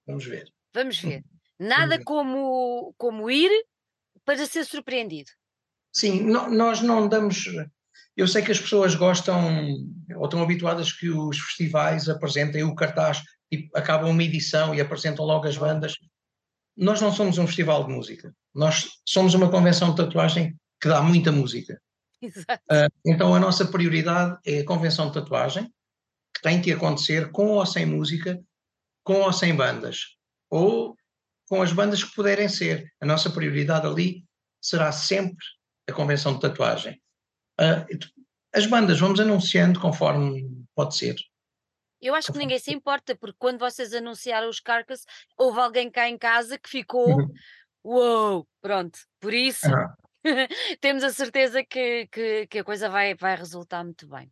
Vamos 0.06 0.24
ver. 0.24 0.52
Vamos 0.72 0.98
ver. 1.00 1.24
Nada 1.58 1.82
Vamos 1.82 1.96
ver. 1.98 2.04
Como, 2.04 2.94
como 2.96 3.30
ir 3.30 3.50
para 4.24 4.46
ser 4.46 4.64
surpreendido. 4.64 5.30
Sim, 5.92 6.22
no, 6.22 6.50
nós 6.50 6.80
não 6.80 7.08
damos. 7.08 7.44
Eu 8.16 8.26
sei 8.26 8.42
que 8.42 8.52
as 8.52 8.60
pessoas 8.60 8.94
gostam 8.94 9.66
ou 10.16 10.24
estão 10.24 10.42
habituadas 10.42 10.92
que 10.92 11.10
os 11.10 11.38
festivais 11.38 12.08
apresentem 12.08 12.62
o 12.62 12.74
cartaz, 12.74 13.22
e 13.52 13.68
acabam 13.74 14.10
uma 14.10 14.24
edição 14.24 14.74
e 14.74 14.80
apresentam 14.80 15.26
logo 15.26 15.46
as 15.46 15.58
bandas. 15.58 15.94
Nós 16.74 17.02
não 17.02 17.12
somos 17.12 17.36
um 17.36 17.46
festival 17.46 17.84
de 17.84 17.92
música. 17.92 18.34
Nós 18.54 18.88
somos 19.06 19.34
uma 19.34 19.50
convenção 19.50 19.90
de 19.90 19.96
tatuagem 19.96 20.56
que 20.80 20.88
dá 20.88 21.02
muita 21.02 21.30
música. 21.30 21.78
Exato. 22.22 22.62
Uh, 22.70 22.88
então 23.04 23.34
a 23.34 23.38
nossa 23.38 23.66
prioridade 23.66 24.38
é 24.46 24.60
a 24.60 24.64
convenção 24.64 25.08
de 25.08 25.14
tatuagem, 25.14 25.70
que 26.34 26.40
tem 26.40 26.62
que 26.62 26.72
acontecer 26.72 27.30
com 27.30 27.48
ou 27.48 27.66
sem 27.66 27.84
música, 27.84 28.40
com 29.04 29.20
ou 29.20 29.32
sem 29.32 29.54
bandas, 29.54 30.16
ou 30.48 30.96
com 31.46 31.60
as 31.60 31.72
bandas 31.72 32.02
que 32.02 32.14
puderem 32.14 32.48
ser. 32.48 32.90
A 33.02 33.04
nossa 33.04 33.28
prioridade 33.28 33.86
ali 33.86 34.24
será 34.62 34.92
sempre 34.92 35.44
a 35.88 35.92
convenção 35.92 36.34
de 36.34 36.40
tatuagem. 36.40 37.00
Uh, 37.60 37.98
as 38.54 38.66
bandas 38.66 39.00
vamos 39.00 39.18
anunciando 39.20 39.80
conforme 39.80 40.48
pode 40.74 40.96
ser. 40.96 41.16
Eu 42.00 42.14
acho 42.14 42.32
que 42.32 42.38
ninguém 42.38 42.58
se 42.58 42.74
importa, 42.74 43.14
porque 43.14 43.36
quando 43.38 43.60
vocês 43.60 43.94
anunciaram 43.94 44.48
os 44.48 44.58
Carcass, 44.58 45.06
houve 45.38 45.60
alguém 45.60 45.88
cá 45.88 46.08
em 46.08 46.18
casa 46.18 46.58
que 46.58 46.68
ficou 46.68 47.08
uhum. 47.08 47.32
uou, 47.84 48.48
pronto. 48.60 48.98
Por 49.20 49.32
isso 49.32 49.68
temos 50.80 51.04
a 51.04 51.10
certeza 51.10 51.64
que, 51.64 52.08
que, 52.08 52.46
que, 52.48 52.58
a 52.58 52.64
coisa 52.64 52.88
vai, 52.88 53.14
vai 53.14 53.36
resultar 53.36 53.84
muito 53.84 54.08
bem. 54.08 54.30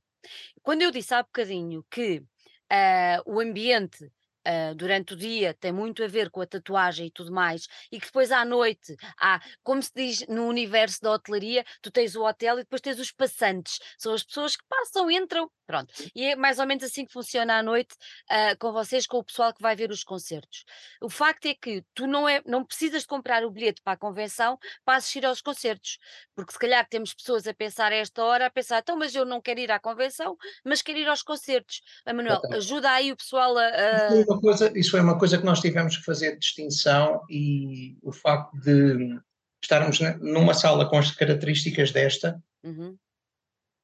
Quando 0.63 0.83
eu 0.83 0.91
disse 0.91 1.15
há 1.15 1.23
bocadinho 1.23 1.85
que 1.89 2.19
uh, 2.19 3.23
o 3.25 3.41
ambiente 3.41 4.11
uh, 4.51 4.75
durante 4.75 5.15
o 5.15 5.17
dia 5.17 5.55
tem 5.55 5.73
muito 5.73 6.03
a 6.03 6.07
ver 6.07 6.31
com 6.31 6.41
a 6.41 6.47
tatuagem 6.47 7.07
e 7.07 7.11
tudo 7.11 7.33
mais, 7.33 7.67
e 7.91 8.01
que 8.01 8.07
depois 8.07 8.33
à 8.33 8.45
noite 8.45 8.97
há, 9.19 9.41
como 9.63 9.83
se 9.83 9.93
diz 9.95 10.27
no 10.29 10.47
universo 10.47 11.01
da 11.03 11.13
hotelaria, 11.13 11.65
tu 11.81 11.91
tens 11.91 12.17
o 12.17 12.25
hotel 12.25 12.59
e 12.59 12.63
depois 12.63 12.81
tens 12.81 12.99
os 12.99 13.13
passantes, 13.13 13.79
são 13.99 14.13
as 14.13 14.23
pessoas 14.23 14.57
que 14.57 14.65
passam, 14.69 15.11
entram, 15.11 15.51
pronto. 15.67 15.93
E 16.15 16.25
é 16.25 16.37
mais 16.37 16.59
ou 16.59 16.67
menos 16.67 16.85
assim 16.85 17.05
que 17.05 17.13
funciona 17.13 17.59
à 17.59 17.63
noite 17.63 17.95
uh, 18.31 18.59
com 18.59 18.73
vocês, 18.73 19.07
com 19.07 19.19
o 19.19 19.25
pessoal 19.25 19.55
que 19.55 19.63
vai 19.63 19.77
ver 19.77 19.91
os 19.91 20.03
concertos. 20.03 20.65
O 21.01 21.09
facto 21.09 21.47
é 21.47 21.55
que 21.55 21.85
tu 21.95 22.07
não, 22.07 22.29
é, 22.29 22.43
não 22.45 22.65
precisas 22.65 23.03
de 23.03 23.09
comprar 23.09 23.45
o 23.45 23.51
bilhete 23.51 23.81
para 23.83 23.93
a 23.93 23.97
convenção 23.97 24.59
para 24.85 24.97
assistir 24.97 25.25
aos 25.25 25.41
concertos, 25.41 25.99
porque 26.35 26.53
se 26.53 26.59
calhar 26.59 26.87
temos 26.89 27.15
pessoas 27.15 27.47
a 27.47 27.55
pensar 27.55 27.93
a 27.93 27.97
esta 27.97 28.25
hora, 28.25 28.47
a 28.47 28.51
pensar, 28.51 28.81
então, 28.81 28.97
mas 28.97 29.15
eu 29.15 29.25
não 29.25 29.41
quero 29.41 29.61
ir 29.61 29.71
à 29.71 29.79
convenção, 29.79 30.37
mas 30.65 30.83
quero 30.83 30.99
ir 30.99 31.09
aos 31.09 31.23
concertos. 31.23 31.83
Manuel, 32.07 32.41
ajuda 32.53 32.91
aí 32.91 33.13
o 33.13 33.17
pessoal 33.17 33.57
a, 33.57 33.67
a 33.67 34.40
uma 34.41 34.57
coisa, 34.57 34.73
isso 34.79 34.91
foi 34.91 35.01
uma 35.01 35.19
coisa 35.19 35.39
que 35.39 35.45
nós 35.45 35.61
tivemos 35.61 35.97
que 35.97 36.05
fazer 36.05 36.39
distinção 36.39 37.23
e 37.29 37.97
o 38.03 38.11
facto 38.11 38.57
de 38.59 39.21
estarmos 39.63 40.01
numa 40.21 40.55
sala 40.55 40.89
com 40.89 40.97
as 40.97 41.11
características 41.11 41.93
desta 41.93 42.43
uhum. 42.65 42.97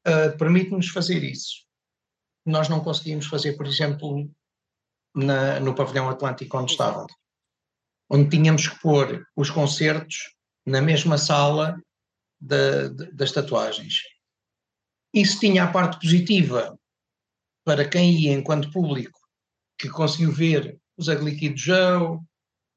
uh, 0.06 0.36
permite-nos 0.38 0.88
fazer 0.88 1.22
isso. 1.22 1.66
Nós 2.44 2.68
não 2.68 2.80
conseguimos 2.80 3.26
fazer, 3.26 3.52
por 3.56 3.66
exemplo, 3.66 4.30
na, 5.14 5.60
no 5.60 5.74
pavilhão 5.74 6.08
Atlântico 6.08 6.56
onde 6.56 6.72
estávamos, 6.72 7.12
onde 8.08 8.30
tínhamos 8.30 8.66
que 8.68 8.80
pôr 8.80 9.26
os 9.36 9.50
concertos 9.50 10.34
na 10.64 10.80
mesma 10.80 11.18
sala 11.18 11.78
da, 12.40 12.88
das 13.12 13.32
tatuagens. 13.32 14.00
Isso 15.12 15.38
tinha 15.38 15.64
a 15.64 15.70
parte 15.70 16.00
positiva 16.00 16.78
para 17.64 17.88
quem 17.88 18.12
ia 18.12 18.32
enquanto 18.32 18.70
público 18.70 19.25
que 19.78 19.88
conseguiu 19.88 20.32
ver 20.32 20.78
os 20.96 21.08
Kid 21.08 21.56
Joe, 21.56 22.18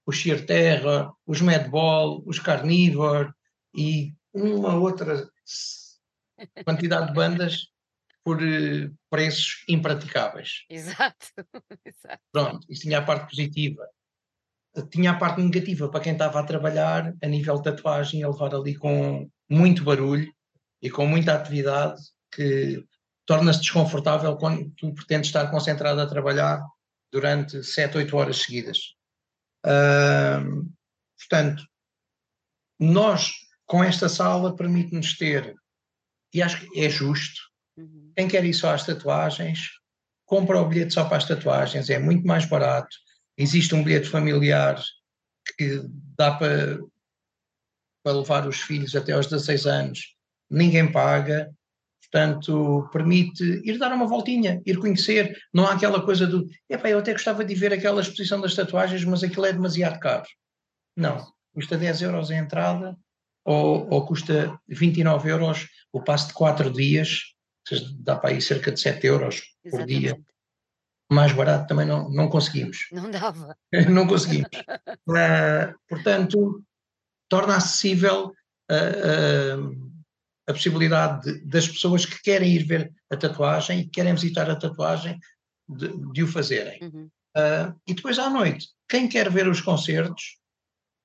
os 0.06 0.18
Sheer 0.18 0.46
Terra, 0.46 1.12
os 1.26 1.42
Madball, 1.42 2.22
os 2.26 2.40
Carnivore, 2.40 3.32
e 3.76 4.14
uma 4.34 4.76
outra 4.76 5.30
quantidade 6.66 7.08
de 7.08 7.14
bandas 7.14 7.68
por 8.24 8.42
eh, 8.42 8.92
preços 9.10 9.64
impraticáveis. 9.68 10.66
Exato, 10.70 11.28
exato. 11.86 12.22
Pronto, 12.32 12.68
isso 12.70 12.82
tinha 12.82 13.00
a 13.00 13.04
parte 13.04 13.30
positiva. 13.30 13.88
Tinha 14.92 15.12
a 15.12 15.18
parte 15.18 15.42
negativa 15.42 15.90
para 15.90 16.00
quem 16.00 16.14
estava 16.14 16.40
a 16.40 16.44
trabalhar 16.44 17.16
a 17.22 17.28
nível 17.28 17.56
de 17.56 17.64
tatuagem, 17.64 18.24
a 18.24 18.30
levar 18.30 18.54
ali 18.54 18.76
com 18.76 19.30
muito 19.50 19.84
barulho 19.84 20.32
e 20.82 20.90
com 20.90 21.08
muita 21.08 21.34
atividade 21.34 22.02
que 22.32 22.86
torna-se 23.26 23.62
desconfortável 23.62 24.38
quando 24.38 24.70
tu 24.78 24.94
pretendes 24.94 25.30
estar 25.30 25.50
concentrado 25.50 26.00
a 26.00 26.08
trabalhar 26.08 26.64
durante 27.12 27.64
7, 27.64 27.98
8 27.98 28.18
horas 28.18 28.38
seguidas. 28.38 28.78
Uh, 29.66 30.70
portanto, 31.18 31.64
nós 32.80 33.32
com 33.70 33.84
esta 33.84 34.10
sala 34.10 34.56
permite-nos 34.56 35.16
ter, 35.16 35.54
e 36.34 36.42
acho 36.42 36.60
que 36.60 36.80
é 36.80 36.90
justo, 36.90 37.40
uhum. 37.78 38.12
quem 38.16 38.28
quer 38.28 38.44
ir 38.44 38.54
só 38.54 38.74
às 38.74 38.84
tatuagens, 38.84 39.70
compra 40.26 40.60
o 40.60 40.68
bilhete 40.68 40.94
só 40.94 41.06
para 41.06 41.18
as 41.18 41.26
tatuagens, 41.26 41.90
é 41.90 42.00
muito 42.00 42.26
mais 42.26 42.46
barato. 42.46 42.96
Existe 43.38 43.76
um 43.76 43.84
bilhete 43.84 44.10
familiar 44.10 44.82
que 45.56 45.82
dá 46.18 46.32
para, 46.36 46.80
para 48.04 48.18
levar 48.18 48.48
os 48.48 48.60
filhos 48.60 48.96
até 48.96 49.12
aos 49.12 49.28
16 49.28 49.66
anos, 49.68 50.16
ninguém 50.50 50.92
paga, 50.92 51.52
portanto, 52.12 52.90
permite 52.92 53.44
ir 53.64 53.78
dar 53.78 53.94
uma 53.94 54.08
voltinha, 54.08 54.62
ir 54.66 54.78
conhecer. 54.78 55.38
Não 55.54 55.66
há 55.66 55.74
aquela 55.74 56.02
coisa 56.02 56.26
do, 56.26 56.48
epá, 56.68 56.90
eu 56.90 57.00
até 57.00 57.12
gostava 57.12 57.46
de 57.46 57.54
ver 57.54 57.72
aquela 57.72 58.02
exposição 58.02 58.42
das 58.42 58.56
tatuagens, 58.56 59.06
mas 59.06 59.24
aquilo 59.24 59.46
é 59.46 59.54
demasiado 59.54 60.00
caro. 60.00 60.26
Não, 60.98 61.26
custa 61.54 61.78
10 61.78 62.02
euros 62.02 62.32
a 62.32 62.36
entrada 62.36 62.98
ou, 63.46 63.88
ou 63.90 64.06
custa 64.06 64.60
29 64.68 65.30
euros 65.30 65.68
o 65.94 66.02
passo 66.02 66.28
de 66.28 66.34
4 66.34 66.72
dias, 66.72 67.34
dá 68.00 68.16
para 68.16 68.32
aí 68.32 68.42
cerca 68.42 68.72
de 68.72 68.80
7 68.80 69.06
euros 69.08 69.42
Exatamente. 69.64 69.94
por 69.94 70.00
dia. 70.00 70.20
Mais 71.12 71.32
barato 71.32 71.68
também 71.68 71.88
não, 71.88 72.10
não 72.10 72.28
conseguimos. 72.28 72.88
Não 72.92 73.10
dava. 73.10 73.56
não 73.90 74.06
conseguimos. 74.06 74.50
Uh, 75.08 75.74
portanto, 75.90 76.64
torna 77.28 77.56
acessível 77.56 78.32
uh, 78.72 79.60
uh, 79.60 79.89
a 80.50 80.54
possibilidade 80.54 81.32
de, 81.32 81.46
das 81.46 81.68
pessoas 81.68 82.06
que 82.06 82.22
querem 82.24 82.52
ir 82.52 82.64
ver 82.64 82.92
a 83.10 83.16
tatuagem 83.16 83.80
e 83.80 83.84
que 83.84 83.92
querem 83.92 84.16
visitar 84.16 84.50
a 84.50 84.56
tatuagem 84.56 85.20
de, 85.68 86.12
de 86.12 86.24
o 86.24 86.28
fazerem. 86.28 86.80
Uhum. 86.82 87.10
e 87.88 87.94
depois 87.94 88.18
à 88.18 88.30
noite, 88.30 88.68
quem 88.88 89.08
quer 89.08 89.30
ver 89.30 89.48
os 89.48 89.62
concertos, 89.62 90.38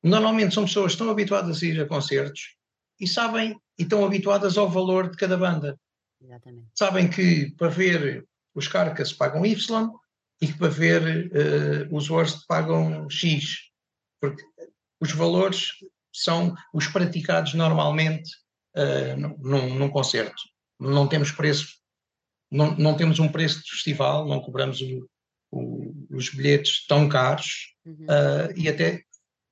normalmente 0.03 0.55
são 0.55 0.65
pessoas 0.65 0.93
que 0.93 0.95
estão 0.95 1.11
habituadas 1.11 1.63
a 1.63 1.67
ir 1.67 1.81
a 1.81 1.87
concertos 1.87 2.57
e 2.99 3.07
sabem 3.07 3.61
e 3.79 3.83
estão 3.83 4.05
habituadas 4.05 4.57
ao 4.57 4.71
valor 4.71 5.11
de 5.11 5.17
cada 5.17 5.37
banda. 5.37 5.79
Exatamente. 6.21 6.69
Sabem 6.75 7.11
que 7.11 7.51
para 7.57 7.69
ver 7.69 8.27
os 8.55 8.67
Carcas 8.69 9.13
pagam 9.13 9.45
Y 9.45 9.91
e 10.41 10.47
que 10.47 10.59
para 10.59 10.69
ver 10.69 11.27
uh, 11.27 11.95
os 11.95 12.09
Worst 12.09 12.47
pagam 12.47 13.11
X, 13.11 13.71
porque 14.21 14.43
os 15.01 15.13
valores 15.13 15.73
são 16.13 16.55
os 16.73 16.87
praticados 16.87 17.55
normalmente 17.55 18.31
uh, 18.77 19.17
num, 19.39 19.79
num, 19.79 19.91
concerto. 19.91 20.43
Não 20.79 21.07
temos 21.07 21.31
preço, 21.31 21.79
não, 22.51 22.77
não 22.77 22.97
temos 22.97 23.19
um 23.19 23.31
preço 23.31 23.63
de 23.63 23.71
festival, 23.71 24.27
não 24.27 24.41
cobramos 24.41 24.81
o, 24.81 25.09
o, 25.51 25.95
os 26.11 26.31
bilhetes 26.31 26.87
tão 26.87 27.09
caros 27.09 27.75
uhum. 27.85 28.05
uh, 28.05 28.53
e 28.57 28.69
até 28.69 29.03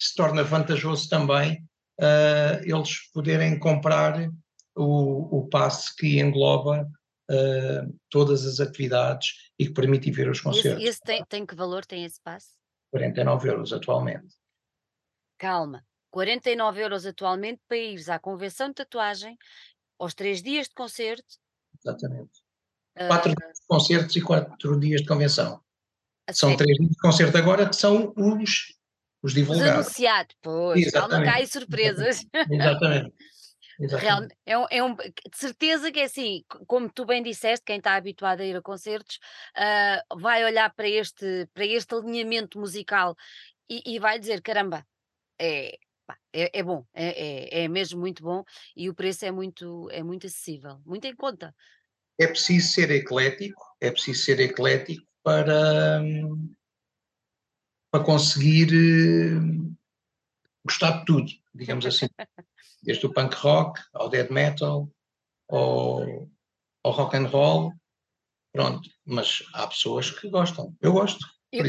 se 0.00 0.14
torna 0.14 0.42
vantajoso 0.42 1.08
também 1.08 1.64
uh, 2.00 2.62
eles 2.62 3.10
poderem 3.12 3.58
comprar 3.58 4.28
o, 4.74 5.38
o 5.38 5.48
passe 5.48 5.94
que 5.94 6.18
engloba 6.18 6.88
uh, 7.30 7.98
todas 8.10 8.44
as 8.46 8.60
atividades 8.60 9.50
e 9.58 9.66
que 9.66 9.72
permite 9.72 10.10
ver 10.10 10.28
os 10.28 10.40
concertos. 10.40 10.82
Esse, 10.82 10.90
esse 10.90 11.00
tem, 11.00 11.24
tem, 11.24 11.46
que 11.46 11.54
valor 11.54 11.84
tem 11.84 12.04
esse 12.04 12.20
passe? 12.22 12.50
49 12.90 13.48
euros 13.48 13.72
atualmente. 13.72 14.34
Calma, 15.38 15.84
49 16.12 16.80
euros 16.80 17.06
atualmente 17.06 17.60
para 17.66 17.78
ires 17.78 18.08
à 18.08 18.18
convenção 18.18 18.68
de 18.68 18.74
tatuagem 18.74 19.36
aos 19.98 20.14
três 20.14 20.42
dias 20.42 20.68
de 20.68 20.74
concerto. 20.74 21.38
Exatamente. 21.82 22.42
Uh, 22.96 23.08
quatro 23.08 23.34
dias 23.34 23.58
de 23.58 23.66
concertos 23.66 24.16
e 24.16 24.20
quatro 24.20 24.78
dias 24.78 25.00
de 25.00 25.08
convenção. 25.08 25.60
São 26.30 26.50
sério? 26.50 26.64
três 26.64 26.78
dias 26.78 26.90
de 26.90 26.98
concerto 26.98 27.36
agora 27.38 27.68
que 27.68 27.74
são 27.74 28.12
os 28.16 28.76
os 29.22 29.32
divulgados. 29.32 29.70
Os 29.70 29.86
anunciados, 29.86 30.36
pois, 30.42 30.90
calma 30.90 31.22
cá 31.24 31.40
e 31.40 31.46
surpresas. 31.46 32.26
Exatamente. 32.50 33.14
Realmente, 33.78 34.36
é 34.44 34.58
um, 34.58 34.66
é 34.70 34.84
um, 34.84 34.94
de 34.94 35.12
certeza 35.32 35.90
que 35.90 36.00
é 36.00 36.04
assim, 36.04 36.44
como 36.66 36.90
tu 36.90 37.06
bem 37.06 37.22
disseste, 37.22 37.64
quem 37.64 37.78
está 37.78 37.94
habituado 37.94 38.40
a 38.40 38.44
ir 38.44 38.56
a 38.56 38.62
concertos 38.62 39.18
uh, 39.56 40.18
vai 40.20 40.44
olhar 40.44 40.72
para 40.74 40.88
este, 40.88 41.48
para 41.54 41.64
este 41.64 41.94
alinhamento 41.94 42.58
musical 42.58 43.16
e, 43.68 43.94
e 43.94 43.98
vai 43.98 44.18
dizer: 44.18 44.42
caramba, 44.42 44.86
é, 45.40 45.78
é, 46.32 46.58
é, 46.58 46.62
bom, 46.62 46.84
é, 46.94 47.60
é, 47.60 47.64
é, 47.64 47.68
mesmo 47.68 48.00
muito 48.00 48.22
bom 48.22 48.44
e 48.76 48.88
o 48.88 48.94
preço 48.94 49.24
é 49.24 49.30
muito, 49.30 49.88
é 49.90 50.02
muito 50.02 50.26
acessível, 50.26 50.80
muito 50.84 51.06
em 51.06 51.14
conta. 51.14 51.54
É 52.18 52.26
preciso 52.26 52.68
ser 52.68 52.90
eclético, 52.90 53.62
é 53.80 53.90
preciso 53.90 54.22
ser 54.22 54.40
eclético 54.40 55.06
para, 55.22 56.00
hum, 56.02 56.54
para 57.90 58.04
conseguir 58.04 58.68
uh, 58.72 59.76
gostar 60.64 61.00
de 61.00 61.04
tudo, 61.04 61.30
digamos 61.54 61.86
assim. 61.86 62.06
Desde 62.82 63.06
o 63.06 63.12
punk 63.12 63.34
rock 63.36 63.80
ao 63.92 64.08
dead 64.08 64.30
metal, 64.30 64.90
ao, 65.48 66.28
ao 66.82 66.92
rock 66.92 67.16
and 67.16 67.26
roll, 67.26 67.72
pronto. 68.52 68.88
Mas 69.04 69.42
há 69.54 69.66
pessoas 69.66 70.10
que 70.10 70.28
gostam. 70.28 70.76
Eu 70.80 70.92
gosto. 70.92 71.24
Eu, 71.52 71.64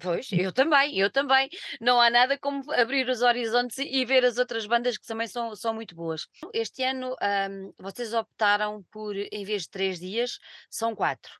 pois, 0.00 0.28
eu 0.32 0.52
também, 0.52 0.98
eu 0.98 1.10
também. 1.10 1.48
Não 1.80 1.98
há 1.98 2.10
nada 2.10 2.38
como 2.38 2.70
abrir 2.72 3.08
os 3.08 3.22
horizontes 3.22 3.78
e 3.78 4.04
ver 4.04 4.24
as 4.24 4.36
outras 4.36 4.66
bandas 4.66 4.98
que 4.98 5.06
também 5.06 5.26
são, 5.26 5.56
são 5.56 5.72
muito 5.72 5.94
boas. 5.94 6.26
Este 6.52 6.82
ano 6.82 7.16
um, 7.50 7.72
vocês 7.78 8.12
optaram 8.12 8.82
por, 8.90 9.16
em 9.16 9.44
vez 9.44 9.62
de 9.62 9.70
três 9.70 9.98
dias, 9.98 10.38
são 10.68 10.94
quatro. 10.94 11.32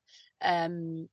Um, 0.71 1.07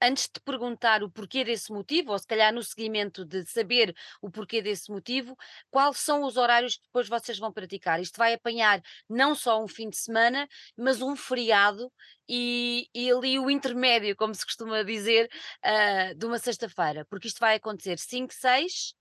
antes 0.00 0.28
de 0.32 0.40
perguntar 0.40 1.02
o 1.02 1.10
porquê 1.10 1.44
desse 1.44 1.72
motivo, 1.72 2.12
ou 2.12 2.18
se 2.18 2.26
calhar 2.26 2.52
no 2.52 2.62
seguimento 2.62 3.24
de 3.24 3.44
saber 3.46 3.94
o 4.20 4.30
porquê 4.30 4.62
desse 4.62 4.90
motivo, 4.90 5.36
quais 5.70 5.98
são 5.98 6.24
os 6.24 6.36
horários 6.36 6.76
que 6.76 6.84
depois 6.84 7.08
vocês 7.08 7.38
vão 7.38 7.52
praticar? 7.52 8.00
Isto 8.00 8.16
vai 8.16 8.34
apanhar 8.34 8.82
não 9.08 9.34
só 9.34 9.62
um 9.62 9.68
fim 9.68 9.90
de 9.90 9.96
semana, 9.96 10.48
mas 10.76 11.02
um 11.02 11.14
feriado 11.14 11.92
e, 12.28 12.88
e 12.94 13.10
ali 13.10 13.38
o 13.38 13.50
intermédio, 13.50 14.16
como 14.16 14.34
se 14.34 14.44
costuma 14.44 14.82
dizer, 14.82 15.28
uh, 15.64 16.14
de 16.14 16.26
uma 16.26 16.38
sexta-feira, 16.38 17.04
porque 17.06 17.28
isto 17.28 17.40
vai 17.40 17.56
acontecer 17.56 17.98
5, 17.98 18.32
6, 18.32 18.94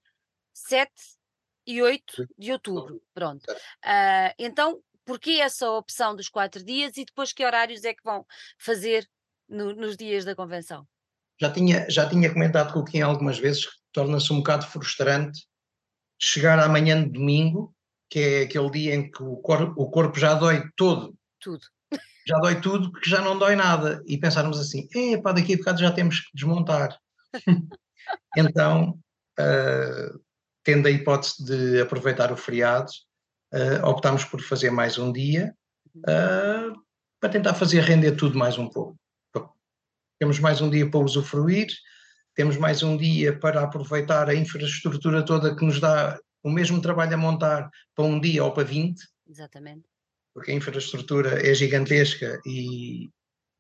7 0.54 0.92
e 1.66 1.82
8 1.82 2.28
de 2.38 2.52
outubro. 2.52 3.02
Pronto. 3.14 3.52
Uh, 3.52 4.34
então, 4.38 4.82
porquê 5.06 5.40
essa 5.42 5.70
opção 5.72 6.16
dos 6.16 6.30
quatro 6.30 6.64
dias 6.64 6.98
e 6.98 7.06
depois 7.06 7.32
que 7.32 7.46
horários 7.46 7.84
é 7.84 7.94
que 7.94 8.04
vão 8.04 8.26
fazer 8.58 9.08
no, 9.50 9.74
nos 9.74 9.98
dias 9.98 10.26
da 10.26 10.36
convenção? 10.36 10.88
Já 11.42 11.52
tinha, 11.52 11.90
já 11.90 12.08
tinha 12.08 12.32
comentado 12.32 12.74
com 12.74 12.80
o 12.80 12.86
Kim 12.86 13.02
algumas 13.02 13.40
vezes 13.40 13.66
que 13.66 13.72
torna-se 13.94 14.32
um 14.34 14.38
bocado 14.38 14.66
frustrante 14.66 15.48
chegar 16.22 16.60
amanhã 16.60 17.02
de 17.02 17.10
domingo, 17.10 17.74
que 18.10 18.20
é 18.20 18.42
aquele 18.42 18.70
dia 18.72 18.96
em 18.96 19.10
que 19.10 19.24
o 19.24 19.38
corpo, 19.38 19.82
o 19.82 19.90
corpo 19.90 20.20
já 20.20 20.34
dói 20.34 20.64
todo. 20.76 21.16
Tudo. 21.40 21.66
Já 22.28 22.38
dói 22.38 22.60
tudo 22.60 22.92
porque 22.92 23.10
já 23.10 23.22
não 23.22 23.40
dói 23.40 23.56
nada. 23.56 24.04
E 24.06 24.18
pensarmos 24.18 24.60
assim, 24.60 24.88
epá, 24.94 25.32
daqui 25.32 25.54
a 25.54 25.58
bocado 25.58 25.80
já 25.80 25.92
temos 25.92 26.20
que 26.20 26.30
desmontar. 26.34 26.98
então, 28.38 29.00
uh, 29.40 30.20
tendo 30.64 30.88
a 30.88 30.92
hipótese 30.92 31.44
de 31.44 31.82
aproveitar 31.82 32.32
o 32.32 32.38
feriado, 32.38 32.92
uh, 33.54 33.86
optámos 33.88 34.26
por 34.26 34.42
fazer 34.42 34.72
mais 34.72 34.98
um 34.98 35.12
dia 35.12 35.56
uh, 35.98 36.80
para 37.20 37.30
tentar 37.30 37.54
fazer 37.54 37.82
render 37.82 38.12
tudo 38.12 38.38
mais 38.38 38.58
um 38.58 38.70
pouco. 38.70 38.99
Temos 40.20 40.38
mais 40.40 40.60
um 40.60 40.70
dia 40.70 40.90
para 40.90 41.00
usufruir, 41.00 41.68
temos 42.36 42.58
mais 42.58 42.84
um 42.84 42.98
dia 42.98 43.38
para 43.38 43.64
aproveitar 43.64 44.30
a 44.30 44.36
infraestrutura 44.36 45.24
toda 45.24 45.56
que 45.56 45.66
nos 45.66 45.80
dá 45.80 46.20
o 46.44 46.50
mesmo 46.50 46.82
trabalho 46.82 47.14
a 47.14 47.18
montar 47.18 47.70
para 47.96 48.06
um 48.06 48.20
dia 48.20 48.44
ou 48.44 48.52
para 48.52 48.64
20. 48.64 49.02
Exatamente. 49.28 49.88
Porque 50.34 50.52
a 50.52 50.54
infraestrutura 50.54 51.46
é 51.46 51.54
gigantesca 51.54 52.40
e, 52.46 53.06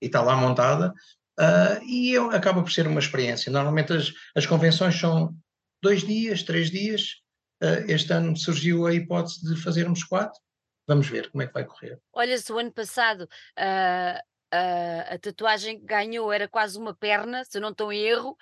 e 0.01 0.05
está 0.05 0.21
lá 0.21 0.35
montada. 0.35 0.93
Uh, 1.39 1.83
e 1.85 2.11
eu, 2.11 2.31
acaba 2.31 2.61
por 2.61 2.71
ser 2.71 2.87
uma 2.87 2.99
experiência. 2.99 3.51
Normalmente 3.51 3.93
as, 3.93 4.13
as 4.35 4.45
convenções 4.45 4.99
são 4.99 5.33
dois 5.81 6.03
dias, 6.03 6.43
três 6.43 6.69
dias. 6.69 7.21
Uh, 7.63 7.89
este 7.89 8.11
ano 8.11 8.35
surgiu 8.35 8.85
a 8.85 8.93
hipótese 8.93 9.45
de 9.45 9.61
fazermos 9.61 10.03
quatro. 10.03 10.39
Vamos 10.87 11.07
ver 11.07 11.29
como 11.31 11.41
é 11.41 11.47
que 11.47 11.53
vai 11.53 11.63
correr. 11.63 11.99
Olha, 12.11 12.37
se 12.37 12.51
o 12.51 12.57
ano 12.57 12.71
passado 12.71 13.21
uh, 13.23 14.19
a, 14.51 15.13
a 15.13 15.19
tatuagem 15.19 15.79
que 15.79 15.85
ganhou 15.85 16.31
era 16.31 16.47
quase 16.47 16.77
uma 16.77 16.93
perna, 16.93 17.43
se 17.43 17.59
não 17.59 17.69
estou 17.69 17.91
em 17.91 17.99
erro, 17.99 18.37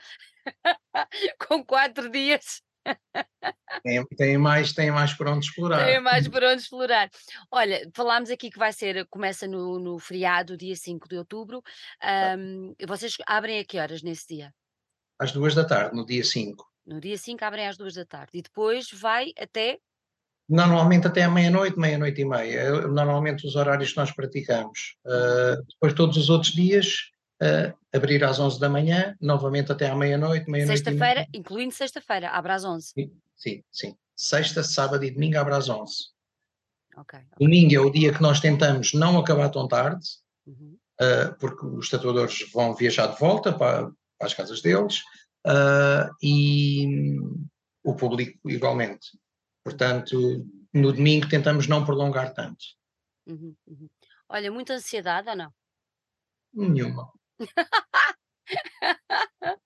com 1.48 1.64
quatro 1.64 2.10
dias. 2.10 2.62
Tem, 3.84 4.06
tem, 4.16 4.38
mais, 4.38 4.74
tem 4.74 4.92
mais 4.92 5.14
por 5.14 5.28
onde 5.28 5.46
explorar. 5.46 5.86
Tem 5.86 6.00
mais 6.00 6.28
por 6.28 6.44
onde 6.44 6.62
explorar. 6.62 7.10
Olha, 7.52 7.90
falámos 7.94 8.30
aqui 8.30 8.50
que 8.50 8.58
vai 8.58 8.72
ser, 8.72 9.06
começa 9.08 9.48
no, 9.48 9.80
no 9.80 10.00
feriado, 10.00 10.58
dia 10.58 10.76
5 10.76 11.08
de 11.08 11.18
outubro. 11.18 11.62
Um, 12.38 12.74
vocês 12.88 13.16
abrem 13.26 13.60
a 13.60 13.66
que 13.66 13.80
horas 13.80 14.02
nesse 14.02 14.36
dia? 14.36 14.54
Às 15.20 15.32
duas 15.32 15.54
da 15.54 15.66
tarde, 15.66 15.96
no 15.96 16.06
dia 16.06 16.24
5. 16.24 16.66
No 16.86 17.02
dia 17.02 17.18
5 17.18 17.44
abrem 17.44 17.68
às 17.68 17.78
duas 17.78 17.94
da 17.94 18.06
tarde. 18.06 18.32
E 18.36 18.42
depois 18.42 18.90
vai 18.92 19.34
até 19.38 19.80
Normalmente 20.50 21.08
até 21.08 21.24
à 21.24 21.30
meia-noite, 21.30 21.78
meia-noite 21.78 22.22
e 22.22 22.26
meia. 22.26 22.88
Normalmente 22.88 23.46
os 23.46 23.56
horários 23.56 23.92
que 23.92 23.98
nós 23.98 24.12
praticamos. 24.12 24.96
Uh, 25.06 25.62
depois 25.70 25.94
todos 25.94 26.16
os 26.16 26.30
outros 26.30 26.54
dias, 26.54 27.12
uh, 27.42 27.76
abrir 27.94 28.24
às 28.24 28.40
11 28.40 28.60
da 28.60 28.70
manhã, 28.70 29.16
novamente 29.20 29.72
até 29.72 29.90
à 29.90 29.96
meia-noite, 29.96 30.50
meia-noite 30.50 30.84
Sexta-feira, 30.84 31.28
incluindo 31.34 31.74
sexta-feira, 31.74 32.30
abre 32.30 32.54
às 32.54 32.64
11. 32.64 32.94
Sim, 32.94 33.12
sim, 33.36 33.64
sim. 33.72 33.96
Sexta, 34.16 34.64
sábado 34.64 35.04
e 35.04 35.12
domingo 35.12 35.38
abre 35.38 35.54
às 35.54 35.68
11. 35.68 35.94
Okay, 36.96 37.20
okay. 37.20 37.46
Domingo 37.46 37.76
é 37.76 37.80
o 37.80 37.92
dia 37.92 38.14
que 38.14 38.22
nós 38.22 38.40
tentamos 38.40 38.94
não 38.94 39.20
acabar 39.20 39.50
tão 39.50 39.68
tarde, 39.68 40.06
uhum. 40.46 40.78
uh, 41.02 41.36
porque 41.40 41.66
os 41.66 41.90
tatuadores 41.90 42.50
vão 42.54 42.74
viajar 42.74 43.08
de 43.08 43.20
volta 43.20 43.52
para, 43.52 43.92
para 44.18 44.28
as 44.28 44.34
casas 44.34 44.62
deles 44.62 45.02
e 46.22 47.18
o 47.84 47.96
público 47.96 48.50
igualmente. 48.50 49.08
Portanto, 49.68 50.48
no 50.74 50.94
domingo 50.94 51.28
tentamos 51.28 51.68
não 51.68 51.84
prolongar 51.84 52.34
tanto. 52.34 52.64
Uhum, 53.28 53.54
uhum. 53.68 53.90
Olha, 54.30 54.50
muita 54.50 54.76
ansiedade 54.76 55.28
ou 55.28 55.36
não? 55.36 55.54
Nenhuma. 56.54 57.12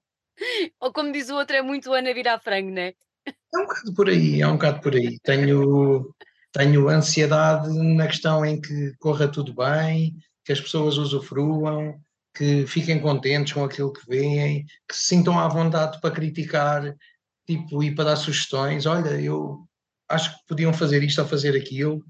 ou 0.79 0.91
como 0.91 1.11
diz 1.11 1.29
o 1.29 1.35
outro, 1.35 1.55
é 1.55 1.61
muito 1.61 1.93
Ana 1.93 2.11
virar 2.15 2.39
frango, 2.39 2.71
não 2.71 2.81
é? 2.81 2.95
É 3.27 3.59
um 3.59 3.67
bocado 3.67 3.93
por 3.93 4.09
aí, 4.09 4.41
é 4.41 4.47
um 4.47 4.53
bocado 4.53 4.81
por 4.81 4.95
aí. 4.95 5.19
Tenho, 5.19 6.15
tenho 6.51 6.89
ansiedade 6.89 7.71
na 7.71 8.07
questão 8.07 8.43
em 8.43 8.59
que 8.59 8.95
corra 8.97 9.27
tudo 9.27 9.53
bem, 9.53 10.17
que 10.43 10.51
as 10.51 10.59
pessoas 10.59 10.97
usufruam, 10.97 12.01
que 12.33 12.65
fiquem 12.65 12.99
contentes 12.99 13.53
com 13.53 13.63
aquilo 13.63 13.93
que 13.93 14.07
veem, 14.07 14.65
que 14.89 14.95
se 14.95 15.09
sintam 15.09 15.37
à 15.37 15.47
vontade 15.47 16.01
para 16.01 16.09
criticar, 16.09 16.97
tipo, 17.45 17.83
e 17.83 17.93
para 17.93 18.05
dar 18.05 18.15
sugestões. 18.15 18.87
Olha, 18.87 19.21
eu 19.21 19.67
acho 20.12 20.32
que 20.32 20.45
podiam 20.47 20.74
fazer 20.74 21.03
isto 21.03 21.22
ou 21.22 21.28
fazer 21.28 21.55
aquilo. 21.55 22.03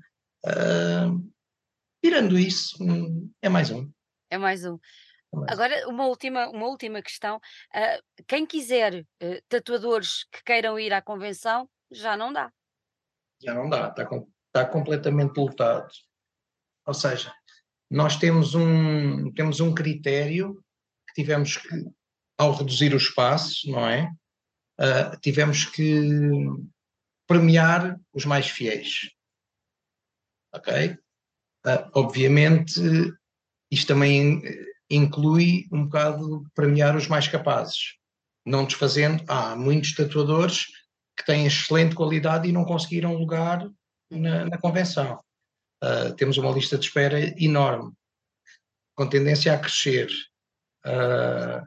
Uh, 0.45 1.31
tirando 2.03 2.37
isso, 2.37 2.75
hum, 2.81 3.31
é 3.41 3.49
mais 3.49 3.69
um. 3.71 3.89
É 4.29 4.37
mais 4.37 4.65
um. 4.65 4.75
É 4.75 5.53
Agora, 5.53 5.87
uma 5.87 6.07
última, 6.07 6.49
uma 6.49 6.67
última 6.67 7.01
questão. 7.01 7.37
Uh, 7.73 8.23
quem 8.27 8.45
quiser 8.45 9.01
uh, 9.01 9.41
tatuadores 9.47 10.25
que 10.31 10.43
queiram 10.43 10.77
ir 10.79 10.91
à 10.93 11.01
convenção, 11.01 11.69
já 11.91 12.17
não 12.17 12.33
dá. 12.33 12.51
Já 13.41 13.53
não 13.53 13.69
dá, 13.69 13.89
está, 13.89 14.05
com, 14.05 14.27
está 14.47 14.65
completamente 14.65 15.37
lotado. 15.37 15.89
Ou 16.85 16.93
seja, 16.93 17.33
nós 17.89 18.17
temos 18.17 18.55
um, 18.55 19.31
temos 19.33 19.59
um 19.59 19.73
critério 19.73 20.63
que 21.07 21.21
tivemos 21.21 21.57
que, 21.57 21.85
ao 22.37 22.53
reduzir 22.53 22.93
o 22.93 22.97
espaço, 22.97 23.69
não 23.69 23.87
é? 23.87 24.11
Uh, 24.79 25.19
tivemos 25.21 25.65
que 25.65 26.09
premiar 27.31 27.97
os 28.13 28.25
mais 28.25 28.49
fiéis. 28.49 29.09
Ok? 30.53 30.97
Uh, 31.65 31.89
obviamente, 31.93 32.81
isto 33.71 33.87
também 33.87 34.41
inclui 34.89 35.65
um 35.71 35.85
bocado 35.85 36.45
premiar 36.53 36.97
os 36.97 37.07
mais 37.07 37.29
capazes, 37.29 37.95
não 38.45 38.65
desfazendo. 38.65 39.23
Há 39.29 39.55
muitos 39.55 39.95
tatuadores 39.95 40.65
que 41.17 41.25
têm 41.25 41.45
excelente 41.45 41.95
qualidade 41.95 42.49
e 42.49 42.51
não 42.51 42.65
conseguiram 42.65 43.15
lugar 43.15 43.65
na, 44.09 44.45
na 44.45 44.57
convenção. 44.57 45.23
Uh, 45.81 46.13
temos 46.17 46.37
uma 46.37 46.51
lista 46.51 46.77
de 46.77 46.85
espera 46.85 47.17
enorme, 47.41 47.93
com 48.93 49.07
tendência 49.07 49.53
a 49.53 49.57
crescer. 49.57 50.09
Uh, 50.85 51.65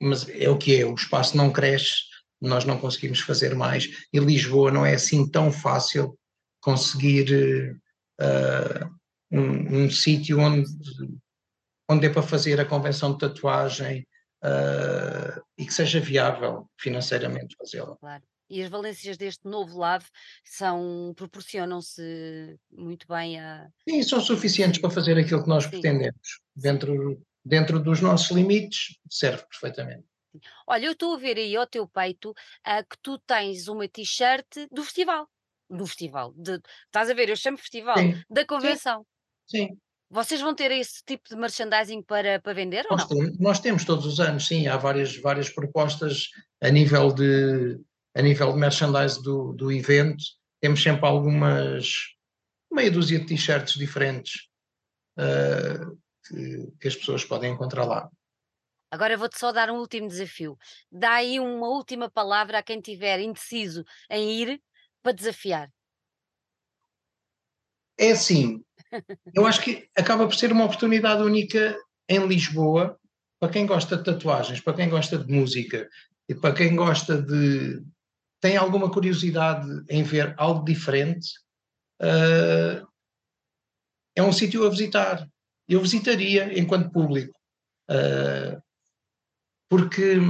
mas 0.00 0.26
é 0.30 0.48
o 0.48 0.56
que 0.56 0.80
é, 0.80 0.86
o 0.86 0.94
espaço 0.94 1.36
não 1.36 1.52
cresce 1.52 2.11
nós 2.48 2.64
não 2.64 2.78
conseguimos 2.78 3.20
fazer 3.20 3.54
mais. 3.54 3.88
E 4.12 4.18
Lisboa 4.18 4.70
não 4.70 4.84
é 4.84 4.94
assim 4.94 5.28
tão 5.28 5.52
fácil 5.52 6.18
conseguir 6.60 7.80
uh, 8.20 8.90
um, 9.30 9.84
um 9.84 9.90
sítio 9.90 10.38
onde, 10.38 10.68
onde 11.88 12.06
é 12.06 12.10
para 12.10 12.22
fazer 12.22 12.60
a 12.60 12.64
convenção 12.64 13.12
de 13.12 13.18
tatuagem 13.18 14.06
uh, 14.44 15.40
e 15.56 15.64
que 15.64 15.72
seja 15.72 16.00
viável 16.00 16.68
financeiramente 16.78 17.56
fazê-la. 17.56 17.96
Claro. 17.96 18.22
E 18.50 18.62
as 18.62 18.68
valências 18.68 19.16
deste 19.16 19.48
novo 19.48 19.78
lave 19.78 20.04
são 20.44 21.14
proporcionam-se 21.16 22.54
muito 22.70 23.06
bem 23.08 23.40
a. 23.40 23.66
Sim, 23.88 24.02
são 24.02 24.20
suficientes 24.20 24.78
para 24.78 24.90
fazer 24.90 25.16
aquilo 25.16 25.42
que 25.42 25.48
nós 25.48 25.64
Sim. 25.64 25.70
pretendemos. 25.70 26.40
Dentro, 26.54 27.22
dentro 27.42 27.80
dos 27.80 28.02
nossos 28.02 28.30
limites, 28.30 28.98
serve 29.08 29.42
perfeitamente. 29.48 30.04
Olha, 30.66 30.86
eu 30.86 30.92
estou 30.92 31.14
a 31.14 31.18
ver 31.18 31.36
aí 31.36 31.56
ao 31.56 31.66
teu 31.66 31.86
peito 31.86 32.30
uh, 32.30 32.88
que 32.88 32.96
tu 33.02 33.18
tens 33.18 33.68
uma 33.68 33.88
t-shirt 33.88 34.68
do 34.70 34.82
festival. 34.82 35.28
Do 35.68 35.86
festival. 35.86 36.32
De, 36.36 36.60
estás 36.86 37.10
a 37.10 37.14
ver? 37.14 37.28
Eu 37.28 37.36
chamo 37.36 37.58
festival. 37.58 37.96
Sim. 37.96 38.22
Da 38.28 38.44
convenção. 38.44 39.06
Sim. 39.46 39.68
sim. 39.68 39.78
Vocês 40.12 40.42
vão 40.42 40.54
ter 40.54 40.70
esse 40.72 41.02
tipo 41.06 41.26
de 41.26 41.36
merchandising 41.36 42.02
para, 42.02 42.38
para 42.38 42.52
vender 42.52 42.84
nós 42.90 43.02
ou 43.02 43.16
não? 43.16 43.24
Temos, 43.24 43.38
nós 43.38 43.60
temos 43.60 43.84
todos 43.84 44.04
os 44.04 44.20
anos, 44.20 44.46
sim. 44.46 44.66
Há 44.66 44.76
várias, 44.76 45.16
várias 45.16 45.48
propostas 45.48 46.28
a 46.60 46.68
nível 46.68 47.10
de, 47.10 47.80
a 48.14 48.20
nível 48.20 48.52
de 48.52 48.58
merchandising 48.58 49.22
do, 49.22 49.54
do 49.54 49.72
evento. 49.72 50.22
Temos 50.60 50.82
sempre 50.82 51.06
algumas, 51.06 52.14
meia 52.70 52.90
dúzia 52.90 53.18
de 53.18 53.24
t-shirts 53.24 53.72
diferentes 53.72 54.48
uh, 55.18 55.98
que, 56.28 56.72
que 56.78 56.88
as 56.88 56.94
pessoas 56.94 57.24
podem 57.24 57.50
encontrar 57.50 57.86
lá. 57.86 58.10
Agora 58.92 59.16
vou-te 59.16 59.38
só 59.38 59.50
dar 59.50 59.70
um 59.70 59.78
último 59.78 60.06
desafio. 60.06 60.58
Dá 60.90 61.14
aí 61.14 61.40
uma 61.40 61.66
última 61.66 62.10
palavra 62.10 62.58
a 62.58 62.62
quem 62.62 62.76
estiver 62.76 63.20
indeciso 63.20 63.86
em 64.10 64.42
ir 64.42 64.60
para 65.02 65.12
desafiar. 65.12 65.70
É 67.98 68.10
assim, 68.10 68.62
eu 69.34 69.46
acho 69.46 69.62
que 69.62 69.88
acaba 69.96 70.26
por 70.26 70.34
ser 70.34 70.52
uma 70.52 70.66
oportunidade 70.66 71.22
única 71.22 71.74
em 72.06 72.26
Lisboa 72.26 73.00
para 73.40 73.50
quem 73.50 73.64
gosta 73.64 73.96
de 73.96 74.04
tatuagens, 74.04 74.60
para 74.60 74.74
quem 74.74 74.90
gosta 74.90 75.16
de 75.16 75.32
música 75.32 75.88
e 76.28 76.34
para 76.34 76.54
quem 76.54 76.76
gosta 76.76 77.20
de. 77.20 77.82
tem 78.42 78.58
alguma 78.58 78.90
curiosidade 78.90 79.68
em 79.88 80.02
ver 80.02 80.34
algo 80.36 80.66
diferente. 80.66 81.30
Uh, 81.98 82.86
é 84.14 84.22
um 84.22 84.32
sítio 84.32 84.66
a 84.66 84.70
visitar. 84.70 85.26
Eu 85.66 85.80
visitaria 85.80 86.58
enquanto 86.58 86.92
público. 86.92 87.32
Uh, 87.90 88.61
porque 89.72 90.20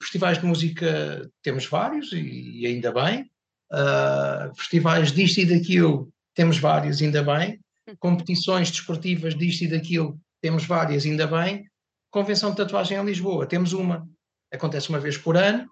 festivais 0.00 0.38
de 0.38 0.46
música 0.46 1.28
temos 1.42 1.66
vários 1.66 2.12
e, 2.12 2.60
e 2.60 2.66
ainda 2.68 2.92
bem, 2.92 3.28
uh, 3.72 4.54
festivais 4.54 5.10
disto 5.10 5.40
e 5.40 5.44
daquilo 5.44 6.08
temos 6.36 6.56
vários, 6.56 7.02
ainda 7.02 7.20
bem, 7.20 7.58
competições 7.98 8.70
desportivas 8.70 9.34
disto 9.34 9.62
e 9.62 9.66
daquilo 9.66 10.20
temos 10.40 10.64
várias, 10.64 11.04
ainda 11.04 11.26
bem, 11.26 11.68
convenção 12.12 12.50
de 12.50 12.58
tatuagem 12.58 12.96
em 12.96 13.04
Lisboa, 13.04 13.44
temos 13.44 13.72
uma, 13.72 14.08
acontece 14.52 14.88
uma 14.88 15.00
vez 15.00 15.18
por 15.18 15.36
ano, 15.36 15.64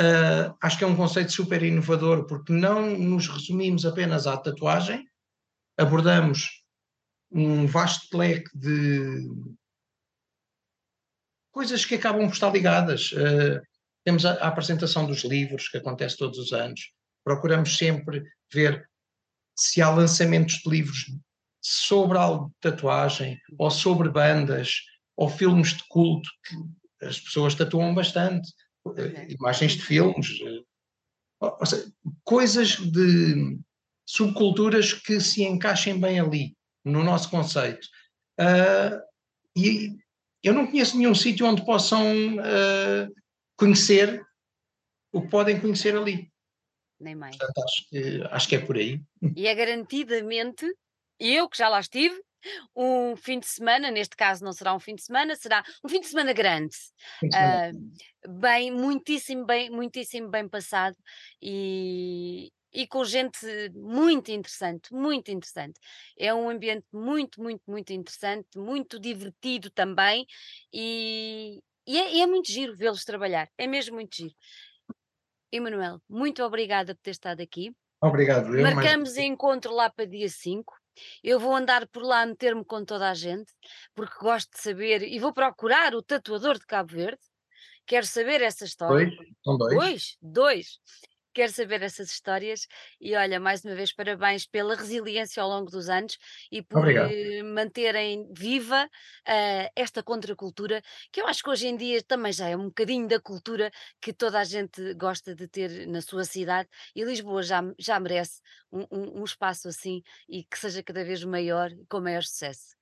uh, 0.00 0.56
acho 0.62 0.78
que 0.78 0.84
é 0.84 0.86
um 0.86 0.96
conceito 0.96 1.32
super 1.32 1.62
inovador 1.62 2.24
porque 2.24 2.54
não 2.54 2.96
nos 2.96 3.28
resumimos 3.28 3.84
apenas 3.84 4.26
à 4.26 4.34
tatuagem, 4.34 5.06
abordamos 5.76 6.62
um 7.30 7.66
vasto 7.66 8.16
leque 8.16 8.48
de 8.56 9.28
coisas 11.56 11.86
que 11.86 11.94
acabam 11.94 12.26
por 12.26 12.34
estar 12.34 12.52
ligadas. 12.52 13.12
Uh, 13.12 13.62
temos 14.04 14.26
a, 14.26 14.34
a, 14.34 14.48
apresentação 14.48 15.06
dos 15.06 15.24
livros, 15.24 15.68
que 15.68 15.78
acontece 15.78 16.14
todos 16.14 16.38
os 16.38 16.52
anos. 16.52 16.92
Procuramos 17.24 17.78
sempre 17.78 18.22
ver 18.52 18.86
se 19.56 19.80
há 19.80 19.88
lançamentos 19.88 20.56
de 20.56 20.68
livros 20.68 21.06
sobre 21.62 22.18
algo 22.18 22.48
de 22.48 22.70
tatuagem, 22.70 23.40
ou 23.58 23.70
sobre 23.70 24.10
bandas, 24.10 24.82
ou 25.16 25.30
filmes 25.30 25.74
de 25.74 25.82
culto, 25.88 26.28
que 26.44 27.06
as 27.06 27.18
pessoas 27.18 27.54
tatuam 27.54 27.94
bastante. 27.94 28.52
Uh, 28.84 29.00
imagens 29.26 29.72
de 29.72 29.82
filmes. 29.82 30.28
Uh, 31.40 31.64
seja, 31.64 31.90
coisas 32.22 32.76
de 32.76 33.58
subculturas 34.04 34.92
que 34.92 35.18
se 35.22 35.42
encaixem 35.42 35.98
bem 35.98 36.20
ali, 36.20 36.54
no 36.84 37.02
nosso 37.02 37.30
conceito. 37.30 37.88
Uh, 38.38 39.00
e 39.56 39.96
eu 40.46 40.54
não 40.54 40.66
conheço 40.66 40.96
nenhum 40.96 41.14
sítio 41.14 41.44
onde 41.44 41.64
possam 41.64 42.36
uh, 42.36 43.12
conhecer 43.56 44.24
o 45.12 45.20
que 45.22 45.28
podem 45.28 45.60
conhecer 45.60 45.96
ali. 45.96 46.30
Nem 47.00 47.16
mais. 47.16 47.36
Portanto, 47.36 47.64
acho 47.64 47.88
que, 47.88 48.22
acho 48.30 48.48
que 48.48 48.56
é 48.56 48.58
por 48.60 48.76
aí. 48.76 49.00
E 49.34 49.46
é 49.48 49.54
garantidamente, 49.54 50.64
eu 51.18 51.48
que 51.48 51.58
já 51.58 51.68
lá 51.68 51.80
estive, 51.80 52.22
um 52.76 53.16
fim 53.16 53.40
de 53.40 53.46
semana, 53.46 53.90
neste 53.90 54.14
caso 54.14 54.44
não 54.44 54.52
será 54.52 54.72
um 54.72 54.78
fim 54.78 54.94
de 54.94 55.02
semana, 55.02 55.34
será 55.34 55.64
um 55.84 55.88
fim 55.88 56.00
de 56.00 56.06
semana 56.06 56.32
grande, 56.32 56.76
Fim 57.18 57.28
de 57.28 57.34
semana. 57.34 57.72
ah, 58.24 58.28
bem, 58.28 58.70
muitíssimo 58.70 59.44
bem, 59.44 59.68
muitíssimo 59.68 60.28
bem 60.28 60.48
passado 60.48 60.96
e, 61.42 62.52
e 62.76 62.86
com 62.86 63.02
gente 63.04 63.38
muito 63.74 64.30
interessante, 64.30 64.92
muito 64.92 65.30
interessante. 65.30 65.80
É 66.14 66.34
um 66.34 66.50
ambiente 66.50 66.84
muito, 66.92 67.40
muito, 67.40 67.62
muito 67.66 67.90
interessante, 67.90 68.46
muito 68.54 69.00
divertido 69.00 69.70
também 69.70 70.26
e, 70.70 71.62
e 71.86 71.98
é, 71.98 72.20
é 72.20 72.26
muito 72.26 72.52
giro 72.52 72.76
vê-los 72.76 73.02
trabalhar, 73.02 73.48
é 73.56 73.66
mesmo 73.66 73.94
muito 73.94 74.14
giro. 74.14 74.34
Emanuel, 75.50 76.02
muito 76.06 76.42
obrigada 76.44 76.94
por 76.94 77.00
ter 77.00 77.12
estado 77.12 77.40
aqui. 77.40 77.74
Obrigado, 78.02 78.54
eu 78.54 78.62
Marcamos 78.62 79.16
encontro 79.16 79.72
lá 79.72 79.88
para 79.88 80.04
dia 80.04 80.28
5. 80.28 80.74
Eu 81.22 81.40
vou 81.40 81.56
andar 81.56 81.86
por 81.88 82.02
lá, 82.02 82.26
meter-me 82.26 82.64
com 82.64 82.84
toda 82.84 83.10
a 83.10 83.14
gente, 83.14 83.50
porque 83.94 84.18
gosto 84.20 84.50
de 84.50 84.60
saber 84.60 85.02
e 85.02 85.18
vou 85.18 85.32
procurar 85.32 85.94
o 85.94 86.02
tatuador 86.02 86.58
de 86.58 86.66
Cabo 86.66 86.92
Verde. 86.92 87.20
Quero 87.86 88.04
saber 88.04 88.42
essa 88.42 88.64
história. 88.64 89.06
dois, 89.06 89.28
são 89.42 89.56
dois. 89.56 89.74
Dois, 89.74 90.16
dois. 90.20 90.80
Quero 91.36 91.52
saber 91.52 91.82
essas 91.82 92.08
histórias 92.10 92.60
e 93.00 93.14
olha, 93.14 93.38
mais 93.38 93.62
uma 93.64 93.74
vez, 93.74 93.92
parabéns 93.92 94.46
pela 94.46 94.74
resiliência 94.74 95.42
ao 95.42 95.48
longo 95.50 95.70
dos 95.70 95.88
anos 95.98 96.16
e 96.50 96.62
por 96.62 96.86
Obrigado. 96.86 97.12
eh, 97.12 97.42
manterem 97.42 98.26
viva 98.34 98.88
eh, 99.26 99.70
esta 99.76 100.02
contracultura, 100.02 100.80
que 101.12 101.20
eu 101.20 101.26
acho 101.26 101.42
que 101.42 101.50
hoje 101.50 101.66
em 101.68 101.76
dia 101.76 102.02
também 102.02 102.32
já 102.32 102.48
é 102.48 102.56
um 102.56 102.68
bocadinho 102.68 103.06
da 103.06 103.20
cultura 103.20 103.70
que 104.00 104.12
toda 104.14 104.40
a 104.40 104.44
gente 104.44 104.94
gosta 104.94 105.34
de 105.34 105.46
ter 105.48 105.86
na 105.86 106.00
sua 106.00 106.24
cidade 106.24 106.68
e 106.94 107.04
Lisboa 107.04 107.42
já, 107.42 107.60
já 107.78 108.00
merece 108.00 108.40
um, 108.72 108.82
um- 108.90 109.20
um 109.20 109.24
espaço 109.24 109.68
assim 109.68 110.02
e 110.28 110.42
que 110.44 110.58
seja 110.58 110.82
cada 110.82 111.04
vez 111.04 111.22
maior 111.24 111.70
e 111.70 111.84
com 111.86 112.00
maior 112.00 112.22
sucesso. 112.22 112.74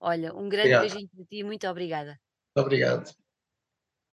Olha, 0.00 0.34
um 0.34 0.48
grande 0.48 0.76
Obrigado. 0.76 0.78
beijinho 0.78 1.08
para 1.08 1.24
ti 1.26 1.36
e 1.38 1.44
muito 1.44 1.66
obrigada. 1.68 2.18
Obrigado. 2.54 3.10